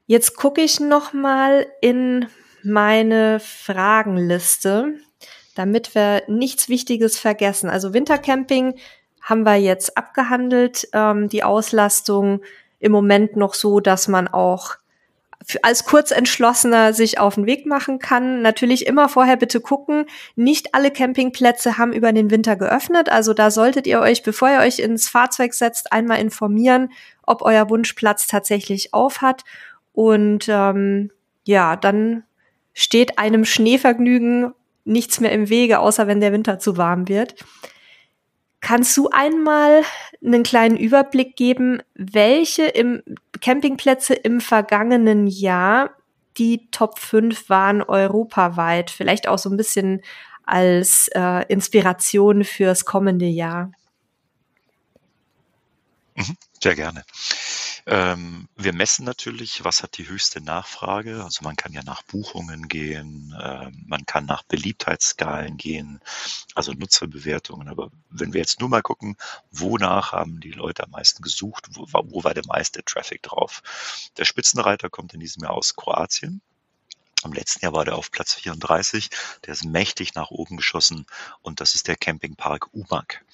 Jetzt 0.07 0.37
gucke 0.37 0.61
ich 0.61 0.81
noch 0.81 1.15
mal 1.15 1.67
in 1.81 2.27
meine 2.63 3.41
Fragenliste, 3.41 4.97
damit 5.55 5.95
wir 5.95 6.25
nichts 6.29 6.69
Wichtiges 6.69 7.19
vergessen. 7.19 7.71
Also 7.71 7.95
Wintercamping 7.95 8.75
haben 9.21 9.45
wir 9.45 9.57
jetzt 9.57 9.97
abgehandelt. 9.97 10.89
Ähm, 10.93 11.29
die 11.29 11.45
Auslastung 11.45 12.41
im 12.79 12.93
Moment 12.93 13.37
noch 13.37 13.55
so, 13.55 13.81
dass 13.81 14.09
man 14.09 14.29
auch 14.29 14.77
als 15.63 15.85
Kurzentschlossener 15.85 16.93
sich 16.93 17.19
auf 17.19 17.35
den 17.35 17.47
Weg 17.47 17.67
machen 17.67 17.99
kann. 17.99 18.43
Natürlich 18.43 18.87
immer 18.87 19.09
vorher 19.09 19.37
bitte 19.37 19.61
gucken. 19.61 20.05
Nicht 20.37 20.75
alle 20.75 20.91
Campingplätze 20.91 21.79
haben 21.79 21.93
über 21.93 22.13
den 22.13 22.31
Winter 22.31 22.57
geöffnet. 22.57 23.09
Also 23.09 23.33
da 23.33 23.51
solltet 23.51 23.87
ihr 23.87 24.01
euch, 24.01 24.23
bevor 24.23 24.51
ihr 24.51 24.61
euch 24.61 24.79
ins 24.79 25.09
Fahrzeug 25.09 25.55
setzt, 25.55 25.93
einmal 25.93 26.21
informieren, 26.21 26.91
ob 27.23 27.43
euer 27.43 27.71
Wunschplatz 27.71 28.27
tatsächlich 28.27 28.93
auf 28.93 29.23
hat. 29.23 29.45
Und 29.93 30.47
ähm, 30.49 31.11
ja, 31.45 31.77
dann 31.77 32.25
steht 32.75 33.19
einem 33.19 33.45
Schneevergnügen 33.45 34.53
nichts 34.85 35.21
mehr 35.21 35.33
im 35.33 35.49
Wege, 35.49 35.79
außer 35.79 36.07
wenn 36.07 36.21
der 36.21 36.33
Winter 36.33 36.59
zu 36.59 36.77
warm 36.77 37.09
wird. 37.09 37.35
Kannst 38.61 38.97
du 38.97 39.09
einmal 39.11 39.83
einen 40.25 40.43
kleinen 40.43 40.77
Überblick 40.77 41.37
geben, 41.37 41.83
welche 41.95 42.65
im 42.65 43.03
Campingplätze 43.41 44.15
im 44.15 44.41
vergangenen 44.41 45.27
Jahr 45.27 45.91
die 46.37 46.71
Top 46.71 46.99
5 46.99 47.49
waren 47.49 47.83
europaweit? 47.83 48.91
Vielleicht 48.91 49.29
auch 49.29 49.39
so 49.39 49.49
ein 49.49 49.57
bisschen 49.57 50.03
als 50.45 51.09
äh, 51.15 51.47
Inspiration 51.49 52.45
fürs 52.45 52.85
kommende 52.85 53.27
Jahr. 53.27 53.73
Mhm, 56.17 56.37
sehr 56.61 56.75
gerne. 56.75 57.05
Ähm, 57.91 58.49
wir 58.55 58.73
messen 58.73 59.05
natürlich, 59.05 59.65
was 59.65 59.83
hat 59.83 59.99
die 59.99 60.07
höchste 60.07 60.41
Nachfrage. 60.41 61.25
Also 61.25 61.43
man 61.43 61.57
kann 61.57 61.73
ja 61.73 61.83
nach 61.83 62.03
Buchungen 62.05 62.69
gehen, 62.69 63.35
äh, 63.37 63.69
man 63.85 64.07
kann 64.07 64.27
nach 64.27 64.45
Beliebtheitsskalen 64.45 65.57
gehen, 65.57 66.01
also 66.55 66.73
Nutzerbewertungen. 66.73 67.69
Aber 67.69 67.91
wenn 68.09 68.33
wir 68.33 68.41
jetzt 68.41 68.61
nur 68.61 68.69
mal 68.69 68.81
gucken, 68.81 69.17
wonach 69.51 70.13
haben 70.13 70.39
die 70.39 70.53
Leute 70.53 70.85
am 70.85 70.93
meisten 70.93 71.21
gesucht, 71.21 71.67
wo, 71.73 71.85
wo 71.91 72.23
war 72.23 72.33
der 72.33 72.47
meiste 72.47 72.85
Traffic 72.85 73.25
drauf? 73.25 73.61
Der 74.19 74.25
Spitzenreiter 74.25 74.89
kommt 74.89 75.13
in 75.13 75.19
diesem 75.19 75.43
Jahr 75.43 75.55
aus 75.55 75.75
Kroatien. 75.75 76.43
Im 77.25 77.33
letzten 77.33 77.65
Jahr 77.65 77.73
war 77.73 77.85
der 77.85 77.97
auf 77.97 78.13
Platz 78.13 78.35
34. 78.35 79.11
Der 79.47 79.53
ist 79.53 79.65
mächtig 79.65 80.15
nach 80.15 80.31
oben 80.31 80.57
geschossen 80.57 81.07
und 81.43 81.61
das 81.61 81.75
ist 81.75 81.89
der 81.89 81.97
Campingpark 81.97 82.73
Umag. 82.73 83.25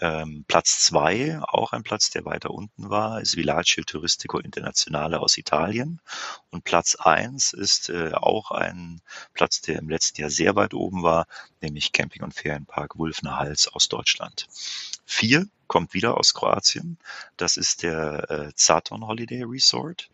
Ähm, 0.00 0.44
Platz 0.46 0.80
zwei, 0.80 1.40
auch 1.42 1.72
ein 1.72 1.82
Platz, 1.82 2.10
der 2.10 2.24
weiter 2.24 2.50
unten 2.50 2.88
war, 2.88 3.20
ist 3.20 3.36
Villaggio 3.36 3.82
Turistico 3.84 4.38
Internazionale 4.38 5.20
aus 5.20 5.38
Italien. 5.38 6.00
Und 6.50 6.64
Platz 6.64 6.94
eins 6.94 7.52
ist 7.52 7.88
äh, 7.88 8.12
auch 8.12 8.50
ein 8.50 9.00
Platz, 9.34 9.60
der 9.60 9.78
im 9.78 9.88
letzten 9.88 10.20
Jahr 10.20 10.30
sehr 10.30 10.54
weit 10.56 10.74
oben 10.74 11.02
war, 11.02 11.26
nämlich 11.60 11.92
Camping- 11.92 12.22
und 12.22 12.34
Ferienpark 12.34 12.96
Wulfner 12.98 13.38
Hals 13.38 13.68
aus 13.68 13.88
Deutschland. 13.88 14.46
Vier 15.04 15.48
kommt 15.68 15.94
wieder 15.94 16.16
aus 16.16 16.34
Kroatien. 16.34 16.98
Das 17.36 17.56
ist 17.56 17.82
der 17.82 18.30
äh, 18.30 18.52
Zaton 18.54 19.06
Holiday 19.06 19.44
Resort. 19.44 20.10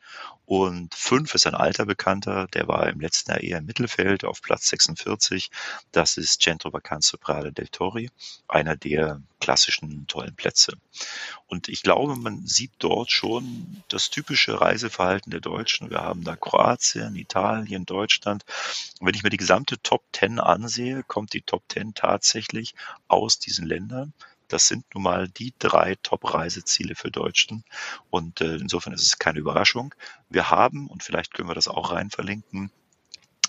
Und 0.47 0.95
fünf 0.95 1.35
ist 1.35 1.47
ein 1.47 1.55
alter 1.55 1.87
Bekannter, 1.87 2.47
der 2.49 2.68
war 2.68 2.89
im 2.89 3.01
letzten 3.01 3.30
Jahr 3.30 3.41
eher 3.41 3.59
im 3.59 3.66
Mittelfeld 3.66 4.24
auf 4.24 4.43
Platz 4.43 4.68
46. 4.68 5.51
Das 5.93 6.18
ist 6.18 6.43
Centro 6.43 6.72
Vacanze 6.72 7.16
Prade 7.16 7.53
del 7.53 7.68
Torri, 7.68 8.11
einer 8.47 8.76
der 8.76 9.22
klassischen 9.45 10.07
tollen 10.07 10.34
Plätze. 10.34 10.72
Und 11.47 11.68
ich 11.68 11.82
glaube, 11.82 12.16
man 12.16 12.47
sieht 12.47 12.72
dort 12.78 13.11
schon 13.11 13.82
das 13.88 14.09
typische 14.09 14.59
Reiseverhalten 14.59 15.30
der 15.30 15.40
Deutschen. 15.40 15.90
Wir 15.90 16.01
haben 16.01 16.24
da 16.24 16.34
Kroatien, 16.34 17.14
Italien, 17.14 17.84
Deutschland. 17.84 18.42
Und 19.01 19.07
wenn 19.07 19.14
ich 19.14 19.22
mir 19.22 19.28
die 19.28 19.36
gesamte 19.36 19.78
Top 19.82 20.03
10 20.14 20.40
ansehe, 20.40 21.03
kommt 21.03 21.34
die 21.34 21.42
Top 21.42 21.62
10 21.68 21.92
tatsächlich 21.92 22.74
aus 23.07 23.38
diesen 23.38 23.66
Ländern. 23.66 24.14
Das 24.49 24.66
sind 24.66 24.86
nun 24.95 25.03
mal 25.03 25.28
die 25.28 25.53
drei 25.59 25.97
Top-Reiseziele 26.03 26.95
für 26.95 27.11
Deutschen. 27.11 27.64
Und 28.09 28.40
äh, 28.40 28.57
insofern 28.57 28.95
ist 28.95 29.03
es 29.03 29.18
keine 29.18 29.40
Überraschung. 29.40 29.95
Wir 30.30 30.49
haben, 30.51 30.86
und 30.88 31.03
vielleicht 31.03 31.34
können 31.34 31.51
wir 31.51 31.55
das 31.55 31.68
auch 31.68 31.92
rein 31.92 32.09
verlinken, 32.09 32.70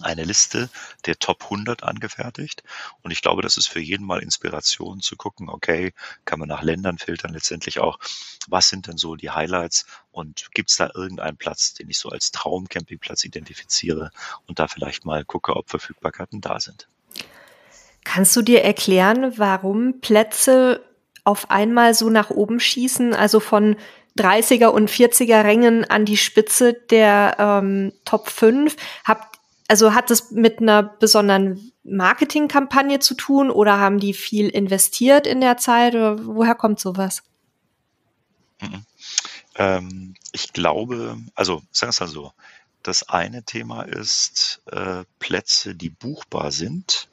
eine 0.01 0.23
Liste 0.23 0.69
der 1.05 1.17
Top 1.19 1.43
100 1.43 1.83
angefertigt. 1.83 2.63
Und 3.01 3.11
ich 3.11 3.21
glaube, 3.21 3.41
das 3.41 3.57
ist 3.57 3.67
für 3.67 3.79
jeden 3.79 4.05
mal 4.05 4.21
Inspiration 4.21 5.01
zu 5.01 5.15
gucken, 5.15 5.49
okay, 5.49 5.93
kann 6.25 6.39
man 6.39 6.49
nach 6.49 6.63
Ländern 6.63 6.97
filtern 6.97 7.33
letztendlich 7.33 7.79
auch, 7.79 7.99
was 8.47 8.69
sind 8.69 8.87
denn 8.87 8.97
so 8.97 9.15
die 9.15 9.31
Highlights 9.31 9.85
und 10.11 10.49
gibt 10.53 10.69
es 10.69 10.77
da 10.77 10.89
irgendeinen 10.93 11.37
Platz, 11.37 11.73
den 11.73 11.89
ich 11.89 11.99
so 11.99 12.09
als 12.09 12.31
Traumcampingplatz 12.31 13.23
identifiziere 13.23 14.11
und 14.47 14.59
da 14.59 14.67
vielleicht 14.67 15.05
mal 15.05 15.23
gucke, 15.25 15.55
ob 15.55 15.69
Verfügbarkeiten 15.69 16.41
da 16.41 16.59
sind. 16.59 16.87
Kannst 18.03 18.35
du 18.35 18.41
dir 18.41 18.63
erklären, 18.63 19.33
warum 19.37 19.99
Plätze 19.99 20.85
auf 21.23 21.49
einmal 21.49 21.93
so 21.93 22.09
nach 22.09 22.29
oben 22.29 22.59
schießen, 22.59 23.13
also 23.13 23.39
von 23.39 23.75
30er 24.17 24.67
und 24.67 24.89
40er 24.89 25.43
Rängen 25.43 25.83
an 25.83 26.05
die 26.05 26.15
Spitze 26.15 26.73
der 26.73 27.35
ähm, 27.39 27.91
Top 28.05 28.29
5? 28.29 28.77
Habt, 29.03 29.34
also 29.67 29.93
hat 29.93 30.09
das 30.09 30.31
mit 30.31 30.59
einer 30.59 30.83
besonderen 30.83 31.71
Marketingkampagne 31.83 32.99
zu 32.99 33.15
tun 33.15 33.49
oder 33.49 33.79
haben 33.79 33.99
die 33.99 34.13
viel 34.13 34.49
investiert 34.49 35.27
in 35.27 35.41
der 35.41 35.57
Zeit 35.57 35.95
oder 35.95 36.25
woher 36.25 36.55
kommt 36.55 36.79
sowas? 36.79 37.23
Mhm. 38.61 38.85
Ähm, 39.55 40.13
ich 40.31 40.53
glaube, 40.53 41.17
also 41.33 41.61
sagen 41.71 41.87
wir 41.87 41.89
es 41.89 41.99
mal 41.99 42.07
so, 42.07 42.31
das 42.83 43.09
eine 43.09 43.43
Thema 43.43 43.83
ist 43.83 44.61
äh, 44.71 45.03
Plätze, 45.17 45.75
die 45.75 45.89
buchbar 45.89 46.51
sind 46.51 47.09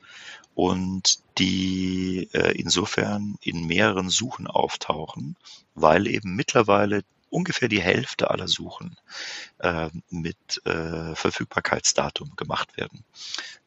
und 0.55 1.21
die 1.39 2.29
äh, 2.33 2.53
insofern 2.53 3.37
in 3.41 3.67
mehreren 3.67 4.11
Suchen 4.11 4.47
auftauchen, 4.47 5.37
weil 5.75 6.07
eben 6.07 6.37
mittlerweile 6.37 7.05
ungefähr 7.33 7.69
die 7.69 7.83
Hälfte 7.83 8.31
aller 8.31 8.49
Suchen 8.49 8.97
äh, 9.59 9.91
mit 10.11 10.65
äh, 10.67 11.15
Verfügbarkeitsdatum 11.15 12.37
gemacht 12.37 12.77
werden. 12.77 13.05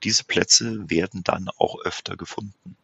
Diese 0.03 0.24
Plätze 0.24 0.89
werden 0.89 1.24
dann 1.24 1.49
auch 1.57 1.80
öfter 1.82 2.16
gefunden. 2.16 2.78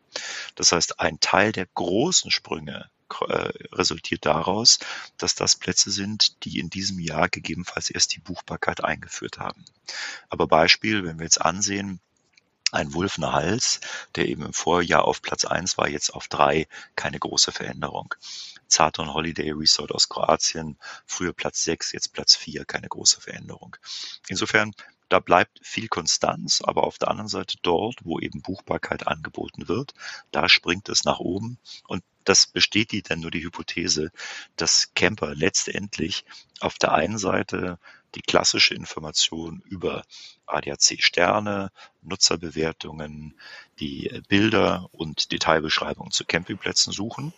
Das 0.55 0.71
heißt, 0.71 0.99
ein 0.99 1.19
Teil 1.19 1.51
der 1.51 1.67
großen 1.67 2.32
Sprünge 2.32 2.89
äh, 3.27 3.51
resultiert 3.73 4.25
daraus, 4.25 4.79
dass 5.17 5.36
das 5.36 5.55
Plätze 5.55 5.91
sind, 5.91 6.43
die 6.43 6.59
in 6.59 6.69
diesem 6.69 6.99
Jahr 6.99 7.29
gegebenenfalls 7.29 7.89
erst 7.89 8.15
die 8.15 8.19
Buchbarkeit 8.19 8.84
eingeführt 8.84 9.38
haben. 9.38 9.63
Aber 10.29 10.47
Beispiel, 10.47 11.03
wenn 11.03 11.19
wir 11.19 11.25
jetzt 11.25 11.41
ansehen, 11.41 11.99
ein 12.72 12.93
Wulfner 12.93 13.34
Hals, 13.34 13.80
der 14.15 14.28
eben 14.28 14.45
im 14.45 14.53
Vorjahr 14.53 15.05
auf 15.05 15.22
Platz 15.22 15.45
eins 15.45 15.78
war, 15.78 15.88
jetzt 15.88 16.11
auf 16.13 16.28
drei, 16.28 16.67
keine 16.95 17.19
große 17.19 17.51
Veränderung. 17.51 18.13
Zaton 18.67 19.13
Holiday 19.13 19.51
Resort 19.51 19.91
aus 19.91 20.09
Kroatien, 20.09 20.78
früher 21.05 21.34
Platz 21.34 21.63
sechs, 21.63 21.91
jetzt 21.91 22.13
Platz 22.13 22.36
vier, 22.36 22.65
keine 22.65 22.88
große 22.88 23.19
Veränderung. 23.19 23.76
Insofern 24.28 24.74
da 25.11 25.19
bleibt 25.19 25.59
viel 25.61 25.89
Konstanz, 25.89 26.61
aber 26.61 26.84
auf 26.84 26.97
der 26.97 27.09
anderen 27.09 27.28
Seite 27.28 27.57
dort, 27.63 27.97
wo 28.05 28.19
eben 28.19 28.41
Buchbarkeit 28.41 29.07
angeboten 29.07 29.67
wird, 29.67 29.93
da 30.32 30.47
springt 30.47 30.88
es 30.88 31.03
nach 31.03 31.19
oben 31.19 31.57
und 31.88 32.01
das 32.24 32.47
bestätigt 32.47 33.09
dann 33.09 33.19
nur 33.19 33.30
die 33.30 33.43
Hypothese, 33.43 34.11
dass 34.55 34.93
Camper 34.95 35.36
letztendlich 35.36 36.24
auf 36.61 36.78
der 36.78 36.93
einen 36.93 37.17
Seite 37.17 37.78
die 38.16 38.22
klassische 38.22 38.74
Information 38.74 39.62
über 39.66 40.03
ADAC-Sterne, 40.45 41.72
Nutzerbewertungen, 42.01 43.39
die 43.80 44.22
Bilder 44.28 44.89
und 44.91 45.32
Detailbeschreibungen 45.32 46.12
zu 46.12 46.26
Campingplätzen 46.26 46.91
suchen 46.91 47.34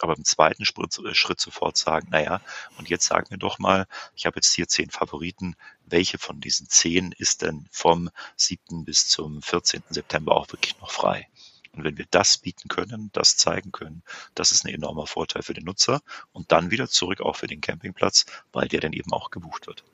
aber 0.00 0.16
im 0.16 0.24
zweiten 0.24 0.64
Schritt, 0.64 0.98
äh, 0.98 1.14
Schritt 1.14 1.40
sofort 1.40 1.76
sagen, 1.76 2.08
naja, 2.10 2.40
und 2.78 2.88
jetzt 2.88 3.06
sag 3.06 3.30
mir 3.30 3.38
doch 3.38 3.58
mal, 3.58 3.86
ich 4.14 4.26
habe 4.26 4.36
jetzt 4.36 4.52
hier 4.54 4.68
zehn 4.68 4.90
Favoriten, 4.90 5.56
welche 5.84 6.18
von 6.18 6.40
diesen 6.40 6.68
zehn 6.68 7.12
ist 7.12 7.42
denn 7.42 7.68
vom 7.70 8.10
7. 8.36 8.84
bis 8.84 9.08
zum 9.08 9.42
14. 9.42 9.82
September 9.90 10.36
auch 10.36 10.50
wirklich 10.52 10.78
noch 10.80 10.90
frei? 10.90 11.28
Und 11.72 11.84
wenn 11.84 11.98
wir 11.98 12.06
das 12.10 12.38
bieten 12.38 12.68
können, 12.68 13.10
das 13.12 13.36
zeigen 13.36 13.72
können, 13.72 14.02
das 14.34 14.52
ist 14.52 14.64
ein 14.64 14.74
enormer 14.74 15.06
Vorteil 15.06 15.42
für 15.42 15.54
den 15.54 15.64
Nutzer 15.64 16.00
und 16.32 16.50
dann 16.50 16.70
wieder 16.70 16.88
zurück 16.88 17.20
auch 17.20 17.36
für 17.36 17.46
den 17.46 17.60
Campingplatz, 17.60 18.26
weil 18.52 18.68
der 18.68 18.80
dann 18.80 18.92
eben 18.92 19.12
auch 19.12 19.30
gebucht 19.30 19.66
wird. 19.66 19.84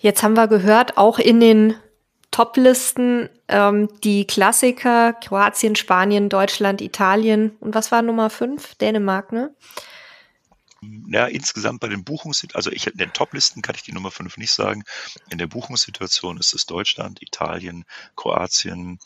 Jetzt 0.00 0.22
haben 0.22 0.34
wir 0.34 0.48
gehört, 0.48 0.96
auch 0.96 1.18
in 1.18 1.40
den 1.40 1.74
Top-Listen 2.30 3.28
ähm, 3.48 3.88
die 4.02 4.26
Klassiker 4.26 5.12
Kroatien, 5.12 5.76
Spanien, 5.76 6.30
Deutschland, 6.30 6.80
Italien 6.80 7.56
und 7.60 7.74
was 7.74 7.92
war 7.92 8.00
Nummer 8.00 8.30
fünf? 8.30 8.74
Dänemark, 8.76 9.30
ne? 9.30 9.54
Ja, 11.08 11.26
insgesamt 11.26 11.80
bei 11.80 11.88
den 11.88 12.04
Buchungs, 12.04 12.46
also 12.54 12.70
ich 12.70 12.86
in 12.86 12.96
den 12.96 13.12
Top-Listen 13.12 13.60
kann 13.60 13.74
ich 13.74 13.82
die 13.82 13.92
Nummer 13.92 14.10
fünf 14.10 14.38
nicht 14.38 14.52
sagen. 14.52 14.84
In 15.28 15.36
der 15.36 15.46
Buchungssituation 15.46 16.38
ist 16.38 16.54
es 16.54 16.64
Deutschland, 16.64 17.20
Italien, 17.20 17.84
Kroatien, 18.16 18.98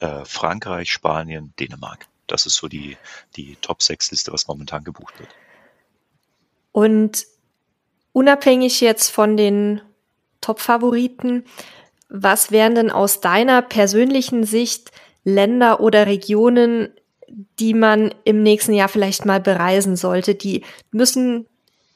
äh, 0.00 0.24
Frankreich, 0.24 0.90
Spanien, 0.90 1.54
Dänemark. 1.60 2.08
Das 2.26 2.46
ist 2.46 2.56
so 2.56 2.66
die, 2.66 2.96
die 3.36 3.54
Top-6-Liste, 3.60 4.32
was 4.32 4.48
momentan 4.48 4.82
gebucht 4.82 5.20
wird. 5.20 5.30
Und 6.72 7.26
unabhängig 8.12 8.80
jetzt 8.80 9.10
von 9.10 9.36
den 9.36 9.82
Top-Favoriten, 10.40 11.44
was 12.10 12.50
wären 12.50 12.74
denn 12.74 12.90
aus 12.90 13.20
deiner 13.20 13.62
persönlichen 13.62 14.44
Sicht 14.44 14.90
Länder 15.24 15.80
oder 15.80 16.06
Regionen, 16.06 16.90
die 17.58 17.72
man 17.72 18.12
im 18.24 18.42
nächsten 18.42 18.74
Jahr 18.74 18.88
vielleicht 18.88 19.24
mal 19.24 19.40
bereisen 19.40 19.96
sollte? 19.96 20.34
Die 20.34 20.64
müssen, 20.90 21.46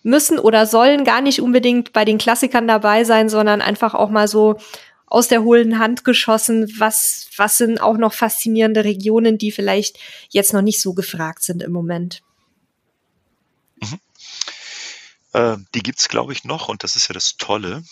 müssen 0.04 0.38
oder 0.38 0.66
sollen 0.66 1.04
gar 1.04 1.20
nicht 1.20 1.42
unbedingt 1.42 1.92
bei 1.92 2.04
den 2.04 2.18
Klassikern 2.18 2.68
dabei 2.68 3.02
sein, 3.02 3.28
sondern 3.28 3.60
einfach 3.60 3.94
auch 3.94 4.10
mal 4.10 4.28
so 4.28 4.56
aus 5.06 5.26
der 5.26 5.42
hohlen 5.42 5.80
Hand 5.80 6.04
geschossen. 6.04 6.72
Was, 6.78 7.28
was 7.36 7.58
sind 7.58 7.80
auch 7.80 7.96
noch 7.96 8.12
faszinierende 8.14 8.84
Regionen, 8.84 9.36
die 9.36 9.50
vielleicht 9.50 9.98
jetzt 10.28 10.52
noch 10.52 10.62
nicht 10.62 10.80
so 10.80 10.94
gefragt 10.94 11.42
sind 11.42 11.60
im 11.62 11.72
Moment? 11.72 12.22
Mhm. 13.82 13.98
Äh, 15.32 15.56
die 15.74 15.82
gibt's, 15.82 16.08
glaube 16.08 16.32
ich, 16.32 16.44
noch 16.44 16.68
und 16.68 16.84
das 16.84 16.94
ist 16.94 17.08
ja 17.08 17.14
das 17.14 17.36
Tolle 17.36 17.82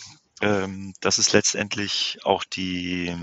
ähm, 0.43 0.93
das 1.01 1.19
ist 1.19 1.33
letztendlich 1.33 2.19
auch 2.25 2.45
die, 2.45 3.17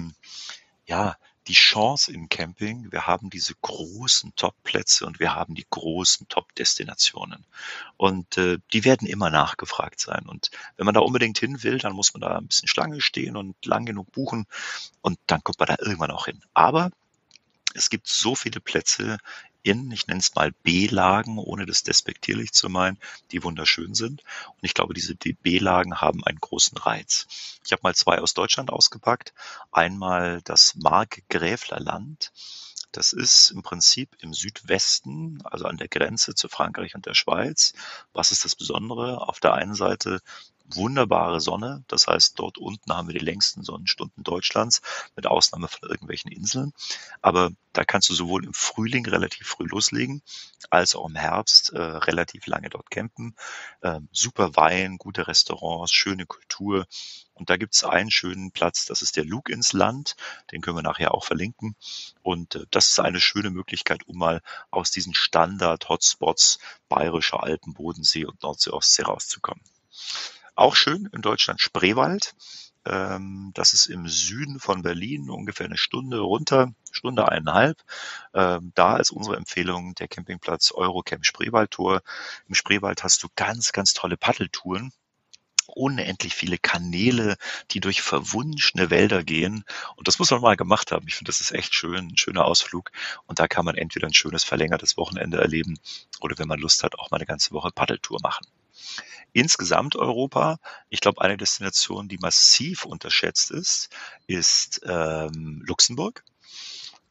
ja, 0.86 1.17
die 1.47 1.53
Chance 1.53 2.13
im 2.13 2.30
Camping. 2.30 2.91
Wir 2.91 3.07
haben 3.07 3.30
diese 3.30 3.55
großen 3.61 4.36
Top-Plätze 4.36 5.05
und 5.05 5.20
wir 5.20 5.36
haben 5.36 5.55
die 5.55 5.65
großen 5.70 6.28
Top-Destinationen. 6.30 7.45
Und 7.97 8.38
äh, 8.38 8.59
die 8.72 8.86
werden 8.86 9.07
immer 9.07 9.30
nachgefragt 9.32 9.99
sein. 9.99 10.28
Und 10.28 10.51
wenn 10.78 10.86
man 10.86 10.93
da 10.93 11.01
unbedingt 11.01 11.39
hin 11.39 11.61
will, 11.63 11.80
dann 11.80 11.93
muss 11.93 12.13
man 12.13 12.22
da 12.22 12.38
ein 12.38 12.47
bisschen 12.47 12.67
Schlange 12.67 13.01
stehen 13.01 13.36
und 13.36 13.65
lang 13.65 13.86
genug 13.86 14.11
buchen. 14.11 14.45
Und 15.01 15.20
dann 15.28 15.43
kommt 15.43 15.59
man 15.59 15.67
da 15.67 15.76
irgendwann 15.80 16.11
auch 16.11 16.26
hin. 16.26 16.41
Aber 16.53 16.91
es 17.74 17.89
gibt 17.89 18.07
so 18.07 18.36
viele 18.36 18.59
Plätze 18.61 19.17
in, 19.64 19.91
ich 19.91 20.07
nenne 20.07 20.20
es 20.20 20.36
mal 20.36 20.51
B-Lagen, 20.64 21.38
ohne 21.38 21.66
das 21.66 21.84
despektierlich 21.84 22.51
zu 22.53 22.70
meinen, 22.70 22.97
die 23.32 23.43
wunderschön 23.43 23.93
sind. 23.93 24.24
Und 24.47 24.64
ich 24.64 24.74
glaube, 24.74 24.93
diese 24.93 25.16
B-Lagen 25.16 26.01
haben 26.01 26.24
einen 26.24 26.39
großen 26.39 26.78
Reiz. 26.78 27.28
Ich 27.66 27.72
habe 27.72 27.82
mal 27.84 27.95
zwei 27.95 28.20
aus 28.20 28.34
Deutschland 28.34 28.72
ausgepackt. 28.72 29.34
Einmal 29.72 30.41
das 30.43 30.76
Markgräflerland. 30.76 32.32
Das 32.91 33.14
ist 33.14 33.51
im 33.51 33.62
Prinzip 33.62 34.16
im 34.20 34.34
Südwesten, 34.34 35.39
also 35.43 35.66
an 35.66 35.78
der 35.78 35.88
Grenze 35.88 36.34
zu 36.34 36.49
Frankreich 36.49 36.95
und 36.95 37.05
der 37.05 37.14
Schweiz. 37.14 37.74
Was 38.14 38.32
ist 38.32 38.45
das 38.45 38.55
Besondere? 38.55 39.28
Auf 39.28 39.39
der 39.39 39.53
einen 39.53 39.76
Seite 39.76 40.22
wunderbare 40.76 41.41
Sonne. 41.41 41.84
Das 41.88 42.07
heißt, 42.07 42.38
dort 42.38 42.57
unten 42.57 42.93
haben 42.93 43.07
wir 43.07 43.17
die 43.17 43.26
längsten 43.26 43.63
Sonnenstunden 43.63 44.24
Deutschlands, 44.24 44.82
mit 45.15 45.28
Ausnahme 45.28 45.67
von 45.67 45.89
irgendwelchen 45.89 46.32
Inseln. 46.32 46.74
Aber 47.22 47.51
da 47.74 47.84
kannst 47.86 48.09
du 48.09 48.13
sowohl 48.13 48.45
im 48.45 48.53
Frühling 48.53 49.05
relativ 49.05 49.47
früh 49.47 49.65
loslegen, 49.65 50.22
als 50.70 50.95
auch 50.95 51.07
im 51.07 51.15
Herbst 51.15 51.72
äh, 51.72 51.80
relativ 51.80 52.47
lange 52.47 52.70
dort 52.70 52.89
campen. 52.89 53.36
Ähm, 53.84 54.09
super 54.11 54.55
Wein, 54.55 54.97
gute 54.97 55.28
Restaurants, 55.28 55.91
schöne 55.91 56.26
Kultur. 56.26 56.86
Und 57.34 57.49
da 57.49 57.57
gibt 57.57 57.74
es 57.74 57.84
einen 57.84 58.11
schönen 58.11 58.51
Platz, 58.51 58.86
das 58.86 59.01
ist 59.01 59.15
der 59.15 59.24
Lug 59.24 59.49
ins 59.49 59.72
Land. 59.72 60.15
Den 60.51 60.61
können 60.61 60.78
wir 60.78 60.84
nachher 60.84 61.13
auch 61.13 61.24
verlinken. 61.24 61.76
Und 62.22 62.55
äh, 62.55 62.65
das 62.72 62.89
ist 62.89 62.99
eine 62.99 63.22
schöne 63.22 63.49
Möglichkeit, 63.49 64.07
um 64.07 64.17
mal 64.17 64.41
aus 64.72 64.91
diesen 64.91 65.13
Standard-Hotspots 65.13 66.59
Bayerischer 66.89 67.43
Alpen, 67.43 67.74
Bodensee 67.74 68.26
und 68.26 68.43
Nordsee-Ostsee 68.43 69.03
rauszukommen. 69.03 69.63
Auch 70.60 70.76
schön 70.76 71.07
in 71.14 71.22
Deutschland 71.22 71.62
Spreewald. 71.62 72.36
Ähm, 72.84 73.51
das 73.53 73.72
ist 73.72 73.86
im 73.86 74.10
Süden 74.10 74.60
von 74.60 74.82
Berlin, 74.82 75.30
ungefähr 75.30 75.68
eine 75.68 75.78
Stunde 75.78 76.20
runter, 76.20 76.74
Stunde 76.91 77.30
eineinhalb. 77.30 77.78
Ähm, 78.34 78.74
da 78.76 78.97
ist 78.97 79.12
unsere 79.12 79.38
Empfehlung 79.38 79.95
der 79.95 80.10
Campingplatz 80.10 80.74
Eurocamp 80.74 81.26
Spreewaldtor. 81.26 82.01
Im 82.49 82.55
Spreewald 82.55 83.05
hast 83.05 83.24
du 83.24 83.30
ganz, 83.38 83.72
ganz 83.72 83.93
tolle 83.93 84.18
Paddeltouren 84.18 84.91
unendlich 85.66 86.34
viele 86.34 86.57
Kanäle, 86.57 87.38
die 87.72 87.80
durch 87.80 88.01
verwunschene 88.01 88.89
Wälder 88.89 89.24
gehen. 89.24 89.64
Und 89.95 90.10
das 90.10 90.20
muss 90.20 90.32
man 90.32 90.41
mal 90.41 90.57
gemacht 90.57 90.91
haben. 90.91 91.07
Ich 91.07 91.16
finde, 91.16 91.30
das 91.30 91.39
ist 91.39 91.51
echt 91.51 91.74
schön, 91.74 92.07
ein 92.10 92.18
schöner 92.18 92.43
Ausflug. 92.43 92.91
Und 93.28 93.39
da 93.39 93.47
kann 93.47 93.64
man 93.64 93.78
entweder 93.78 94.07
ein 94.07 94.14
schönes 94.14 94.43
verlängertes 94.43 94.97
Wochenende 94.97 95.38
erleben 95.38 95.80
oder 96.20 96.38
wenn 96.38 96.49
man 96.49 96.60
Lust 96.60 96.84
hat, 96.84 96.99
auch 96.99 97.12
mal 97.12 97.18
eine 97.18 97.28
ganze 97.28 97.51
Woche 97.51 97.70
Paddeltour 97.72 98.20
machen. 98.22 98.45
Insgesamt 99.34 99.95
Europa, 99.95 100.57
ich 100.89 101.01
glaube, 101.01 101.21
eine 101.21 101.38
Destination, 101.38 102.07
die 102.07 102.17
massiv 102.17 102.86
unterschätzt 102.86 103.51
ist, 103.51 103.89
ist 104.27 104.82
ähm, 104.86 105.61
Luxemburg. 105.65 106.23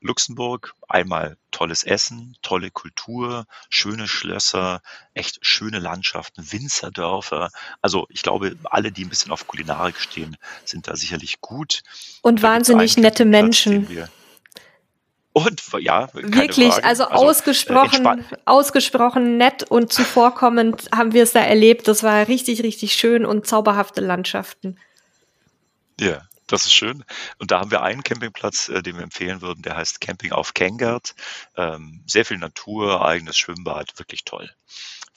Luxemburg, 0.01 0.75
einmal 0.89 1.37
tolles 1.51 1.83
Essen, 1.83 2.37
tolle 2.43 2.71
Kultur, 2.71 3.47
schöne 3.69 4.07
Schlösser, 4.07 4.81
echt 5.13 5.39
schöne 5.43 5.81
Landschaften, 5.81 6.53
Winzerdörfer. 6.53 7.51
Also 7.83 8.07
ich 8.11 8.23
glaube, 8.23 8.57
alle, 8.65 8.93
die 8.93 9.05
ein 9.05 9.09
bisschen 9.09 9.33
auf 9.33 9.49
Kulinarik 9.49 9.99
stehen, 9.99 10.37
sind 10.65 10.87
da 10.87 10.95
sicherlich 10.95 11.41
gut. 11.41 11.83
Und 12.23 12.43
da 12.43 12.49
wahnsinnig 12.49 12.97
nette 12.97 13.25
Menschen. 13.25 13.87
Platz, 13.87 14.11
und 15.47 15.63
ja, 15.81 16.09
wirklich, 16.15 16.73
Frage. 16.73 16.85
also, 16.85 17.05
also 17.05 17.29
ausgesprochen, 17.29 18.07
äh, 18.07 18.37
ausgesprochen 18.45 19.37
nett 19.37 19.63
und 19.63 19.93
zuvorkommend 19.93 20.89
haben 20.95 21.13
wir 21.13 21.23
es 21.23 21.33
da 21.33 21.41
erlebt. 21.41 21.87
Das 21.89 22.03
war 22.03 22.27
richtig, 22.29 22.63
richtig 22.63 22.95
schön 22.95 23.25
und 23.25 23.47
zauberhafte 23.47 24.01
Landschaften. 24.01 24.79
Ja, 26.01 26.23
Das 26.47 26.65
ist 26.65 26.73
schön. 26.73 27.05
Und 27.39 27.51
da 27.51 27.61
haben 27.61 27.71
wir 27.71 27.83
einen 27.83 28.03
Campingplatz, 28.03 28.69
äh, 28.69 28.83
den 28.83 28.97
wir 28.97 29.03
empfehlen 29.03 29.43
würden, 29.43 29.63
der 29.63 29.77
heißt 29.77 30.01
Camping 30.01 30.33
auf 30.33 30.55
Kengert. 30.55 31.15
Ähm, 31.57 32.03
sehr 32.07 32.25
viel 32.25 32.39
Natur, 32.39 33.05
eigenes 33.05 33.37
Schwimmbad, 33.37 33.99
wirklich 33.99 34.25
toll. 34.25 34.51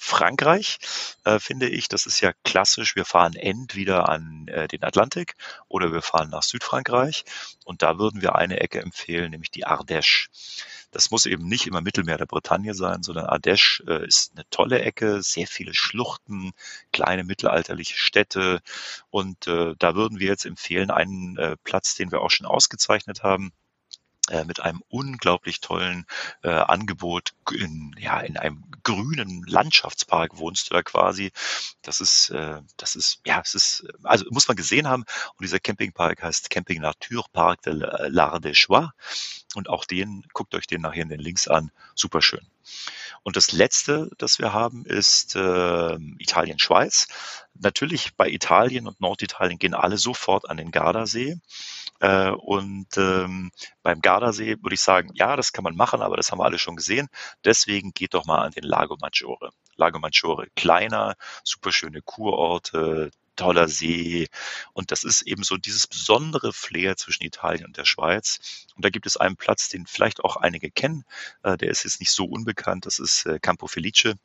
Frankreich, 0.04 0.80
äh, 1.26 1.38
finde 1.38 1.70
ich, 1.70 1.88
das 1.88 2.08
ist 2.08 2.22
ja 2.22 2.34
klassisch. 2.43 2.95
Wir 2.95 3.06
fahren 3.06 3.36
entweder 3.36 4.10
an 4.10 4.47
äh, 4.47 4.68
den 4.68 4.84
Atlantik 4.84 5.36
oder 5.68 5.93
wir 5.93 6.02
fahren 6.02 6.32
nach 6.32 6.41
Südfrankreich. 6.41 7.24
Und 7.66 7.84
da 7.84 7.99
würden 7.99 8.24
wir 8.24 8.36
eine 8.36 8.60
Ecke 8.60 8.82
empfehlen, 8.82 9.30
nämlich 9.30 9.52
die 9.52 9.68
Ardèche. 9.68 10.30
Das 10.89 11.12
muss 11.12 11.28
eben 11.28 11.47
nicht 11.47 11.68
immer 11.68 11.82
Mittelmeer 11.82 12.18
der 12.18 12.26
Bretagne 12.26 12.74
sein, 12.74 13.04
sondern 13.04 13.28
Ardèche 13.28 13.88
äh, 13.88 14.08
ist 14.08 14.32
eine 14.34 14.43
tolle 14.49 14.82
Ecke, 14.82 15.22
sehr 15.22 15.45
viele 15.45 15.76
Schluchten, 15.76 16.52
kleine 16.91 17.24
mittelalterliche 17.24 17.95
Städte. 17.95 18.62
Und 19.12 19.45
äh, 19.47 19.76
da 19.78 19.93
würden 19.93 20.20
wir 20.20 20.28
jetzt 20.28 20.45
empfehlen, 20.47 20.89
einen 20.89 21.38
äh, 21.38 21.58
Platz, 21.64 21.93
den 21.93 22.12
wir 22.12 22.22
auch 22.22 22.32
schon 22.32 22.47
ausgezeichnet 22.47 23.22
haben, 23.22 23.54
äh, 24.32 24.46
mit 24.46 24.62
einem 24.62 24.82
unglaublich 24.88 25.60
tollen 25.60 26.06
äh, 26.42 26.50
Angebot 26.50 27.34
in, 27.52 27.94
ja, 28.00 28.22
in 28.22 28.38
einem 28.38 28.64
grünen 28.84 29.44
Landschaftspark 29.46 30.38
wohnst 30.38 30.70
du 30.70 30.74
da 30.74 30.84
quasi. 30.84 31.32
Das 31.82 32.00
ist, 32.00 32.30
äh, 32.30 32.62
das 32.78 32.96
ist, 32.96 33.20
ja, 33.26 33.42
es 33.44 33.56
ist, 33.56 33.86
also 34.04 34.26
muss 34.30 34.48
man 34.48 34.56
gesehen 34.56 34.88
haben. 34.88 35.04
Und 35.04 35.42
dieser 35.42 35.60
Campingpark 35.60 36.24
heißt 36.24 36.50
Camping 36.50 36.82
Naturpark 36.82 37.62
de 37.64 37.74
l'Ardèchois. 37.74 38.90
Und 39.54 39.68
auch 39.68 39.84
den, 39.84 40.24
guckt 40.34 40.56
euch 40.56 40.66
den 40.66 40.82
nachher 40.82 41.04
in 41.04 41.10
den 41.10 41.20
Links 41.20 41.50
an. 41.50 41.72
Super 41.94 42.22
schön. 42.22 42.48
Und 43.24 43.36
das 43.36 43.52
letzte, 43.52 44.10
das 44.18 44.40
wir 44.40 44.54
haben, 44.54 44.86
ist 44.86 45.36
äh, 45.36 45.96
Italien-Schweiz. 46.20 47.08
Natürlich 47.54 48.16
bei 48.16 48.30
Italien 48.30 48.88
und 48.88 49.02
Norditalien 49.02 49.60
gehen 49.60 49.74
alle 49.74 49.98
sofort 49.98 50.50
an 50.50 50.56
den 50.56 50.72
Gardasee. 50.72 51.38
Äh, 52.02 52.32
und 52.32 52.97
ähm, 52.97 53.52
beim 53.84 54.02
Gardasee 54.02 54.58
würde 54.62 54.74
ich 54.74 54.82
sagen, 54.82 55.12
ja, 55.14 55.36
das 55.36 55.54
kann 55.54 55.64
man 55.64 55.76
machen, 55.76 56.02
aber 56.02 56.18
das 56.18 56.32
haben 56.32 56.39
wir 56.39 56.45
alle 56.45 56.60
schon 56.60 56.76
gesehen. 56.76 57.08
Deswegen 57.45 57.91
geht 57.93 58.14
doch 58.16 58.26
mal 58.26 58.39
an 58.39 58.52
den 58.52 58.64
Lago 58.64 58.97
Maggiore. 58.99 59.52
Lago 59.76 59.99
Maggiore, 59.99 60.47
kleiner, 60.56 61.16
super 61.43 61.72
schöne 61.72 62.02
Kurorte, 62.02 63.12
toller 63.36 63.68
See. 63.68 64.28
Und 64.74 64.91
das 64.91 65.04
ist 65.04 65.22
eben 65.24 65.43
so 65.43 65.58
dieses 65.58 65.88
besondere 65.88 66.54
Flair 66.54 66.97
zwischen 66.97 67.24
Italien 67.24 67.66
und 67.66 67.78
der 67.78 67.86
Schweiz. 67.86 68.66
Und 68.76 68.84
da 68.86 68.89
gibt 68.89 69.06
es 69.06 69.18
einen 69.18 69.38
Platz, 69.38 69.70
den 69.70 69.86
vielleicht 69.86 70.24
auch 70.24 70.38
einige 70.38 70.72
kennen. 70.72 71.04
Äh, 71.43 71.58
der 71.58 71.70
ist 71.70 71.84
jetzt 71.84 71.99
nicht 71.99 72.12
so 72.12 72.26
unbekannt. 72.26 72.86
Das 72.86 72.99
ist 72.99 73.26
äh, 73.26 73.39
Campo 73.39 73.68
Felice. 73.68 74.16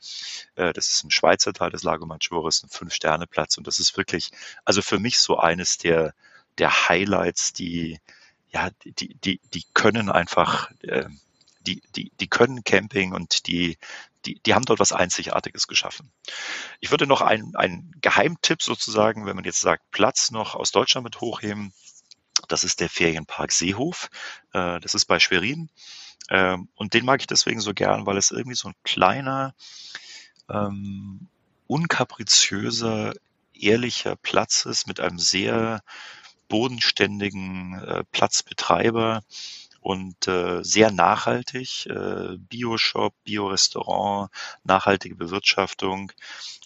Äh, 0.56 0.72
das 0.72 0.88
ist 0.90 1.04
im 1.04 1.10
Schweizer 1.10 1.52
Teil 1.52 1.70
des 1.70 1.82
Lago 1.82 2.06
Maggiore, 2.06 2.48
ist 2.48 2.64
ein 2.64 2.70
Fünf-Sterne-Platz. 2.70 3.58
Und 3.58 3.66
das 3.66 3.78
ist 3.78 3.96
wirklich, 3.96 4.30
also 4.64 4.82
für 4.82 4.98
mich 4.98 5.18
so 5.18 5.38
eines 5.38 5.78
der 5.78 6.14
der 6.58 6.88
Highlights, 6.88 7.52
die, 7.52 7.98
ja, 8.48 8.70
die, 8.84 9.14
die, 9.14 9.40
die 9.52 9.64
können 9.74 10.10
einfach, 10.10 10.70
äh, 10.82 11.08
die, 11.60 11.82
die, 11.94 12.12
die 12.20 12.28
können 12.28 12.64
Camping 12.64 13.12
und 13.12 13.46
die, 13.46 13.76
die, 14.24 14.40
die 14.40 14.54
haben 14.54 14.64
dort 14.64 14.80
was 14.80 14.92
Einzigartiges 14.92 15.66
geschaffen. 15.66 16.10
Ich 16.80 16.90
würde 16.90 17.06
noch 17.06 17.20
einen, 17.20 17.54
einen 17.56 17.92
Geheimtipp 18.00 18.62
sozusagen, 18.62 19.26
wenn 19.26 19.36
man 19.36 19.44
jetzt 19.44 19.60
sagt, 19.60 19.90
Platz 19.90 20.30
noch 20.30 20.54
aus 20.54 20.72
Deutschland 20.72 21.04
mit 21.04 21.20
hochheben. 21.20 21.72
Das 22.48 22.64
ist 22.64 22.80
der 22.80 22.88
Ferienpark 22.88 23.52
Seehof. 23.52 24.08
Äh, 24.52 24.80
das 24.80 24.94
ist 24.94 25.06
bei 25.06 25.18
Schwerin. 25.18 25.70
Ähm, 26.28 26.68
und 26.74 26.94
den 26.94 27.04
mag 27.04 27.20
ich 27.20 27.26
deswegen 27.26 27.60
so 27.60 27.72
gern, 27.72 28.06
weil 28.06 28.16
es 28.16 28.30
irgendwie 28.30 28.56
so 28.56 28.68
ein 28.68 28.74
kleiner, 28.82 29.54
ähm, 30.48 31.28
unkapriziöser, 31.66 33.14
ehrlicher 33.54 34.16
Platz 34.16 34.64
ist 34.66 34.86
mit 34.86 35.00
einem 35.00 35.18
sehr 35.18 35.82
bodenständigen 36.48 37.74
äh, 37.74 38.04
Platzbetreiber 38.12 39.22
und 39.80 40.26
äh, 40.26 40.62
sehr 40.62 40.90
nachhaltig. 40.90 41.86
Äh, 41.86 42.36
Bio-Shop, 42.38 43.14
Bio-Restaurant, 43.24 44.30
nachhaltige 44.64 45.14
Bewirtschaftung 45.14 46.12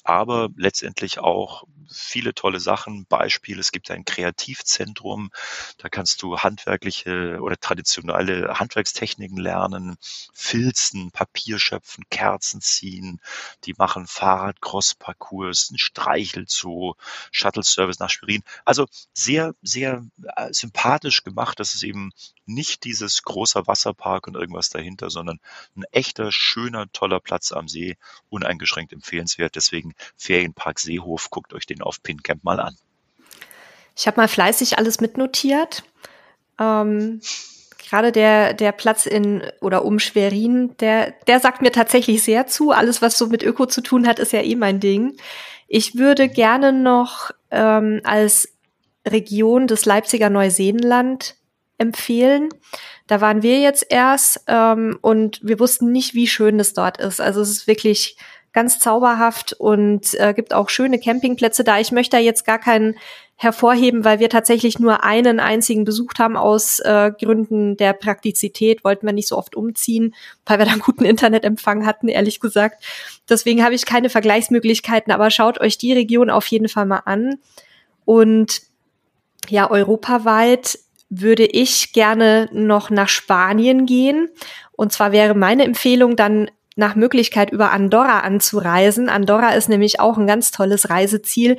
aber 0.05 0.49
letztendlich 0.57 1.19
auch 1.19 1.65
viele 1.89 2.35
tolle 2.35 2.61
Sachen. 2.61 3.07
Beispiel, 3.07 3.59
es 3.59 3.73
gibt 3.73 3.91
ein 3.91 4.05
Kreativzentrum, 4.05 5.31
da 5.79 5.89
kannst 5.89 6.23
du 6.23 6.39
handwerkliche 6.39 7.39
oder 7.41 7.57
traditionelle 7.59 8.59
Handwerkstechniken 8.59 9.39
lernen, 9.39 9.97
filzen, 10.33 11.11
Papier 11.11 11.59
schöpfen, 11.59 12.05
Kerzen 12.11 12.61
ziehen, 12.61 13.21
die 13.65 13.75
machen 13.75 14.07
Fahrrad-Cross-Parcours, 14.07 15.71
ein 15.71 15.79
Streichelzoo, 15.79 16.95
Shuttle-Service 17.31 17.99
nach 17.99 18.11
Schwerin. 18.11 18.43
Also 18.65 18.87
sehr, 19.13 19.55
sehr 19.63 20.05
äh, 20.37 20.53
sympathisch 20.53 21.23
gemacht. 21.23 21.61
Das 21.61 21.75
ist 21.75 21.83
eben 21.83 22.13
nicht 22.47 22.85
dieses 22.85 23.23
großer 23.23 23.67
Wasserpark 23.67 24.27
und 24.27 24.35
irgendwas 24.35 24.71
dahinter, 24.71 25.11
sondern 25.11 25.41
ein 25.77 25.85
echter, 25.93 26.33
schöner, 26.33 26.91
toller 26.93 27.21
Platz 27.21 27.53
am 27.53 27.69
See, 27.69 27.97
uneingeschränkt 28.29 28.93
empfehlenswert. 28.93 29.55
Deswegen 29.55 29.95
Ferienpark 30.17 30.81
Seehof, 30.81 31.31
guckt 31.31 31.53
euch 31.53 31.67
den 31.67 31.80
auf 31.83 32.03
PinCamp 32.03 32.45
mal 32.45 32.61
an. 32.61 32.77
Ich 33.97 34.07
habe 34.07 34.21
mal 34.21 34.29
fleißig 34.29 34.79
alles 34.79 35.01
mitnotiert. 35.01 35.83
Ähm, 36.59 37.21
Gerade 37.89 38.13
der, 38.13 38.55
der 38.55 38.73
Platz 38.73 39.05
in 39.05 39.43
oder 39.61 39.85
um 39.85 39.99
Schwerin, 39.99 40.77
der, 40.79 41.13
der 41.27 41.41
sagt 41.41 41.61
mir 41.61 41.73
tatsächlich 41.73 42.23
sehr 42.23 42.47
zu. 42.47 42.71
Alles, 42.71 43.03
was 43.03 43.19
so 43.19 43.27
mit 43.27 43.43
Öko 43.43 43.67
zu 43.67 43.81
tun 43.81 44.07
hat, 44.07 44.21
ist 44.21 44.33
ja 44.33 44.43
eh 44.43 44.55
mein 44.55 44.79
Ding. 44.79 45.17
Ich 45.67 45.97
würde 45.97 46.29
gerne 46.29 46.73
noch 46.73 47.31
ähm, 47.51 48.01
als 48.05 48.49
Region 49.07 49.67
des 49.67 49.87
Leipziger 49.87 50.31
Neuseenland 50.31 51.35
empfehlen. 51.79 52.49
Da 53.07 53.21
waren 53.21 53.43
wir 53.43 53.59
jetzt 53.59 53.87
erst 53.89 54.45
ähm, 54.47 54.99
und 55.01 55.41
wir 55.43 55.59
wussten 55.59 55.91
nicht, 55.91 56.15
wie 56.15 56.27
schön 56.27 56.61
es 56.61 56.75
dort 56.75 56.99
ist. 56.99 57.21
Also 57.21 57.41
es 57.41 57.51
ist 57.51 57.67
wirklich 57.67 58.17
ganz 58.53 58.79
zauberhaft 58.79 59.53
und 59.53 60.15
äh, 60.15 60.35
gibt 60.35 60.53
auch 60.55 60.69
schöne 60.69 60.99
Campingplätze 60.99 61.65
da. 61.65 61.79
Ich 61.79 61.93
möchte 61.93 62.17
da 62.17 62.23
jetzt 62.23 62.45
gar 62.45 62.59
keinen 62.59 62.97
hervorheben, 63.37 64.05
weil 64.05 64.19
wir 64.19 64.29
tatsächlich 64.29 64.79
nur 64.79 65.03
einen 65.03 65.41
einzigen 65.41 65.85
besucht 65.85 66.19
haben 66.19 66.37
aus 66.37 66.79
äh, 66.81 67.11
Gründen 67.19 67.77
der 67.77 67.95
Praktizität, 67.95 68.85
wollten 68.85 69.07
wir 69.07 69.15
nicht 69.15 69.29
so 69.29 69.39
oft 69.39 69.57
umziehen, 69.57 70.15
weil 70.45 70.59
wir 70.59 70.67
da 70.67 70.75
guten 70.81 71.07
Internetempfang 71.07 71.87
hatten, 71.87 72.09
ehrlich 72.09 72.41
gesagt. 72.41 72.85
Deswegen 73.29 73.65
habe 73.65 73.75
ich 73.75 73.87
keine 73.87 74.11
Vergleichsmöglichkeiten, 74.11 75.11
aber 75.11 75.31
schaut 75.31 75.59
euch 75.61 75.79
die 75.79 75.95
Region 75.95 76.29
auf 76.29 76.47
jeden 76.49 76.69
Fall 76.69 76.85
mal 76.85 77.03
an. 77.07 77.39
Und 78.05 78.61
ja, 79.49 79.71
europaweit 79.71 80.79
würde 81.09 81.47
ich 81.47 81.93
gerne 81.93 82.49
noch 82.53 82.91
nach 82.91 83.09
Spanien 83.09 83.87
gehen. 83.87 84.29
Und 84.73 84.93
zwar 84.93 85.13
wäre 85.13 85.35
meine 85.35 85.65
Empfehlung 85.65 86.15
dann 86.15 86.51
nach 86.77 86.95
Möglichkeit 86.95 87.51
über 87.51 87.73
Andorra 87.73 88.21
anzureisen. 88.21 89.09
Andorra 89.09 89.51
ist 89.51 89.69
nämlich 89.69 90.01
auch 90.01 90.17
ein 90.17 90.27
ganz 90.27 90.51
tolles 90.51 90.91
Reiseziel 90.91 91.57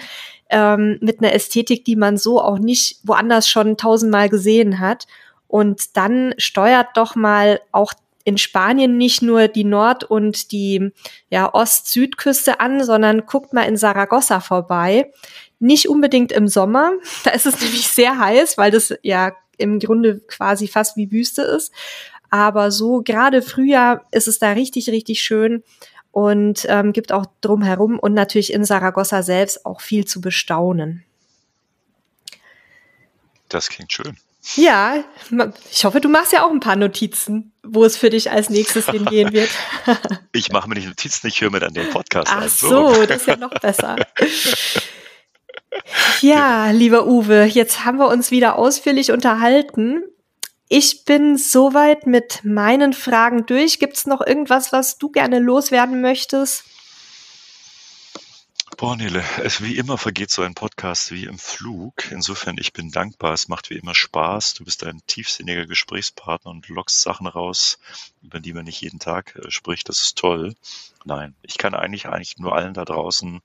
ähm, 0.50 0.98
mit 1.02 1.20
einer 1.20 1.34
Ästhetik, 1.34 1.86
die 1.86 1.96
man 1.96 2.18
so 2.18 2.42
auch 2.42 2.60
nicht 2.60 3.00
woanders 3.04 3.48
schon 3.48 3.78
tausendmal 3.78 4.30
gesehen 4.30 4.80
hat. 4.80 5.08
Und 5.48 5.98
dann 5.98 6.34
steuert 6.38 6.88
doch 6.96 7.16
mal 7.16 7.60
auch 7.72 7.94
in 8.24 8.38
Spanien 8.38 8.98
nicht 8.98 9.22
nur 9.22 9.48
die 9.48 9.64
Nord- 9.64 10.04
und 10.04 10.52
die 10.52 10.92
ja, 11.30 11.54
Ost-Südküste 11.54 12.60
an, 12.60 12.84
sondern 12.84 13.26
guckt 13.26 13.54
mal 13.54 13.64
in 13.64 13.78
Saragossa 13.78 14.40
vorbei. 14.40 15.12
Nicht 15.60 15.90
unbedingt 15.90 16.32
im 16.32 16.48
Sommer, 16.48 16.94
da 17.24 17.32
ist 17.32 17.46
es 17.46 17.60
nämlich 17.60 17.88
sehr 17.88 18.18
heiß, 18.20 18.58
weil 18.58 18.72
das 18.72 18.94
ja 19.02 19.34
im 19.58 19.80
Grunde 19.80 20.20
quasi 20.20 20.68
fast 20.68 20.98
wie 20.98 21.12
Wüste 21.12 21.44
ist. 21.44 21.72
Aber 22.32 22.72
so 22.72 23.02
gerade 23.04 23.42
Frühjahr 23.42 24.06
ist 24.12 24.28
es 24.28 24.40
da 24.40 24.52
richtig, 24.52 24.90
richtig 24.90 25.22
schön 25.22 25.64
und 26.12 26.66
ähm, 26.68 26.94
gibt 26.94 27.12
auch 27.12 27.28
drumherum 27.42 28.00
und 28.00 28.14
natürlich 28.14 28.52
in 28.54 28.66
Saragossa 28.66 29.22
selbst 29.22 29.66
auch 29.66 29.82
viel 29.82 30.06
zu 30.06 30.22
bestaunen. 30.22 31.04
Das 33.50 33.70
klingt 33.70 33.92
schön. 33.92 34.18
Ja, 34.56 35.04
ich 35.72 35.86
hoffe, 35.86 36.02
du 36.02 36.10
machst 36.10 36.34
ja 36.34 36.44
auch 36.44 36.50
ein 36.50 36.62
paar 36.62 36.76
Notizen, 36.76 37.54
wo 37.62 37.86
es 37.86 37.96
für 37.96 38.10
dich 38.10 38.32
als 38.32 38.50
nächstes 38.50 38.88
hingehen 38.88 39.34
wird. 39.34 39.52
ich 40.32 40.52
mache 40.52 40.68
mir 40.68 40.76
nicht 40.76 40.88
Notizen, 40.88 41.28
ich 41.28 41.42
höre 41.42 41.52
mir 41.52 41.60
dann 41.60 41.74
den 41.74 41.90
Podcast 41.92 42.32
Ach 42.34 42.42
an. 42.42 42.50
So. 42.50 42.94
so, 42.96 43.06
das 43.06 43.22
ist 43.22 43.28
ja 43.28 43.36
noch 43.36 43.54
besser. 43.60 43.98
Ja, 46.20 46.70
lieber 46.72 47.08
Uwe, 47.08 47.46
jetzt 47.46 47.86
haben 47.86 47.98
wir 47.98 48.08
uns 48.10 48.30
wieder 48.30 48.58
ausführlich 48.58 49.12
unterhalten. 49.12 50.04
Ich 50.74 51.04
bin 51.04 51.38
soweit 51.38 52.08
mit 52.08 52.46
meinen 52.46 52.94
Fragen 52.94 53.46
durch. 53.46 53.78
Gibt 53.78 53.98
es 53.98 54.06
noch 54.06 54.22
irgendwas, 54.22 54.72
was 54.72 54.98
du 54.98 55.10
gerne 55.10 55.40
loswerden 55.40 56.00
möchtest? 56.00 56.64
Boah, 58.78 58.96
Nele, 58.96 59.22
es 59.44 59.62
wie 59.62 59.76
immer 59.76 59.98
vergeht 59.98 60.32
so 60.32 60.44
ein 60.44 60.54
Podcast 60.54 61.12
wie 61.12 61.26
im 61.26 61.38
Flug. 61.38 62.10
Insofern, 62.10 62.56
ich 62.58 62.72
bin 62.72 62.90
dankbar. 62.90 63.34
Es 63.34 63.50
macht 63.50 63.70
wie 63.70 63.76
immer 63.76 63.94
Spaß. 63.94 64.54
Du 64.54 64.64
bist 64.64 64.86
ein 64.86 65.02
tiefsinniger 65.08 65.66
Gesprächspartner 65.66 66.52
und 66.52 66.70
lockst 66.70 67.02
Sachen 67.02 67.28
raus, 67.28 67.78
über 68.24 68.40
die 68.40 68.54
man 68.54 68.64
nicht 68.64 68.80
jeden 68.80 69.00
Tag 69.00 69.36
äh, 69.36 69.52
spricht. 69.52 69.90
Das 69.90 70.02
ist 70.02 70.18
toll. 70.18 70.56
Nein, 71.04 71.36
ich 71.42 71.58
kann 71.58 71.74
eigentlich 71.74 72.08
eigentlich 72.08 72.38
nur 72.38 72.56
allen 72.56 72.74
da 72.74 72.86
draußen 72.86 73.42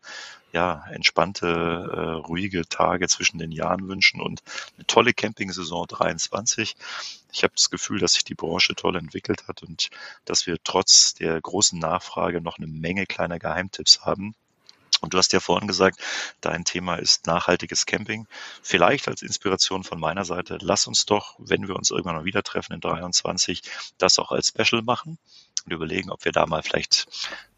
ja, 0.56 0.86
entspannte, 0.90 1.46
äh, 1.46 2.26
ruhige 2.26 2.66
Tage 2.66 3.08
zwischen 3.08 3.36
den 3.36 3.52
Jahren 3.52 3.88
wünschen 3.88 4.22
und 4.22 4.42
eine 4.76 4.86
tolle 4.86 5.12
Camping-Saison 5.12 5.86
23. 5.86 6.76
Ich 7.30 7.42
habe 7.42 7.52
das 7.54 7.68
Gefühl, 7.68 8.00
dass 8.00 8.14
sich 8.14 8.24
die 8.24 8.34
Branche 8.34 8.74
toll 8.74 8.96
entwickelt 8.96 9.48
hat 9.48 9.62
und 9.62 9.90
dass 10.24 10.46
wir 10.46 10.56
trotz 10.64 11.12
der 11.12 11.38
großen 11.42 11.78
Nachfrage 11.78 12.40
noch 12.40 12.56
eine 12.56 12.68
Menge 12.68 13.04
kleiner 13.04 13.38
Geheimtipps 13.38 14.06
haben. 14.06 14.34
Und 15.02 15.12
du 15.12 15.18
hast 15.18 15.34
ja 15.34 15.40
vorhin 15.40 15.68
gesagt, 15.68 16.00
dein 16.40 16.64
Thema 16.64 16.94
ist 16.96 17.26
nachhaltiges 17.26 17.84
Camping. 17.84 18.26
Vielleicht 18.62 19.08
als 19.08 19.20
Inspiration 19.20 19.84
von 19.84 20.00
meiner 20.00 20.24
Seite, 20.24 20.56
lass 20.62 20.86
uns 20.86 21.04
doch, 21.04 21.34
wenn 21.38 21.68
wir 21.68 21.76
uns 21.76 21.90
irgendwann 21.90 22.16
mal 22.16 22.24
wieder 22.24 22.42
treffen 22.42 22.72
in 22.72 22.80
23, 22.80 23.60
das 23.98 24.18
auch 24.18 24.32
als 24.32 24.48
Special 24.48 24.80
machen 24.80 25.18
und 25.64 25.72
überlegen, 25.72 26.10
ob 26.10 26.24
wir 26.24 26.32
da 26.32 26.46
mal 26.46 26.62
vielleicht 26.62 27.06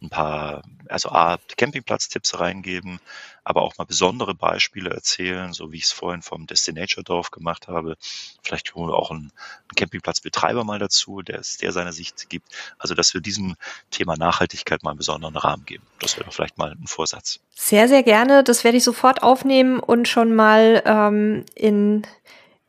ein 0.00 0.08
paar, 0.08 0.62
also 0.88 1.10
A, 1.10 1.38
Campingplatz-Tipps 1.56 2.38
reingeben, 2.38 3.00
aber 3.44 3.62
auch 3.62 3.76
mal 3.78 3.84
besondere 3.84 4.34
Beispiele 4.34 4.90
erzählen, 4.90 5.52
so 5.52 5.72
wie 5.72 5.78
ich 5.78 5.84
es 5.84 5.92
vorhin 5.92 6.22
vom 6.22 6.46
Destinature 6.46 7.04
Dorf 7.04 7.30
gemacht 7.30 7.68
habe. 7.68 7.96
Vielleicht 8.42 8.74
holen 8.74 8.90
wir 8.90 8.96
auch 8.96 9.10
einen, 9.10 9.20
einen 9.30 9.74
Campingplatzbetreiber 9.76 10.64
mal 10.64 10.78
dazu, 10.78 11.22
der, 11.22 11.42
der 11.60 11.72
seine 11.72 11.92
Sicht 11.92 12.30
gibt. 12.30 12.48
Also, 12.78 12.94
dass 12.94 13.14
wir 13.14 13.20
diesem 13.20 13.56
Thema 13.90 14.16
Nachhaltigkeit 14.16 14.82
mal 14.82 14.90
einen 14.90 14.98
besonderen 14.98 15.36
Rahmen 15.36 15.64
geben. 15.64 15.84
Das 16.00 16.16
wäre 16.18 16.30
vielleicht 16.30 16.58
mal 16.58 16.72
ein 16.72 16.86
Vorsatz. 16.86 17.40
Sehr, 17.54 17.88
sehr 17.88 18.02
gerne. 18.02 18.44
Das 18.44 18.64
werde 18.64 18.78
ich 18.78 18.84
sofort 18.84 19.22
aufnehmen 19.22 19.80
und 19.80 20.08
schon 20.08 20.34
mal 20.34 20.82
ähm, 20.86 21.44
in 21.54 22.06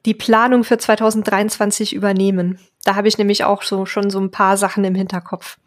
die 0.05 0.13
Planung 0.13 0.63
für 0.63 0.77
2023 0.77 1.93
übernehmen. 1.93 2.59
Da 2.84 2.95
habe 2.95 3.07
ich 3.07 3.17
nämlich 3.17 3.43
auch 3.43 3.63
so 3.63 3.86
schon 3.86 4.09
so 4.09 4.19
ein 4.19 4.32
paar 4.32 4.57
Sachen 4.57 4.84
im 4.84 4.95
Hinterkopf. 4.95 5.57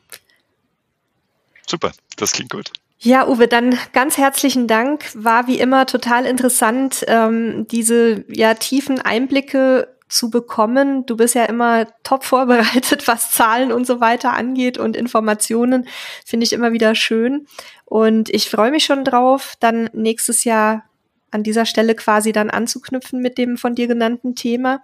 Super, 1.67 1.93
das 2.17 2.33
klingt 2.33 2.51
gut. 2.51 2.73
Ja, 2.99 3.27
Uwe, 3.27 3.49
dann 3.49 3.77
ganz 3.93 4.17
herzlichen 4.17 4.69
Dank. 4.69 5.11
War 5.15 5.49
wie 5.49 5.59
immer 5.59 5.87
total 5.87 6.25
interessant, 6.25 7.05
ähm, 7.09 7.67
diese 7.69 8.25
ja 8.29 8.55
tiefen 8.55 9.01
Einblicke 9.01 9.89
zu 10.09 10.31
bekommen. 10.31 11.05
Du 11.07 11.17
bist 11.17 11.35
ja 11.35 11.45
immer 11.47 11.87
top 12.05 12.23
vorbereitet, 12.25 13.09
was 13.09 13.33
Zahlen 13.33 13.73
und 13.73 13.87
so 13.87 14.01
weiter 14.01 14.33
angeht 14.35 14.79
und 14.79 14.97
Informationen. 14.97 15.89
Finde 16.25 16.45
ich 16.45 16.53
immer 16.53 16.73
wieder 16.73 16.95
schön. 16.95 17.47
Und 17.87 18.31
ich 18.31 18.49
freue 18.49 18.71
mich 18.71 18.85
schon 18.85 19.05
drauf, 19.05 19.55
dann 19.59 19.91
nächstes 19.93 20.45
Jahr 20.45 20.85
an 21.33 21.43
dieser 21.43 21.67
Stelle 21.67 21.95
quasi 21.95 22.31
dann 22.31 22.51
anzuknüpfen 22.51 23.21
mit 23.21 23.37
dem 23.39 23.57
von 23.57 23.75
dir 23.75 23.89
genannten 23.89 24.37
Thema. 24.37 24.83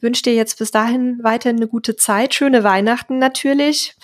Wünsche 0.00 0.22
dir 0.22 0.34
jetzt 0.34 0.58
bis 0.58 0.70
dahin 0.70 1.18
weiterhin 1.22 1.56
eine 1.56 1.68
gute 1.68 1.96
Zeit, 1.96 2.34
schöne 2.34 2.64
Weihnachten 2.64 3.18
natürlich 3.18 3.94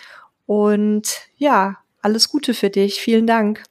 und 0.47 1.28
ja, 1.36 1.78
alles 2.03 2.28
Gute 2.28 2.55
für 2.55 2.70
dich. 2.70 3.01
Vielen 3.01 3.26
Dank. 3.26 3.64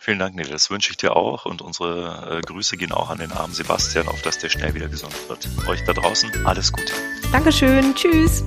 Vielen 0.00 0.18
Dank, 0.18 0.34
Nele. 0.34 0.50
Das 0.50 0.70
wünsche 0.70 0.90
ich 0.90 0.96
dir 0.96 1.14
auch 1.14 1.44
und 1.44 1.60
unsere 1.60 2.38
äh, 2.38 2.40
Grüße 2.40 2.78
gehen 2.78 2.90
auch 2.90 3.10
an 3.10 3.18
den 3.18 3.32
armen 3.32 3.52
Sebastian, 3.52 4.08
auf 4.08 4.22
dass 4.22 4.38
der 4.38 4.48
schnell 4.48 4.74
wieder 4.74 4.88
gesund 4.88 5.14
wird. 5.28 5.46
Euch 5.68 5.84
da 5.84 5.92
draußen 5.92 6.46
alles 6.46 6.72
Gute. 6.72 6.94
Dankeschön. 7.30 7.94
Tschüss. 7.94 8.42